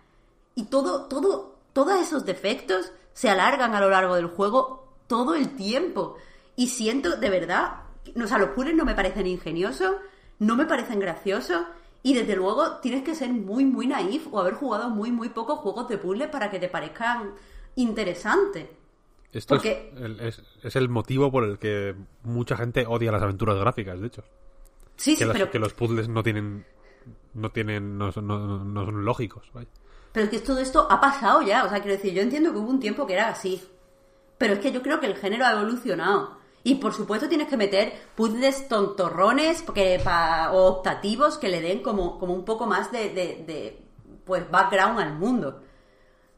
[0.53, 5.55] Y todo, todo, todos esos defectos se alargan a lo largo del juego todo el
[5.55, 6.17] tiempo.
[6.55, 7.88] Y siento, de verdad,
[8.21, 9.95] o sea, los puzzles no me parecen ingeniosos,
[10.39, 11.63] no me parecen graciosos.
[12.01, 15.59] Y desde luego tienes que ser muy, muy naif o haber jugado muy, muy pocos
[15.59, 17.33] juegos de puzzles para que te parezcan
[17.75, 18.67] interesantes.
[19.31, 23.21] Esto Porque- es, el, es- es el motivo por el que mucha gente odia las
[23.21, 24.23] aventuras gráficas, de hecho.
[24.95, 26.65] Sí, sí, Que, las- pero, que los puzzles no tienen.
[27.33, 27.97] No tienen.
[27.97, 29.49] No, son- no- no son lógicos.
[30.11, 31.63] pero es que todo esto ha pasado ya.
[31.65, 33.61] O sea, quiero decir, yo entiendo que hubo un tiempo que era así.
[34.37, 36.38] Pero es que yo creo que el género ha evolucionado.
[36.69, 39.63] Y por supuesto tienes que meter puzzles tontorrones
[40.53, 43.81] o optativos que le den como, un poco más de,
[44.23, 45.63] pues background al mundo.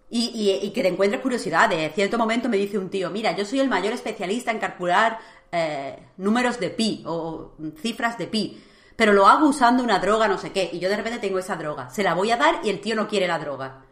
[0.09, 1.67] Y, que te encuentres curiosidad.
[1.67, 5.19] De cierto momento me dice un tío, mira, yo soy el mayor especialista en calcular
[5.51, 7.51] eh, números de pi o
[7.81, 8.63] cifras de pi,
[8.95, 10.69] pero lo hago usando una droga no sé qué.
[10.71, 11.89] Y yo de repente tengo esa droga.
[11.89, 13.83] Se la voy a dar y el tío no quiere la droga.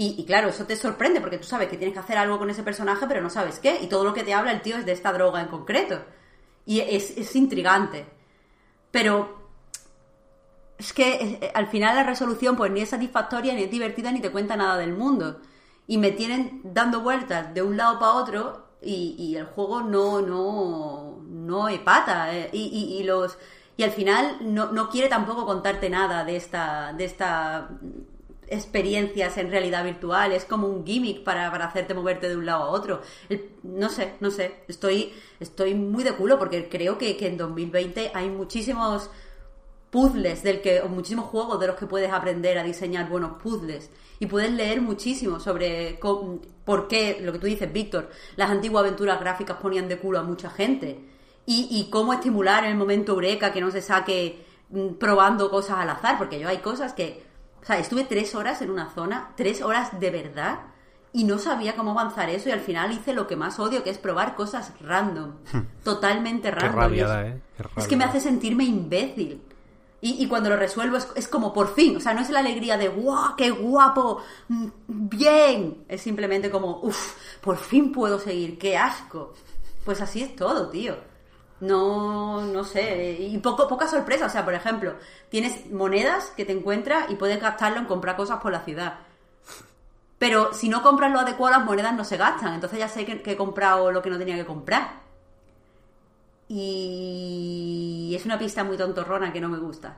[0.00, 2.62] Y, claro, eso te sorprende porque tú sabes que tienes que hacer algo con ese
[2.62, 3.80] personaje, pero no sabes qué.
[3.82, 6.00] Y todo lo que te habla el tío es de esta droga en concreto.
[6.64, 8.06] Y es, es intrigante.
[8.92, 9.38] Pero
[10.78, 14.20] es que eh, al final la resolución pues ni es satisfactoria, ni es divertida, ni
[14.20, 15.40] te cuenta nada del mundo.
[15.86, 20.20] Y me tienen dando vueltas de un lado para otro y, y el juego no,
[20.22, 22.34] no, no epata.
[22.36, 23.38] eh, y- y los,
[23.76, 27.68] y al final no, no quiere tampoco contarte nada de esta, de esta
[28.50, 32.64] experiencias en realidad virtual, es como un gimmick para, para hacerte moverte de un lado
[32.64, 33.00] a otro.
[33.62, 38.12] No sé, no sé, estoy, estoy muy de culo porque creo que, que en 2020
[38.14, 39.10] hay muchísimos
[39.90, 43.90] puzzles del que, o muchísimos juegos de los que puedes aprender a diseñar buenos puzzles
[44.18, 45.98] y puedes leer muchísimo sobre
[46.64, 50.22] por qué, lo que tú dices, Víctor, las antiguas aventuras gráficas ponían de culo a
[50.22, 51.00] mucha gente
[51.46, 55.90] y, y cómo estimular el momento eureka que no se saque mm, probando cosas al
[55.90, 57.27] azar, porque yo hay cosas que,
[57.62, 60.60] o sea, estuve tres horas en una zona, tres horas de verdad
[61.12, 63.90] y no sabía cómo avanzar eso y al final hice lo que más odio, que
[63.90, 65.32] es probar cosas random,
[65.84, 66.74] totalmente Qué random.
[66.80, 67.40] rabia Y es- ¿eh?
[67.56, 69.42] Qué es que me hace sentirme imbécil.
[70.00, 72.38] Y, y cuando lo resuelvo es, es como por fin, o sea, no es la
[72.38, 74.22] alegría de ¡guau, qué guapo!
[74.46, 75.84] mm, ¡Bien!
[75.88, 77.16] Es simplemente como ¡uf!
[77.40, 79.34] Por fin puedo seguir, qué asco.
[79.84, 80.94] Pues así es todo, tío.
[81.60, 83.16] No, no sé.
[83.20, 84.26] Y poco, poca sorpresa.
[84.26, 84.94] O sea, por ejemplo,
[85.28, 88.98] tienes monedas que te encuentras y puedes gastarlo en comprar cosas por la ciudad.
[90.18, 92.54] Pero si no compras lo adecuado, las monedas no se gastan.
[92.54, 95.00] Entonces ya sé que, he comprado lo que no tenía que comprar.
[96.48, 99.96] Y es una pista muy tontorrona que no me gusta.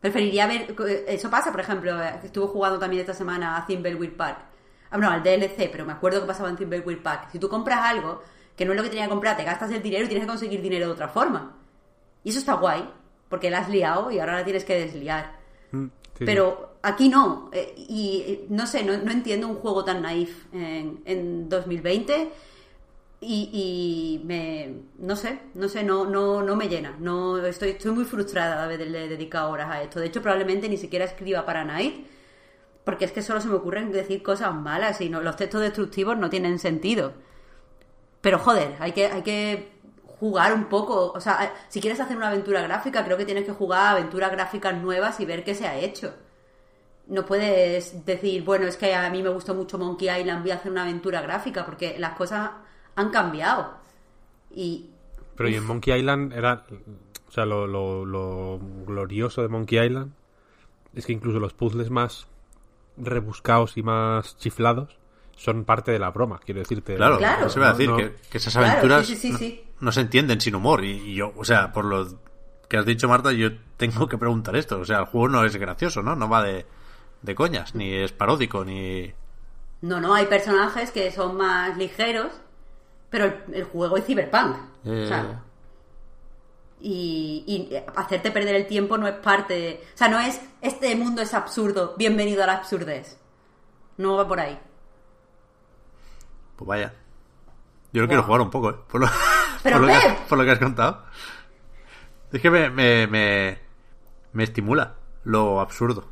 [0.00, 0.74] Preferiría ver.
[1.08, 4.38] Eso pasa, por ejemplo, estuve jugando también esta semana a Thimbleweed Park.
[4.90, 7.28] Ah, no, al DLC, pero me acuerdo que pasaba en Thimbleweed Park.
[7.32, 8.22] Si tú compras algo
[8.56, 10.30] que no es lo que tenía que comprar, te gastas el dinero y tienes que
[10.30, 11.56] conseguir dinero de otra forma.
[12.24, 12.88] Y eso está guay,
[13.28, 15.36] porque la has liado y ahora la tienes que desliar.
[15.72, 15.86] Mm,
[16.18, 17.50] sí, Pero aquí no.
[17.52, 22.30] eh, y eh, no sé, no, no entiendo un juego tan naif en, en 2020.
[23.18, 24.74] Y, y me.
[24.98, 26.96] No sé, no sé, no, no, no me llena.
[27.00, 30.00] No, estoy, estoy muy frustrada de haberle dedicado horas a esto.
[30.00, 32.06] De hecho, probablemente ni siquiera escriba para Night.
[32.84, 36.16] Porque es que solo se me ocurren decir cosas malas y no, los textos destructivos
[36.18, 37.14] no tienen sentido.
[38.20, 39.76] Pero joder, hay que, hay que
[40.18, 41.12] jugar un poco.
[41.12, 44.30] O sea, si quieres hacer una aventura gráfica, creo que tienes que jugar a aventuras
[44.32, 46.14] gráficas nuevas y ver qué se ha hecho.
[47.06, 50.56] No puedes decir, bueno, es que a mí me gustó mucho Monkey Island, voy a
[50.56, 52.50] hacer una aventura gráfica, porque las cosas
[52.96, 53.74] han cambiado.
[54.50, 54.90] Y
[55.36, 56.66] Pero y en Monkey Island era.
[57.28, 60.12] O sea, lo, lo, lo glorioso de Monkey Island
[60.94, 62.26] es que incluso los puzzles más
[62.96, 64.96] rebuscados y más chiflados
[65.36, 66.96] son parte de la broma, quiero decirte.
[66.96, 67.46] Claro, Claro.
[67.46, 68.02] eso iba a decir, No, no.
[68.02, 70.84] que, que esas Claro, aventuras sí, sí, sí, no, se entienden sin humor.
[70.84, 72.06] Y, y yo, o sea, por lo
[72.68, 74.80] que has dicho, Marta, yo tengo que preguntar esto.
[74.80, 76.16] O sea, el juego no es gracioso, ¿no?
[76.16, 76.66] No va de,
[77.22, 79.12] de coñas, ni es paródico, ni...
[79.82, 82.32] no, no, hay personajes que son más ligeros,
[83.10, 84.56] pero el, el juego es cyberpunk.
[84.84, 85.42] Eh, O sea,
[86.80, 89.80] y, y hacerte perder el tiempo no es parte de...
[89.94, 93.18] O sea, no es este mundo es absurdo, bienvenido a la absurdez.
[93.96, 94.58] No va por ahí.
[96.56, 96.92] Pues vaya.
[97.92, 98.76] Yo lo quiero jugar un poco, ¿eh?
[98.88, 99.08] Por lo,
[99.62, 101.04] Pero por lo, que, por lo que has contado.
[102.32, 103.58] Es que me, me, me,
[104.32, 106.08] me estimula lo absurdo.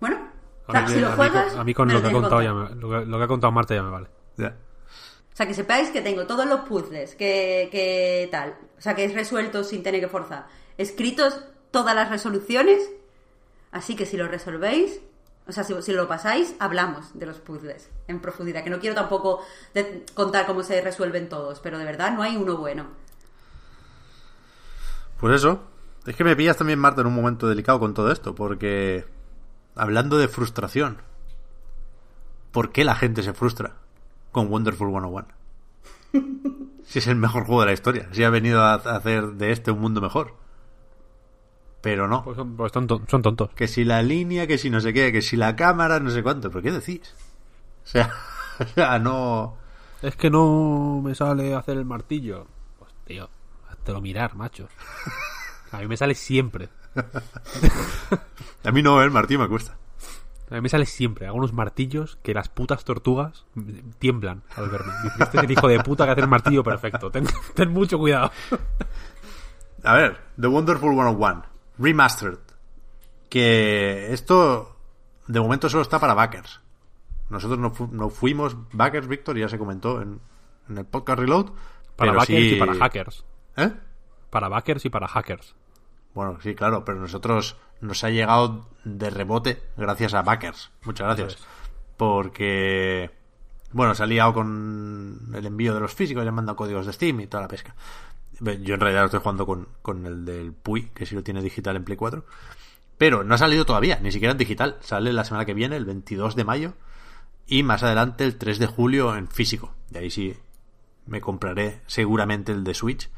[0.00, 0.28] Bueno,
[0.66, 1.52] o sea, si lo a mí juegas...
[1.52, 3.28] con, a mí con lo que ha contado ya me- lo, que, lo que ha
[3.28, 4.08] contado Marta ya me vale.
[4.38, 8.56] O sea, que sepáis que tengo todos los puzzles, que, que tal.
[8.78, 10.46] O sea, que es resuelto sin tener que forzar.
[10.78, 11.40] Escritos
[11.72, 12.88] todas las resoluciones.
[13.72, 15.00] Así que si lo resolvéis,
[15.46, 18.64] o sea, si, lo pasáis, hablamos de los puzzles en profundidad.
[18.64, 19.40] Que no quiero tampoco
[19.74, 22.86] de- contar cómo se resuelven todos, pero de verdad no hay uno bueno.
[25.20, 25.62] Pues eso.
[26.06, 29.06] Es que me pillas también, Marta, en un momento delicado con todo esto, porque
[29.74, 30.98] hablando de frustración,
[32.52, 33.76] ¿por qué la gente se frustra
[34.32, 35.26] con Wonderful 101?
[36.84, 39.70] si es el mejor juego de la historia, si ha venido a hacer de este
[39.70, 40.34] un mundo mejor.
[41.84, 42.24] Pero no.
[42.24, 43.50] Pues son, pues son ton- son tontos.
[43.50, 46.22] Que si la línea, que si no sé qué, que si la cámara, no sé
[46.22, 46.50] cuánto.
[46.50, 47.14] ¿Pero qué decís?
[47.84, 48.10] O sea,
[48.58, 49.56] o sea, no...
[50.02, 52.46] Es que no me sale hacer el martillo.
[52.78, 53.28] Pues tío,
[53.86, 54.66] lo mirar, macho.
[55.72, 56.70] A mí me sale siempre.
[58.64, 59.76] A mí no, el Martín me cuesta.
[60.50, 61.26] A mí me sale siempre.
[61.26, 63.44] Hago unos martillos que las putas tortugas
[63.98, 64.92] tiemblan al verme.
[65.18, 67.10] Este es el hijo de puta que hace el martillo perfecto.
[67.10, 68.30] Ten, ten mucho cuidado.
[69.82, 71.44] A ver, The Wonderful 101,
[71.78, 72.38] Remastered.
[73.28, 74.76] Que esto
[75.26, 76.60] de momento solo está para backers.
[77.30, 80.20] Nosotros no, fu- no fuimos backers, Víctor, ya se comentó en,
[80.68, 81.50] en el podcast Reload.
[81.96, 83.24] Para backers sí- y para hackers.
[83.56, 83.72] ¿Eh?
[84.30, 85.54] Para backers y para hackers.
[86.14, 90.70] Bueno, sí, claro, pero nosotros nos ha llegado de rebote gracias a backers.
[90.84, 91.44] Muchas gracias.
[91.96, 93.10] Porque,
[93.72, 96.92] bueno, se ha liado con el envío de los físicos, ya han mandado códigos de
[96.92, 97.74] Steam y toda la pesca.
[98.40, 101.42] Yo en realidad lo estoy jugando con, con el del Puy, que sí lo tiene
[101.42, 102.24] digital en Play 4.
[102.98, 104.76] Pero no ha salido todavía, ni siquiera en digital.
[104.80, 106.74] Sale la semana que viene, el 22 de mayo.
[107.46, 109.74] Y más adelante, el 3 de julio, en físico.
[109.90, 110.36] De ahí sí
[111.06, 113.10] me compraré seguramente el de Switch.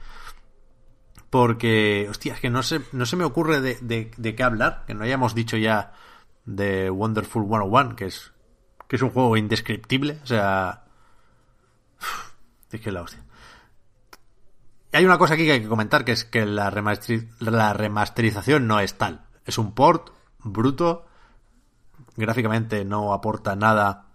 [1.30, 4.84] Porque, hostia, es que no se, no se me ocurre de, de, qué hablar.
[4.86, 5.92] Que no hayamos dicho ya
[6.44, 8.32] de Wonderful 101, que es,
[8.88, 10.18] que es un juego indescriptible.
[10.22, 10.84] O sea.
[12.72, 13.25] Es que la hostia.
[14.96, 18.66] Hay una cosa aquí que hay que comentar, que es que la, remasteri- la remasterización
[18.66, 19.26] no es tal.
[19.44, 20.08] Es un port
[20.38, 21.04] bruto.
[22.16, 24.06] Gráficamente no aporta nada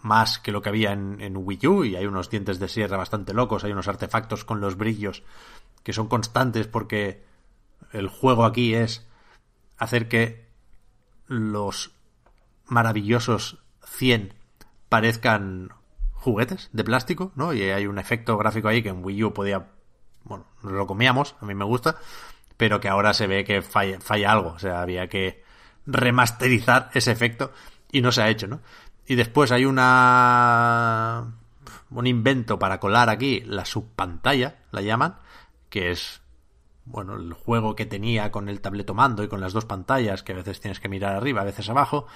[0.00, 2.96] más que lo que había en, en Wii U y hay unos dientes de sierra
[2.96, 5.24] bastante locos, hay unos artefactos con los brillos
[5.82, 7.24] que son constantes porque
[7.92, 9.04] el juego aquí es
[9.78, 10.46] hacer que
[11.26, 11.90] los
[12.66, 14.34] maravillosos 100
[14.88, 15.70] parezcan
[16.22, 17.52] juguetes de plástico, ¿no?
[17.52, 19.70] Y hay un efecto gráfico ahí que en Wii U podía,
[20.24, 21.96] bueno, lo comíamos, a mí me gusta,
[22.56, 23.98] pero que ahora se ve que falla,
[24.30, 25.42] algo, o sea, había que
[25.84, 27.52] remasterizar ese efecto
[27.90, 28.60] y no se ha hecho, ¿no?
[29.06, 31.26] Y después hay una
[31.90, 35.16] un invento para colar aquí la subpantalla, la llaman,
[35.68, 36.22] que es
[36.84, 40.32] bueno, el juego que tenía con el tableto mando y con las dos pantallas, que
[40.32, 42.06] a veces tienes que mirar arriba, a veces abajo,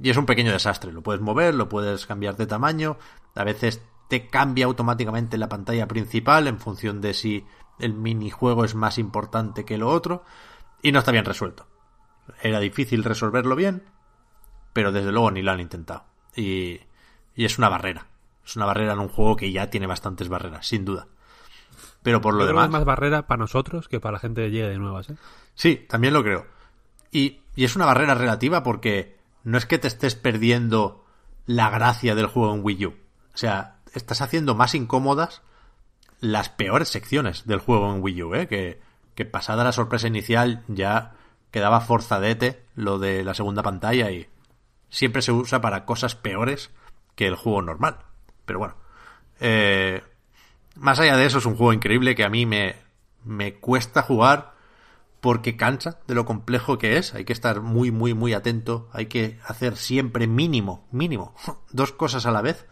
[0.00, 0.92] y es un pequeño desastre.
[0.92, 2.98] Lo puedes mover, lo puedes cambiar de tamaño,
[3.34, 7.44] a veces te cambia automáticamente la pantalla principal en función de si
[7.78, 10.24] el minijuego es más importante que lo otro,
[10.82, 11.66] y no está bien resuelto.
[12.42, 13.84] Era difícil resolverlo bien,
[14.72, 16.04] pero desde luego ni lo han intentado.
[16.34, 16.80] Y,
[17.34, 18.06] y es una barrera.
[18.44, 21.08] Es una barrera en un juego que ya tiene bastantes barreras, sin duda.
[22.02, 22.66] Pero por lo Yo creo que demás...
[22.66, 25.16] es más barrera para nosotros que para la gente que llegue de nuevas, ¿eh?
[25.54, 26.46] Sí, también lo creo.
[27.10, 29.15] Y, y es una barrera relativa porque
[29.46, 31.04] no es que te estés perdiendo
[31.46, 32.96] la gracia del juego en Wii U.
[33.32, 35.40] O sea, estás haciendo más incómodas
[36.18, 38.48] las peores secciones del juego en Wii U, ¿eh?
[38.48, 41.14] Que, pasada la sorpresa inicial ya
[41.52, 44.26] quedaba forzadete lo de la segunda pantalla y
[44.90, 46.72] siempre se usa para cosas peores
[47.14, 47.98] que el juego normal.
[48.46, 48.74] Pero bueno,
[49.38, 50.02] eh,
[50.74, 52.74] más allá de eso es un juego increíble que a mí me,
[53.24, 54.55] me cuesta jugar
[55.26, 57.12] porque cansa de lo complejo que es.
[57.12, 58.88] Hay que estar muy, muy, muy atento.
[58.92, 61.34] Hay que hacer siempre mínimo, mínimo,
[61.72, 62.64] dos cosas a la vez.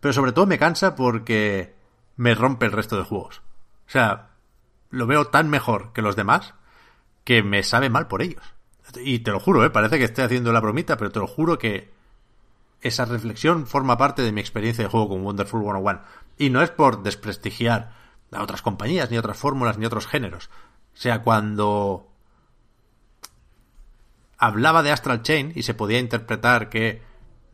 [0.00, 1.74] Pero sobre todo me cansa porque
[2.16, 3.42] me rompe el resto de juegos.
[3.86, 4.30] O sea,
[4.88, 6.54] lo veo tan mejor que los demás
[7.24, 8.54] que me sabe mal por ellos.
[9.04, 9.68] Y te lo juro, ¿eh?
[9.68, 11.90] parece que estoy haciendo la bromita, pero te lo juro que
[12.80, 16.00] esa reflexión forma parte de mi experiencia de juego con Wonderful 101.
[16.38, 17.92] Y no es por desprestigiar
[18.32, 20.48] a otras compañías, ni otras fórmulas, ni otros géneros.
[20.94, 22.08] O sea, cuando
[24.38, 27.02] hablaba de Astral Chain y se podía interpretar que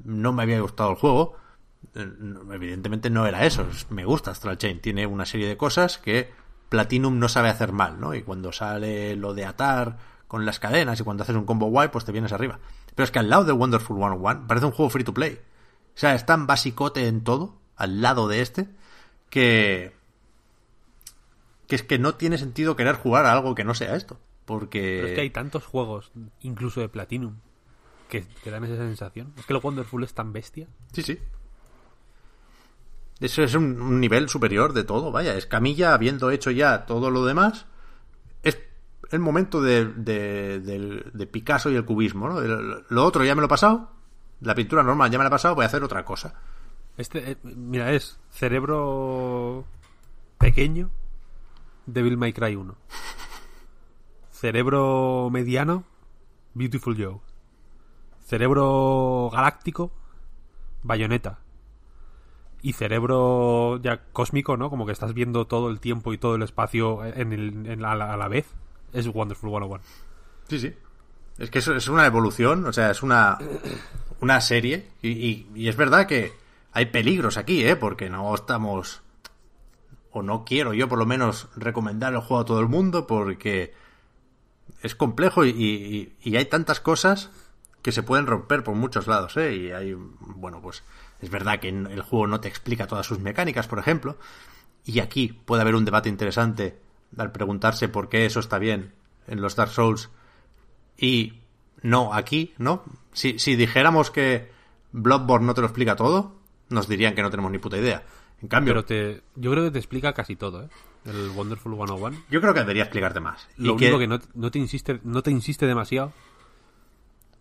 [0.05, 1.37] no me había gustado el juego,
[1.95, 2.09] eh,
[2.53, 3.67] evidentemente no era eso.
[3.91, 4.81] Me gusta Astral Chain.
[4.81, 6.33] Tiene una serie de cosas que
[6.69, 8.15] Platinum no sabe hacer mal, ¿no?
[8.15, 9.99] Y cuando sale lo de atar
[10.29, 12.59] con las cadenas y cuando haces un combo guay, pues te vienes arriba.
[12.95, 15.35] Pero es que al lado de Wonderful 101 parece un juego free to play.
[15.35, 18.69] O sea, es tan basicote en todo, al lado de este,
[19.31, 19.96] que
[21.67, 24.19] que es que no tiene sentido querer jugar a algo que no sea esto.
[24.45, 24.99] Porque...
[24.99, 27.35] Pero es que hay tantos juegos, incluso de Platinum,
[28.09, 29.33] que, que dan esa sensación.
[29.37, 30.69] Es que lo Wonderful es tan bestia.
[30.93, 31.19] Sí, sí.
[33.21, 35.35] Eso es un, un nivel superior de todo, vaya.
[35.35, 37.67] Es Camilla, habiendo hecho ya todo lo demás,
[38.43, 38.59] es
[39.11, 42.41] el momento de, de, de Picasso y el cubismo, ¿no?
[42.41, 43.91] El- Lo otro ya me lo he pasado,
[44.43, 46.35] la pintura normal ya me la he pasado, voy a hacer otra cosa.
[46.99, 49.65] Este, eh, mira, es cerebro
[50.39, 50.91] pequeño
[51.87, 52.75] Devil May Cry 1.
[54.31, 55.85] cerebro mediano,
[56.55, 57.21] Beautiful Joe.
[58.25, 59.91] Cerebro galáctico,
[60.83, 61.39] Bayonetta.
[62.63, 64.69] Y cerebro ya cósmico, ¿no?
[64.71, 67.93] Como que estás viendo todo el tiempo y todo el espacio en el, en la-
[67.93, 68.47] a la vez.
[68.93, 69.81] Es Wonderful 101.
[70.49, 70.75] Sí, sí.
[71.39, 73.39] Es que es una evolución, o sea, es una,
[74.21, 74.89] una serie.
[75.03, 76.33] Y, y- y es verdad que
[76.73, 77.77] hay peligros aquí, ¿eh?
[77.77, 79.03] Porque no estamos.
[80.17, 83.75] O no quiero yo, por lo menos, recomendar el juego a todo el mundo porque
[84.81, 87.31] es complejo y, hay tantas cosas
[87.83, 89.55] que se pueden romper por muchos lados, ¿eh?
[89.55, 89.95] Y hay.
[89.95, 90.85] Bueno, pues
[91.21, 94.17] es verdad que el juego no te explica todas sus mecánicas, por ejemplo.
[94.87, 96.81] Y aquí puede haber un debate interesante
[97.19, 98.95] al preguntarse por qué eso está bien
[99.27, 100.09] en los Dark Souls
[100.97, 101.43] y
[101.83, 102.85] no aquí, ¿no?
[103.13, 104.51] Si, si dijéramos que
[104.93, 106.37] Bloodborne no te lo explica todo,
[106.71, 108.03] nos dirían que no tenemos ni puta idea.
[108.43, 110.69] En cambio, Pero te, yo creo que te explica casi todo, ¿eh?
[111.07, 112.17] El Wonderful 101.
[112.31, 113.49] yo creo que debería explicarte más.
[113.57, 116.13] Lo Y único que no, no te insiste, no te insiste demasiado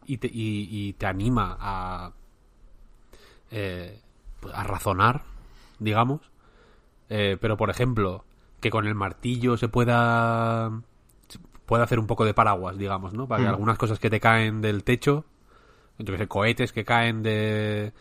[0.05, 2.11] y te, y, y te anima a,
[3.51, 3.99] eh,
[4.53, 5.23] a razonar,
[5.79, 6.21] digamos.
[7.09, 8.23] Eh, pero, por ejemplo,
[8.61, 10.71] que con el martillo se pueda
[11.27, 13.27] se pueda hacer un poco de paraguas, digamos, ¿no?
[13.27, 13.53] Para que Mm.
[13.53, 15.25] algunas cosas que te caen del techo,
[15.97, 17.93] yo que sé, cohetes que caen de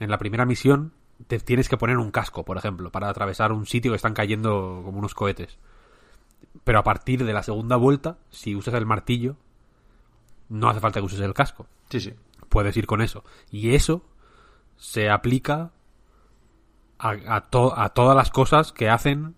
[0.00, 0.92] en la primera misión,
[1.26, 4.82] te tienes que poner un casco, por ejemplo, para atravesar un sitio que están cayendo
[4.84, 5.58] como unos cohetes.
[6.64, 9.36] Pero a partir de la segunda vuelta, si usas el martillo,
[10.48, 11.66] no hace falta que uses el casco.
[11.90, 12.14] Sí, sí.
[12.48, 13.24] Puedes ir con eso.
[13.50, 14.04] Y eso
[14.76, 15.70] se aplica
[16.98, 19.34] a, a, to- a todas las cosas que hacen,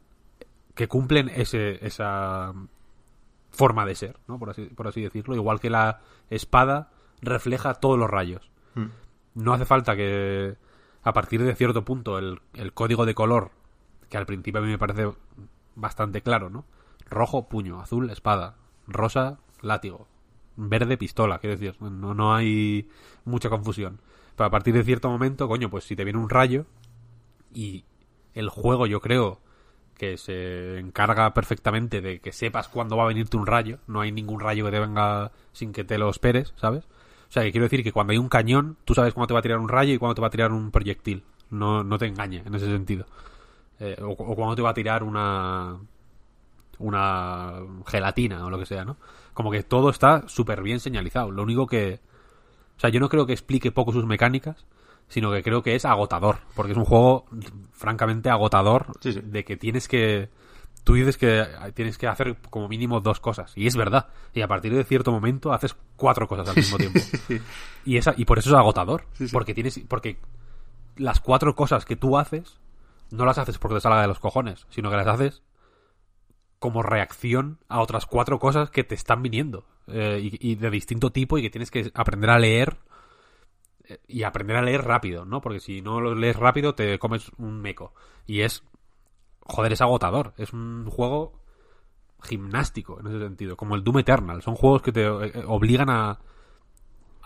[0.74, 2.52] que cumplen ese, esa
[3.50, 4.38] forma de ser, ¿no?
[4.38, 5.34] Por así, por así decirlo.
[5.36, 6.00] Igual que la
[6.30, 6.90] espada
[7.22, 8.50] refleja todos los rayos.
[8.74, 8.86] Mm.
[9.34, 10.56] No hace falta que
[11.04, 13.52] a partir de cierto punto el, el código de color,
[14.08, 15.12] que al principio a mí me parece
[15.76, 16.64] bastante claro, ¿no?
[17.08, 18.56] Rojo, puño, azul, espada,
[18.86, 20.08] rosa, látigo,
[20.56, 22.88] verde, pistola, quiero decir, no, no hay
[23.24, 24.00] mucha confusión.
[24.36, 26.66] Pero a partir de cierto momento, coño, pues si te viene un rayo
[27.52, 27.84] y
[28.32, 29.40] el juego yo creo
[29.96, 34.10] que se encarga perfectamente de que sepas cuándo va a venirte un rayo, no hay
[34.10, 36.84] ningún rayo que te venga sin que te lo esperes, ¿sabes?
[37.28, 39.40] O sea, que quiero decir que cuando hay un cañón, tú sabes cuándo te va
[39.40, 41.24] a tirar un rayo y cuándo te va a tirar un proyectil.
[41.50, 43.06] No, no te engañe en ese sentido.
[43.80, 45.76] Eh, o, o cuándo te va a tirar una
[46.78, 47.54] una
[47.86, 48.96] gelatina o lo que sea, ¿no?
[49.32, 51.30] Como que todo está súper bien señalizado.
[51.30, 52.00] Lo único que...
[52.76, 54.66] O sea, yo no creo que explique poco sus mecánicas,
[55.08, 57.26] sino que creo que es agotador, porque es un juego
[57.72, 59.20] francamente agotador Sí, sí.
[59.22, 60.28] de que tienes que...
[60.84, 64.08] Tú dices que tienes que hacer como mínimo dos cosas, y es verdad.
[64.34, 67.00] Y a partir de cierto momento haces cuatro cosas al mismo tiempo.
[67.86, 69.32] Y, esa, y por eso es agotador, Sí, sí.
[69.32, 70.18] porque tienes porque
[70.96, 72.58] las cuatro cosas que tú haces
[73.10, 75.42] no las haces porque te salga de los cojones, sino que las haces
[76.58, 81.10] como reacción a otras cuatro cosas que te están viniendo eh, y, y de distinto
[81.10, 82.78] tipo y que tienes que aprender a leer
[83.84, 85.42] eh, y aprender a leer rápido, ¿no?
[85.42, 87.92] Porque si no lo lees rápido te comes un meco
[88.26, 88.62] y es
[89.44, 91.40] joder, es agotador, es un juego
[92.22, 96.18] gimnástico en ese sentido, como el Doom Eternal, son juegos que te eh, obligan a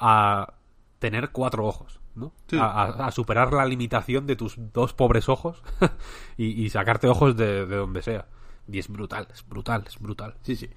[0.01, 0.55] a
[0.99, 2.33] tener cuatro ojos, ¿no?
[2.49, 2.57] Sí.
[2.59, 5.63] A, a- a superar la limitación de tus dos pobres ojos
[6.37, 8.27] y, y sacarte ojos de, de donde sea.
[8.71, 10.35] Y es brutal, es brutal, es brutal.
[10.43, 10.69] Sí, sí.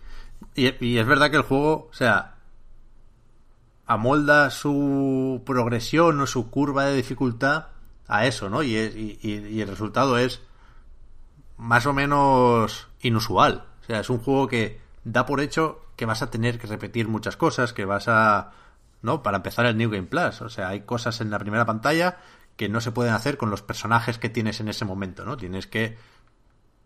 [0.55, 2.35] Y, y es verdad que el juego, o sea,
[3.85, 7.67] amolda su progresión o su curva de dificultad
[8.07, 8.63] a eso, ¿no?
[8.63, 10.41] Y, es- y, y- y el resultado es
[11.57, 13.65] más o menos inusual.
[13.81, 17.07] O sea, es un juego que da por hecho que vas a tener que repetir
[17.07, 18.51] muchas cosas, que vas a...
[19.01, 19.23] ¿No?
[19.23, 20.41] Para empezar el New Game Plus.
[20.41, 22.19] O sea, hay cosas en la primera pantalla
[22.55, 25.37] que no se pueden hacer con los personajes que tienes en ese momento, ¿no?
[25.37, 25.97] Tienes que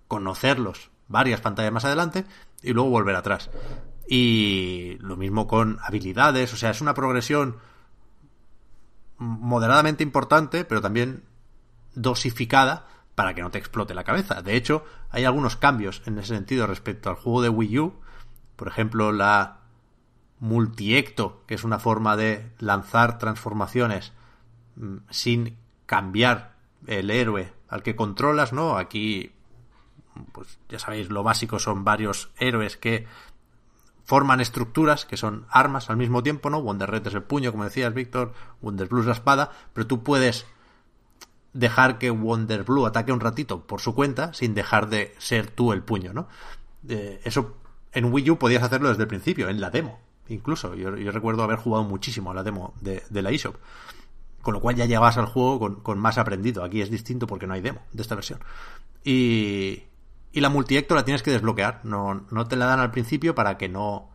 [0.07, 2.25] conocerlos varias pantallas más adelante
[2.61, 3.49] y luego volver atrás.
[4.07, 7.57] Y lo mismo con habilidades, o sea, es una progresión
[9.17, 11.23] moderadamente importante, pero también
[11.93, 14.41] dosificada para que no te explote la cabeza.
[14.41, 17.93] De hecho, hay algunos cambios en ese sentido respecto al juego de Wii U.
[18.55, 19.61] Por ejemplo, la
[20.39, 24.13] multiecto, que es una forma de lanzar transformaciones
[24.75, 26.55] mm, sin cambiar
[26.87, 28.77] el héroe al que controlas, ¿no?
[28.77, 29.31] Aquí
[30.31, 33.05] pues ya sabéis, lo básico son varios héroes que
[34.03, 36.61] forman estructuras que son armas al mismo tiempo, ¿no?
[36.61, 40.45] Wonder Red es el puño, como decías, Víctor, Wonder Blue la espada, pero tú puedes
[41.55, 45.71] dejar que Wonder Blue ataque un ratito por su cuenta sin dejar de ser tú
[45.71, 46.27] el puño, ¿no?
[46.87, 47.55] Eso
[47.93, 50.75] en Wii U podías hacerlo desde el principio, en la demo, incluso.
[50.75, 53.55] Yo, yo recuerdo haber jugado muchísimo a la demo de, de la eShop.
[54.41, 56.63] Con lo cual ya llegabas al juego con, con más aprendido.
[56.63, 58.39] Aquí es distinto porque no hay demo de esta versión.
[59.03, 59.83] Y,
[60.31, 61.81] y la multiecto la tienes que desbloquear.
[61.83, 64.09] No, no te la dan al principio para que no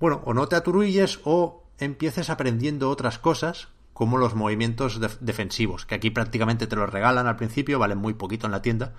[0.00, 5.94] bueno, o no te aturulles o empieces aprendiendo otras cosas como los movimientos defensivos, que
[5.94, 8.92] aquí prácticamente te los regalan al principio, valen muy poquito en la tienda,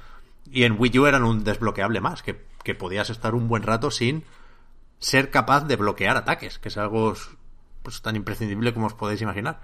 [0.49, 3.91] y en Wii U eran un desbloqueable más, que, que podías estar un buen rato
[3.91, 4.23] sin
[4.99, 7.13] ser capaz de bloquear ataques, que es algo
[7.83, 9.59] pues, tan imprescindible como os podéis imaginar.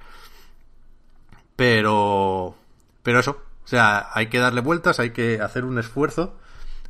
[1.56, 2.56] Pero...
[3.02, 6.38] Pero eso, o sea, hay que darle vueltas, hay que hacer un esfuerzo,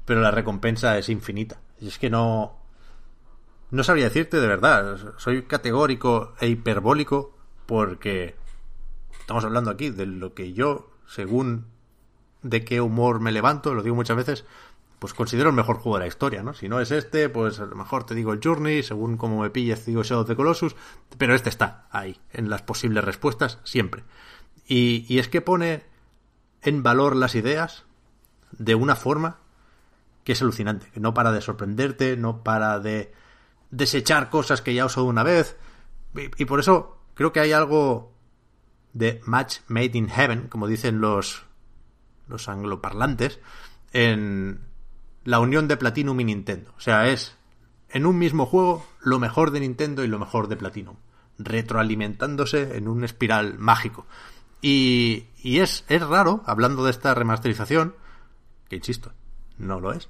[0.04, 1.62] pero la recompensa es infinita.
[1.80, 2.58] Y es que no...
[3.70, 7.38] No sabría decirte de verdad, soy categórico e hiperbólico
[7.72, 8.36] porque
[9.18, 11.68] estamos hablando aquí de lo que yo, según
[12.42, 14.44] de qué humor me levanto, lo digo muchas veces,
[15.00, 16.54] pues considero el mejor juego de la historia, ¿no?
[16.54, 19.52] Si no es este, pues a lo mejor te digo el Journey, según como me
[19.52, 20.76] pilles te digo Shadow of the Colossus,
[21.18, 24.04] pero este está ahí, en las posibles respuestas, siempre.
[24.68, 25.86] Y, y es que pone
[26.64, 27.86] en valor las ideas
[28.52, 29.38] de una forma
[30.26, 33.14] que es alucinante, que no para de sorprenderte, no para de
[33.70, 35.56] desechar cosas que ya has usado una vez,
[36.18, 38.12] y, y por eso creo que hay algo
[38.94, 41.44] de match made in heaven, como dicen los,
[42.28, 43.40] los angloparlantes,
[43.94, 44.62] en
[45.24, 46.74] la unión de Platinum y Nintendo.
[46.76, 47.38] O sea, es
[47.90, 50.96] en un mismo juego lo mejor de Nintendo y lo mejor de Platinum,
[51.38, 54.08] retroalimentándose en un espiral mágico.
[54.60, 57.94] Y, y es, es raro, hablando de esta remasterización,
[58.68, 59.14] que insisto,
[59.60, 60.10] no lo es.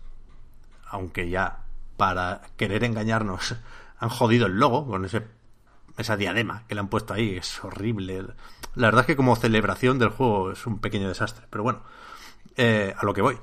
[0.88, 1.66] Aunque ya,
[1.98, 3.58] para querer engañarnos,
[4.00, 5.41] han jodido el logo con ese
[6.02, 8.26] esa diadema que le han puesto ahí es horrible.
[8.76, 11.46] La verdad es que como celebración del juego es un pequeño desastre.
[11.50, 11.82] Pero bueno,
[12.58, 13.38] eh, a lo que voy.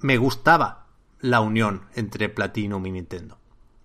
[0.00, 0.86] Me gustaba
[1.20, 3.38] la unión entre Platinum y Nintendo.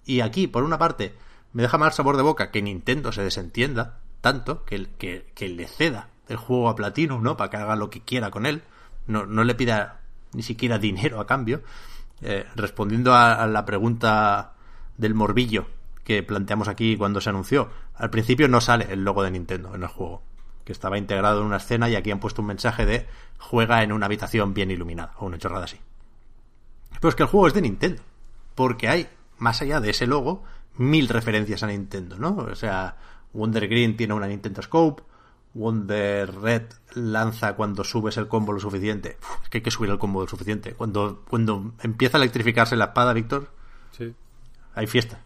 [0.05, 1.15] Y aquí, por una parte,
[1.53, 6.09] me deja mal sabor de boca que Nintendo se desentienda tanto, que, que, le ceda
[6.27, 7.37] el juego a Platinum, ¿no?
[7.37, 8.63] Para que haga lo que quiera con él.
[9.07, 10.01] No, no le pida
[10.33, 11.61] ni siquiera dinero a cambio.
[12.21, 14.53] Eh, respondiendo a la pregunta
[14.97, 15.67] del morbillo
[16.03, 17.69] que planteamos aquí cuando se anunció.
[17.95, 20.23] Al principio no sale el logo de Nintendo en el juego,
[20.65, 23.07] que estaba integrado en una escena y aquí han puesto un mensaje de
[23.37, 25.79] juega en una habitación bien iluminada, o una chorrada así.
[26.99, 28.01] Pero es que el juego es de Nintendo,
[28.55, 30.43] porque hay, más allá de ese logo,
[30.77, 32.35] mil referencias a Nintendo, ¿no?
[32.35, 32.95] O sea,
[33.33, 35.03] Wonder Green tiene una Nintendo Scope,
[35.53, 36.63] Wonder Red
[36.93, 39.17] lanza cuando subes el combo lo suficiente.
[39.43, 40.73] es que hay que subir el combo lo suficiente.
[40.73, 43.51] Cuando, cuando empieza a electrificarse la espada, Víctor,
[43.91, 44.13] sí.
[44.75, 45.21] hay fiesta.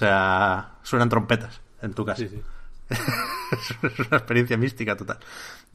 [0.00, 2.24] O sea, suenan trompetas en tu casa.
[2.90, 5.18] es una experiencia mística total.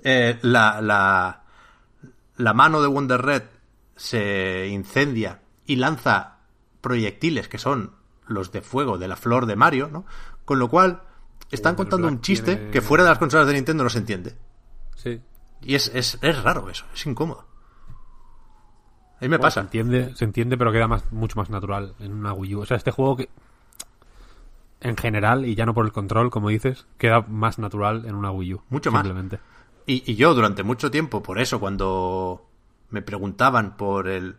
[0.04, 1.44] Eh, la, la,
[2.38, 3.44] la mano de Wonder Red
[3.96, 6.38] se incendia y lanza
[6.82, 7.92] proyectiles que son
[8.26, 10.08] los de fuego de la flor de Mario, ¿no?
[10.44, 11.04] Con lo cual
[11.52, 14.36] están contando un chiste que fuera de las consolas de Nintendo no se entiende.
[14.96, 15.22] Sí.
[15.62, 17.46] Y es, es, es raro eso, es incómodo.
[19.18, 19.62] A mí me pasa.
[19.62, 22.62] Se entiende, se entiende, pero queda más, mucho más natural en una Wii U.
[22.62, 23.30] O sea, este juego que
[24.86, 28.32] en general, y ya no por el control, como dices, queda más natural en una
[28.32, 28.62] Wii U.
[28.70, 29.06] Mucho más.
[29.88, 32.48] Y, y yo durante mucho tiempo, por eso, cuando
[32.92, 34.38] me preguntaban por el...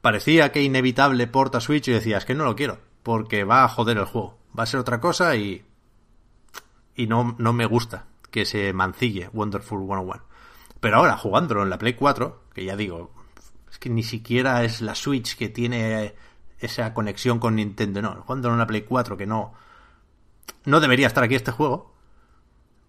[0.00, 3.68] Parecía que inevitable porta Switch y decía, es que no lo quiero, porque va a
[3.68, 4.38] joder el juego.
[4.58, 5.62] Va a ser otra cosa y...
[6.94, 10.22] Y no, no me gusta que se mancille Wonderful 101.
[10.80, 13.12] Pero ahora, jugándolo en la Play 4, que ya digo,
[13.70, 16.14] es que ni siquiera es la Switch que tiene
[16.58, 18.02] esa conexión con Nintendo.
[18.02, 19.54] No, jugando en una Play 4 que no,
[20.64, 21.94] no debería estar aquí este juego,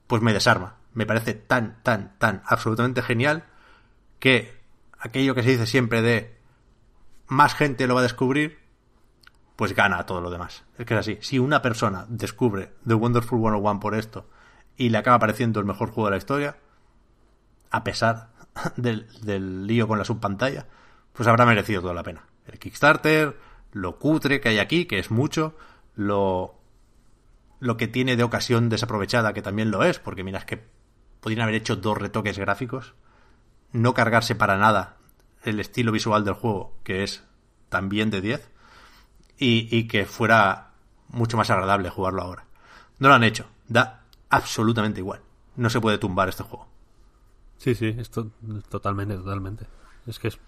[0.07, 0.75] pues me desarma.
[0.93, 3.45] Me parece tan, tan, tan absolutamente genial
[4.19, 4.59] que
[4.99, 6.37] aquello que se dice siempre de
[7.27, 8.59] más gente lo va a descubrir,
[9.55, 10.63] pues gana a todo lo demás.
[10.77, 11.17] Es que es así.
[11.21, 14.29] Si una persona descubre The Wonderful 101 por esto
[14.75, 16.57] y le acaba pareciendo el mejor juego de la historia,
[17.69, 18.29] a pesar
[18.77, 20.67] del, del lío con la subpantalla,
[21.13, 22.23] pues habrá merecido toda la pena.
[22.45, 23.37] El Kickstarter,
[23.77, 25.55] lo cutre que hay aquí, que es mucho,
[25.95, 26.55] lo,
[27.59, 30.63] lo que tiene de ocasión desaprovechada, que también lo es, porque miras que
[31.21, 32.93] podrían haber hecho dos retoques gráficos,
[33.71, 34.97] no cargarse para nada
[35.43, 37.23] el estilo visual del juego, que es
[37.69, 38.49] también de 10,
[39.37, 40.71] y, y que fuera
[41.09, 42.45] mucho más agradable jugarlo ahora.
[42.99, 45.21] No lo han hecho, da absolutamente igual.
[45.55, 46.67] No se puede tumbar este juego.
[47.57, 48.31] Sí, sí, esto
[48.69, 49.65] totalmente, totalmente.
[50.05, 50.39] Es que es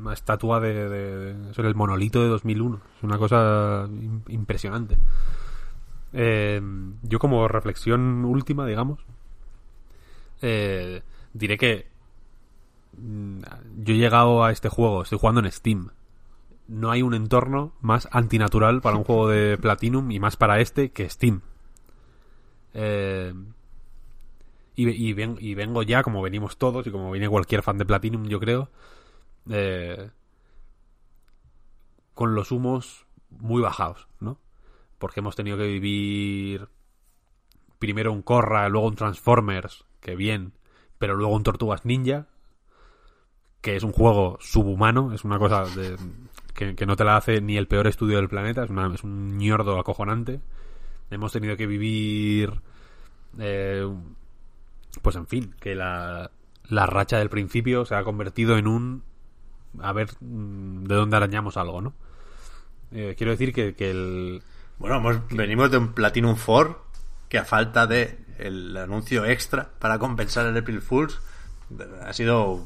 [0.00, 2.80] una estatua de, de, el monolito de 2001.
[2.96, 3.88] Es una cosa
[4.28, 4.96] impresionante.
[6.12, 6.60] Eh,
[7.02, 9.00] yo como reflexión última, digamos,
[10.42, 11.86] eh, diré que
[12.98, 13.40] mm,
[13.82, 15.90] yo he llegado a este juego, estoy jugando en Steam.
[16.68, 20.90] No hay un entorno más antinatural para un juego de Platinum y más para este
[20.90, 21.42] que Steam.
[22.74, 23.34] Eh,
[24.76, 28.28] y, y, y, vengo ya, como venimos todos y como viene cualquier fan de Platinum,
[28.28, 28.70] yo creo,
[29.48, 30.10] eh,
[32.14, 34.38] con los humos muy bajados, ¿no?
[34.98, 36.68] Porque hemos tenido que vivir
[37.78, 40.52] primero un Corra, luego un Transformers, que bien,
[40.98, 42.26] pero luego un Tortugas Ninja,
[43.60, 45.96] que es un juego subhumano, es una cosa de,
[46.54, 49.02] que, que no te la hace ni el peor estudio del planeta, es, una, es
[49.02, 50.40] un ñordo acojonante.
[51.10, 52.60] Hemos tenido que vivir,
[53.38, 53.88] eh,
[55.02, 56.30] pues en fin, que la,
[56.68, 59.02] la racha del principio se ha convertido en un,
[59.80, 61.92] a ver mm, de dónde arañamos algo, ¿no?
[62.92, 64.42] Eh, quiero decir que, que el,
[64.78, 66.84] Bueno, hemos- venimos de un Platinum 4
[67.28, 71.20] que a falta de el anuncio extra para compensar el April Fools
[72.02, 72.64] ha sido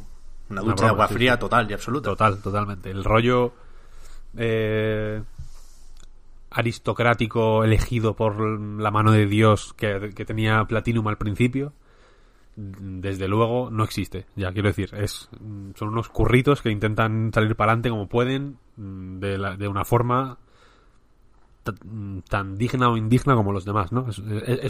[0.48, 1.38] una ducha de broma, agua sí, fría sí.
[1.40, 2.10] total y absoluta.
[2.10, 2.90] Total, totalmente.
[2.90, 3.52] El rollo
[4.36, 5.22] eh,
[6.50, 11.72] aristocrático elegido por la mano de Dios que, que tenía Platinum al principio,
[12.56, 14.26] desde luego no existe.
[14.36, 15.28] Ya quiero decir, es
[15.74, 19.84] son unos curritos que intentan salir para adelante como pueden, mm, de, la- de una
[19.84, 20.38] forma
[21.84, 24.06] mm, tan digna o indigna como los demás, ¿no?
[24.08, 24.18] Es,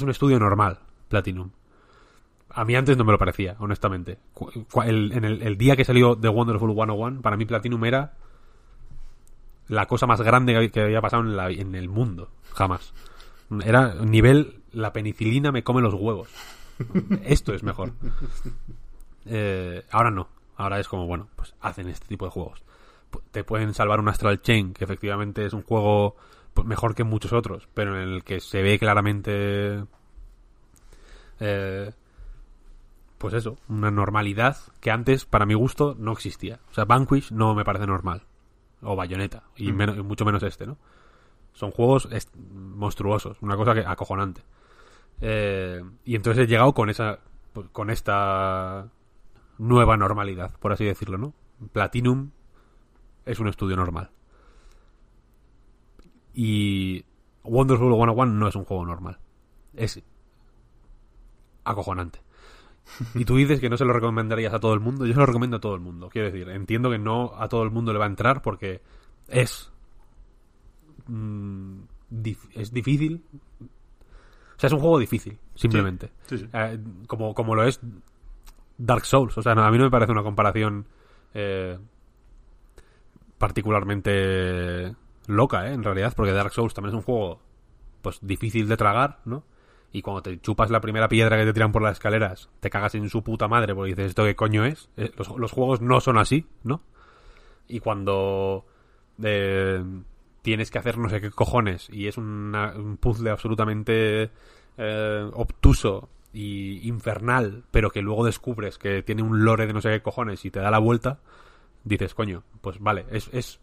[0.02, 1.50] un estudio normal, Platinum.
[2.50, 4.18] A mí antes no me lo parecía, honestamente.
[4.84, 8.14] El- en el, día que salió The Wonderful 101, para mí Platinum era
[9.68, 12.30] la cosa más grande que había pasado en, la- en el mundo.
[12.54, 12.92] Jamás.
[13.64, 16.28] Era nivel, la penicilina me come los huevos.
[17.24, 17.92] Esto es mejor.
[19.26, 20.28] Eh, ahora no.
[20.56, 22.62] Ahora es como, bueno, pues hacen este tipo de juegos.
[23.30, 26.16] Te pueden salvar un Astral Chain, que efectivamente es un juego
[26.52, 29.84] pues, mejor que muchos otros, pero en el que se ve claramente...
[31.40, 31.92] eh,
[33.18, 36.60] pues eso, una normalidad que antes, para mi gusto, no existía.
[36.70, 38.22] O sea, Vanquish no me parece normal.
[38.82, 40.76] O Bayonetta, y, menos- y mucho menos este, ¿no?
[41.54, 42.08] Son juegos
[42.52, 44.42] monstruosos, una cosa que acojonante.
[45.20, 47.20] Eh, y entonces he llegado con esa
[47.52, 48.90] pues, con esta
[49.58, 51.32] nueva normalidad, por así decirlo, ¿no?
[51.72, 52.30] Platinum
[53.24, 54.10] es un estudio normal.
[56.34, 57.04] Y
[57.44, 59.18] Wonderful 101 no es un juego normal.
[59.74, 60.02] Es
[61.62, 62.20] acojonante.
[63.14, 65.06] Y tú dices que no se lo recomendarías a todo el mundo.
[65.06, 66.08] Yo se lo recomiendo a todo el mundo.
[66.10, 68.82] Quiero decir, entiendo que no a todo el mundo le va a entrar porque
[69.28, 69.72] es.
[71.06, 71.82] mm,
[72.54, 73.24] es difícil.
[74.56, 76.10] O sea, es un juego difícil, simplemente.
[76.26, 76.48] Sí, sí.
[76.52, 77.80] Eh, como, como lo es
[78.78, 79.36] Dark Souls.
[79.36, 80.86] O sea, no, a mí no me parece una comparación
[81.34, 81.78] eh,
[83.38, 84.94] particularmente
[85.26, 85.72] loca, ¿eh?
[85.72, 87.40] En realidad, porque Dark Souls también es un juego
[88.02, 89.44] pues difícil de tragar, ¿no?
[89.92, 92.94] Y cuando te chupas la primera piedra que te tiran por las escaleras, te cagas
[92.96, 94.90] en su puta madre porque dices, ¿esto qué coño es?
[94.96, 96.82] Eh, los, los juegos no son así, ¿no?
[97.68, 98.66] Y cuando
[99.22, 99.82] eh,
[100.44, 104.30] tienes que hacer no sé qué cojones y es un puzzle absolutamente
[104.76, 109.88] eh, obtuso y infernal, pero que luego descubres que tiene un lore de no sé
[109.88, 111.20] qué cojones y te da la vuelta,
[111.82, 113.58] dices, coño, pues vale, es, es,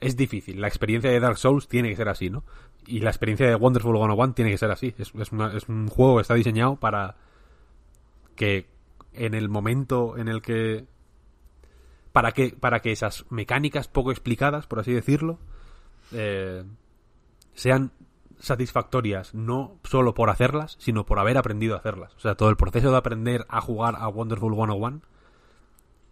[0.00, 0.58] es difícil.
[0.58, 2.44] La experiencia de Dark Souls tiene que ser así, ¿no?
[2.86, 4.94] Y la experiencia de Wonderful 101 tiene que ser así.
[4.96, 7.16] Es, es, una- es un juego que está diseñado para
[8.36, 8.66] que
[9.12, 10.86] en el momento en el que
[12.12, 15.38] para que para que esas mecánicas poco explicadas por así decirlo
[16.12, 16.64] eh,
[17.54, 17.92] sean
[18.38, 22.56] satisfactorias no solo por hacerlas sino por haber aprendido a hacerlas o sea todo el
[22.56, 25.00] proceso de aprender a jugar a Wonderful 101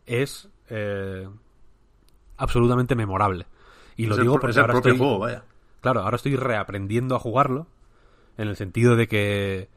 [0.06, 1.28] es eh,
[2.36, 3.46] absolutamente memorable
[3.98, 5.42] y lo es digo porque es el ahora propio estoy, juego, vaya.
[5.80, 7.66] Claro, ahora estoy reaprendiendo a jugarlo.
[8.38, 9.68] En el sentido de que.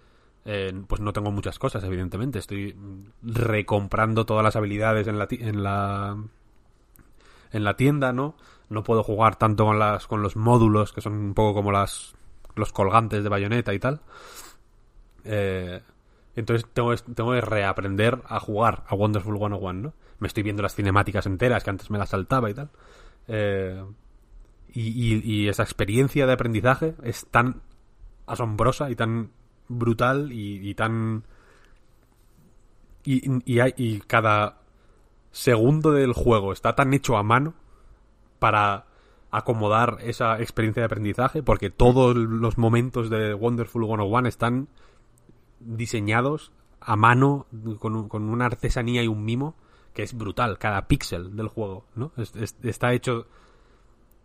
[0.45, 2.37] eh, pues no tengo muchas cosas, evidentemente.
[2.37, 2.77] Estoy
[3.23, 6.17] recomprando todas las habilidades en la, en la.
[7.51, 8.35] En la tienda, ¿no?
[8.71, 12.15] No puedo jugar tanto con las con los módulos, que son un poco como las
[12.55, 14.01] los colgantes de bayoneta y tal.
[15.23, 15.81] Eh,
[16.35, 19.93] entonces tengo, tengo que reaprender a jugar a Wonderful 101, ¿no?
[20.19, 22.69] Me estoy viendo las cinemáticas enteras, que antes me las saltaba y tal.
[23.27, 23.83] Eh,
[24.73, 27.61] y, y- esa experiencia de aprendizaje es tan
[28.27, 29.31] asombrosa y tan
[29.69, 31.23] brutal y, y tan...
[33.03, 34.57] Y, y, hay- y cada
[35.31, 37.55] segundo del juego está tan hecho a mano
[38.41, 38.87] para
[39.29, 44.67] acomodar esa experiencia de aprendizaje porque todos los momentos de Wonderful 101 están
[45.59, 47.45] diseñados a mano
[47.79, 49.55] con, un- con una artesanía y un mimo
[49.93, 52.11] que es brutal, cada píxel del juego, ¿no?
[52.17, 53.27] Es- es- está hecho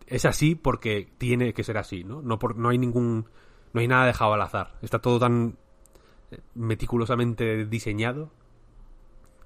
[0.07, 2.21] es así porque tiene que ser así, ¿no?
[2.21, 3.27] No, por, no hay ningún.
[3.73, 4.77] No hay nada dejado al azar.
[4.81, 5.57] Está todo tan
[6.31, 8.31] eh, meticulosamente diseñado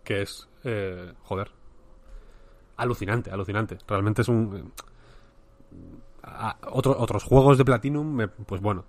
[0.04, 0.48] que es.
[0.64, 1.52] eh, joder.
[2.78, 3.78] Alucinante, alucinante.
[3.88, 4.58] Realmente es un.
[4.58, 4.82] eh,
[6.24, 8.86] a- otro- otros juegos de Platinum, pues bueno,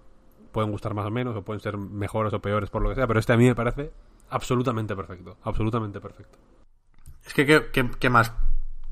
[0.53, 3.07] pueden gustar más o menos, o pueden ser mejores o peores por lo que sea,
[3.07, 3.93] pero este a mí me parece
[4.31, 5.37] absolutamente perfecto.
[5.45, 6.39] Absolutamente perfecto.
[7.25, 8.33] Es que, ¿qué, qué, qué más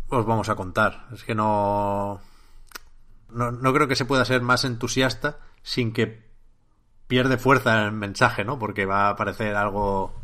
[0.09, 1.07] os vamos a contar?
[1.13, 2.21] Es que no...
[3.31, 6.29] No, no creo que se pueda ser más entusiasta sin que
[7.07, 8.59] pierde fuerza el mensaje, ¿no?
[8.59, 10.15] Porque va a parecer algo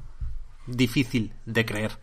[0.66, 1.98] difícil de creer.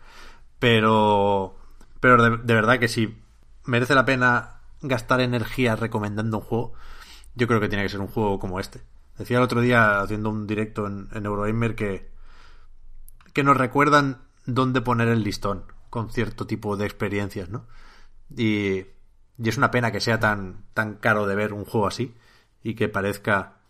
[0.58, 1.56] Pero,
[2.04, 3.16] pero de, verdad que si
[3.64, 6.74] merece la pena gastar energía recomendando un juego,
[7.34, 8.82] yo creo que tiene que ser un juego como este.
[9.16, 12.10] Decía el otro día, haciendo un directo en, en Eurogamer, que,
[13.32, 17.66] que nos recuerdan dónde poner el listón con cierto tipo de experiencias, ¿no?
[18.36, 18.80] Y,
[19.38, 22.14] y es una pena que sea tan, tan caro de ver un juego así
[22.62, 23.60] y que parezca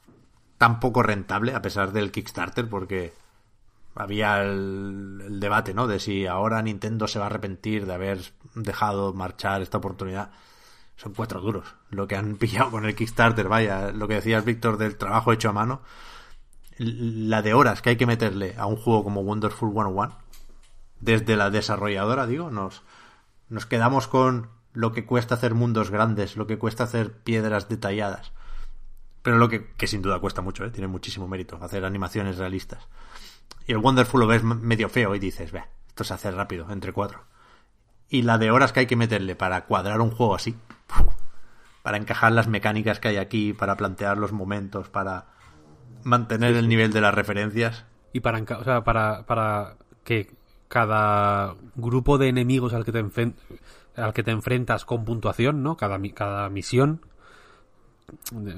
[0.58, 3.12] tan poco rentable a pesar del Kickstarter, porque
[3.94, 5.86] había el, debate, ¿no?
[5.86, 10.30] De si ahora Nintendo se va a arrepentir de haber dejado marchar esta oportunidad.
[10.96, 14.78] Son cuatro duros lo que han pillado con el Kickstarter, vaya, lo que decías, Víctor,
[14.78, 15.82] del trabajo hecho a mano.
[16.78, 20.16] La de horas que hay que meterle a un juego como Wonderful 101,
[21.00, 22.82] desde la desarrolladora, digo, nos,
[23.48, 28.32] nos quedamos con lo que cuesta hacer mundos grandes, lo que cuesta hacer piedras detalladas.
[29.22, 30.70] Pero lo que, que sin duda cuesta mucho, ¿eh?
[30.70, 32.88] tiene muchísimo mérito hacer animaciones realistas.
[33.66, 36.92] Y el Wonderful lo ves medio feo y dices, ve, esto se hace rápido, entre
[36.92, 37.24] cuatro.
[38.08, 40.54] Y la de horas que hay que meterle para cuadrar un juego así,
[41.82, 45.26] para encajar las mecánicas que hay aquí, para plantear los momentos, para
[46.02, 46.58] mantener sí, sí.
[46.60, 47.86] el nivel de las referencias.
[48.12, 50.30] Y para, o sea, para, para que
[50.68, 53.04] cada grupo de enemigos al que te,
[53.96, 55.76] al que te enfrentas con puntuación, ¿no?
[55.76, 57.00] Cada, cada misión,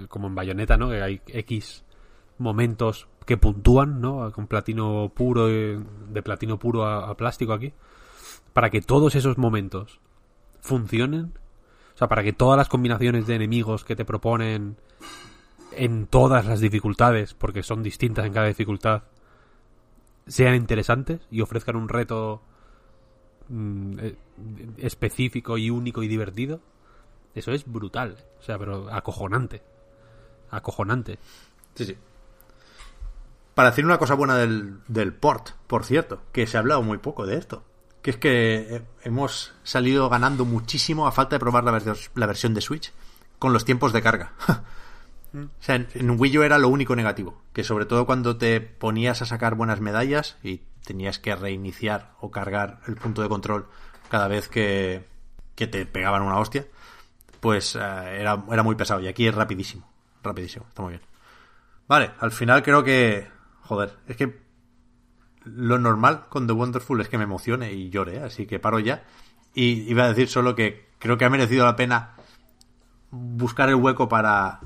[0.08, 0.88] como en Bayonetta, ¿no?
[0.88, 1.84] Que hay X
[2.38, 4.32] momentos que puntúan, ¿no?
[4.32, 7.72] Con platino puro, de platino puro a, plástico aquí.
[8.52, 10.00] Para que todos esos momentos
[10.60, 11.34] funcionen.
[11.94, 14.76] O sea, para que todas las combinaciones de enemigos que te proponen
[15.72, 19.02] en todas las dificultades, porque son distintas en cada dificultad,
[20.26, 22.42] sean interesantes y ofrezcan un reto
[23.48, 23.98] mm,
[24.78, 26.60] específico y único y divertido.
[27.34, 28.16] Eso es brutal.
[28.38, 29.62] O sea, pero acojonante.
[30.50, 31.18] Acojonante.
[31.74, 31.96] Sí, sí.
[33.56, 36.98] Para decir una cosa buena del, del port, por cierto, que se ha hablado muy
[36.98, 37.64] poco de esto.
[38.02, 42.52] Que es que hemos salido ganando muchísimo a falta de probar la, vers la versión
[42.52, 42.92] de Switch
[43.38, 44.34] con los tiempos de carga.
[45.34, 47.40] o sea, en, en, Wii U era lo único negativo.
[47.54, 52.30] Que sobre todo cuando te ponías a sacar buenas medallas y tenías que reiniciar o
[52.30, 53.68] cargar el punto de control
[54.10, 55.08] cada vez que,
[55.54, 56.66] que te pegaban una hostia,
[57.40, 59.00] pues uh, era, era muy pesado.
[59.00, 59.90] Y aquí es rapidísimo.
[60.22, 60.66] Rapidísimo.
[60.68, 61.02] Está muy bien.
[61.88, 63.34] Vale, al final creo que
[63.66, 64.38] joder, es que
[65.44, 68.22] lo normal con The Wonderful es que me emocione y llore, ¿eh?
[68.22, 69.04] así que paro ya.
[69.54, 72.14] Y iba a decir solo que creo que ha merecido la pena
[73.10, 74.60] buscar el hueco para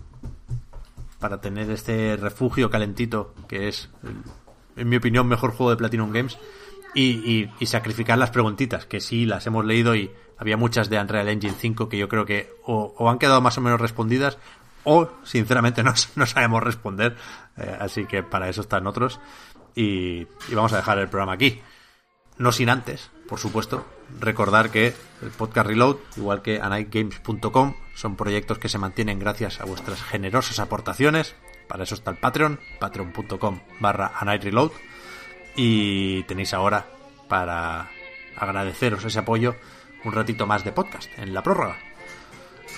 [1.19, 3.91] para tener este refugio calentito que es,
[4.77, 6.39] en mi opinión, mejor juego de Platinum Games
[6.95, 11.29] y, y, sacrificar las preguntitas, que sí las hemos leído y había muchas de Unreal
[11.29, 14.39] Engine 5 que yo creo que o han quedado más o menos respondidas
[14.85, 15.83] o sinceramente
[16.17, 17.17] no, sabemos responder
[17.57, 19.21] eh, así que para eso están otros.
[19.75, 21.63] Y, y, vamos a dejar el programa aquí.
[22.39, 23.87] No sin antes por supuesto
[24.19, 24.93] recordar que
[25.23, 30.59] el podcast Reload igual que anightgames.com son proyectos que se mantienen gracias a vuestras generosas
[30.59, 31.37] aportaciones.
[31.69, 34.73] Para eso está el Patreon patreon.com barra anightreload.
[35.55, 36.87] Y tenéis ahora
[37.29, 37.89] para
[38.37, 39.55] agradeceros ese apoyo
[40.05, 41.90] un ratito más de podcast en la prórroga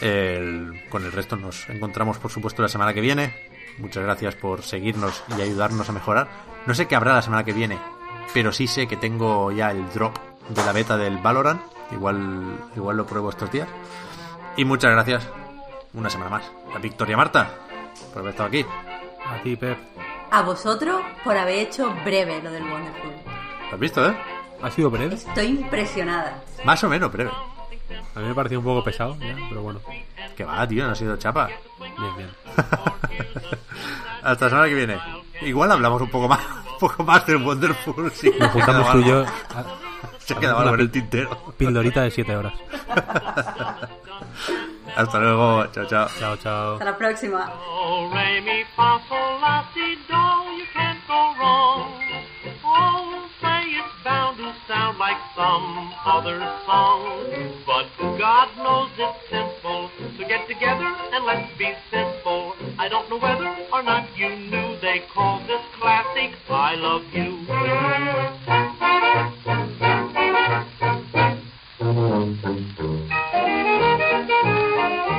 [0.02, 3.34] el, con el resto nos encontramos, por supuesto, la semana que viene.
[3.78, 6.28] Muchas gracias por seguirnos y ayudarnos a mejorar.
[6.66, 7.78] No sé qué habrá la semana que viene,
[8.34, 10.16] pero sí sé que tengo ya el drop
[10.48, 11.62] de la beta del Valorant.
[11.92, 13.68] Igual, igual lo pruebo estos días.
[14.56, 15.26] Y muchas gracias
[15.94, 17.50] una semana más a Victoria Marta
[18.12, 18.66] por haber estado aquí.
[19.26, 19.78] A ti, Pep.
[20.30, 23.12] A vosotros por haber hecho breve lo del Wonderful.
[23.68, 24.14] ¿Lo has visto, eh?
[24.62, 25.14] ¿Ha sido breve?
[25.14, 26.42] Estoy impresionada.
[26.64, 27.30] Más o menos breve.
[28.14, 29.80] A mí me pareció un poco pesado, ya, pero bueno.
[30.36, 31.48] Que va, tío, no ha sido chapa.
[31.78, 32.30] Bien, bien.
[34.22, 34.98] Hasta la semana que viene.
[35.40, 36.40] Igual hablamos un poco más,
[36.72, 38.10] un poco más del Wonderful.
[38.12, 39.24] Sí, Nos juntamos tú y yo.
[40.18, 41.54] Se ha quedado algo en el tintero.
[41.56, 42.54] Pildorita de 7 horas.
[44.94, 45.66] Hasta luego.
[45.72, 46.08] Chao, chao.
[46.18, 46.72] Chao, chao.
[46.74, 47.50] Hasta la próxima.
[54.68, 57.62] Sound like some other song.
[57.66, 57.86] But
[58.18, 62.54] God knows it's simple to get together and let's be simple.
[62.78, 67.46] I don't know whether or not you knew they call this classic I Love You.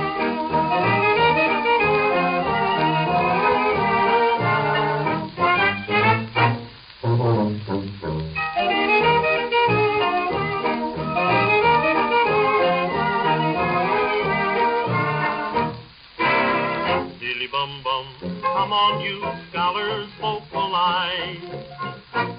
[18.71, 21.43] scholars vocalize.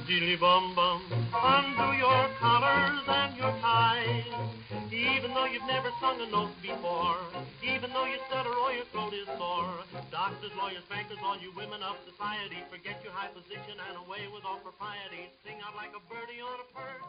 [0.09, 4.33] Dilly bum bum, undo your collars and your ties.
[4.89, 7.21] Even though you've never sung a note before,
[7.61, 11.85] even though you stutter or your throat is sore, doctors, lawyers, bankers, all you women
[11.85, 15.29] of society, forget your high position and away with all propriety.
[15.45, 17.09] Sing out like a birdie on a perch,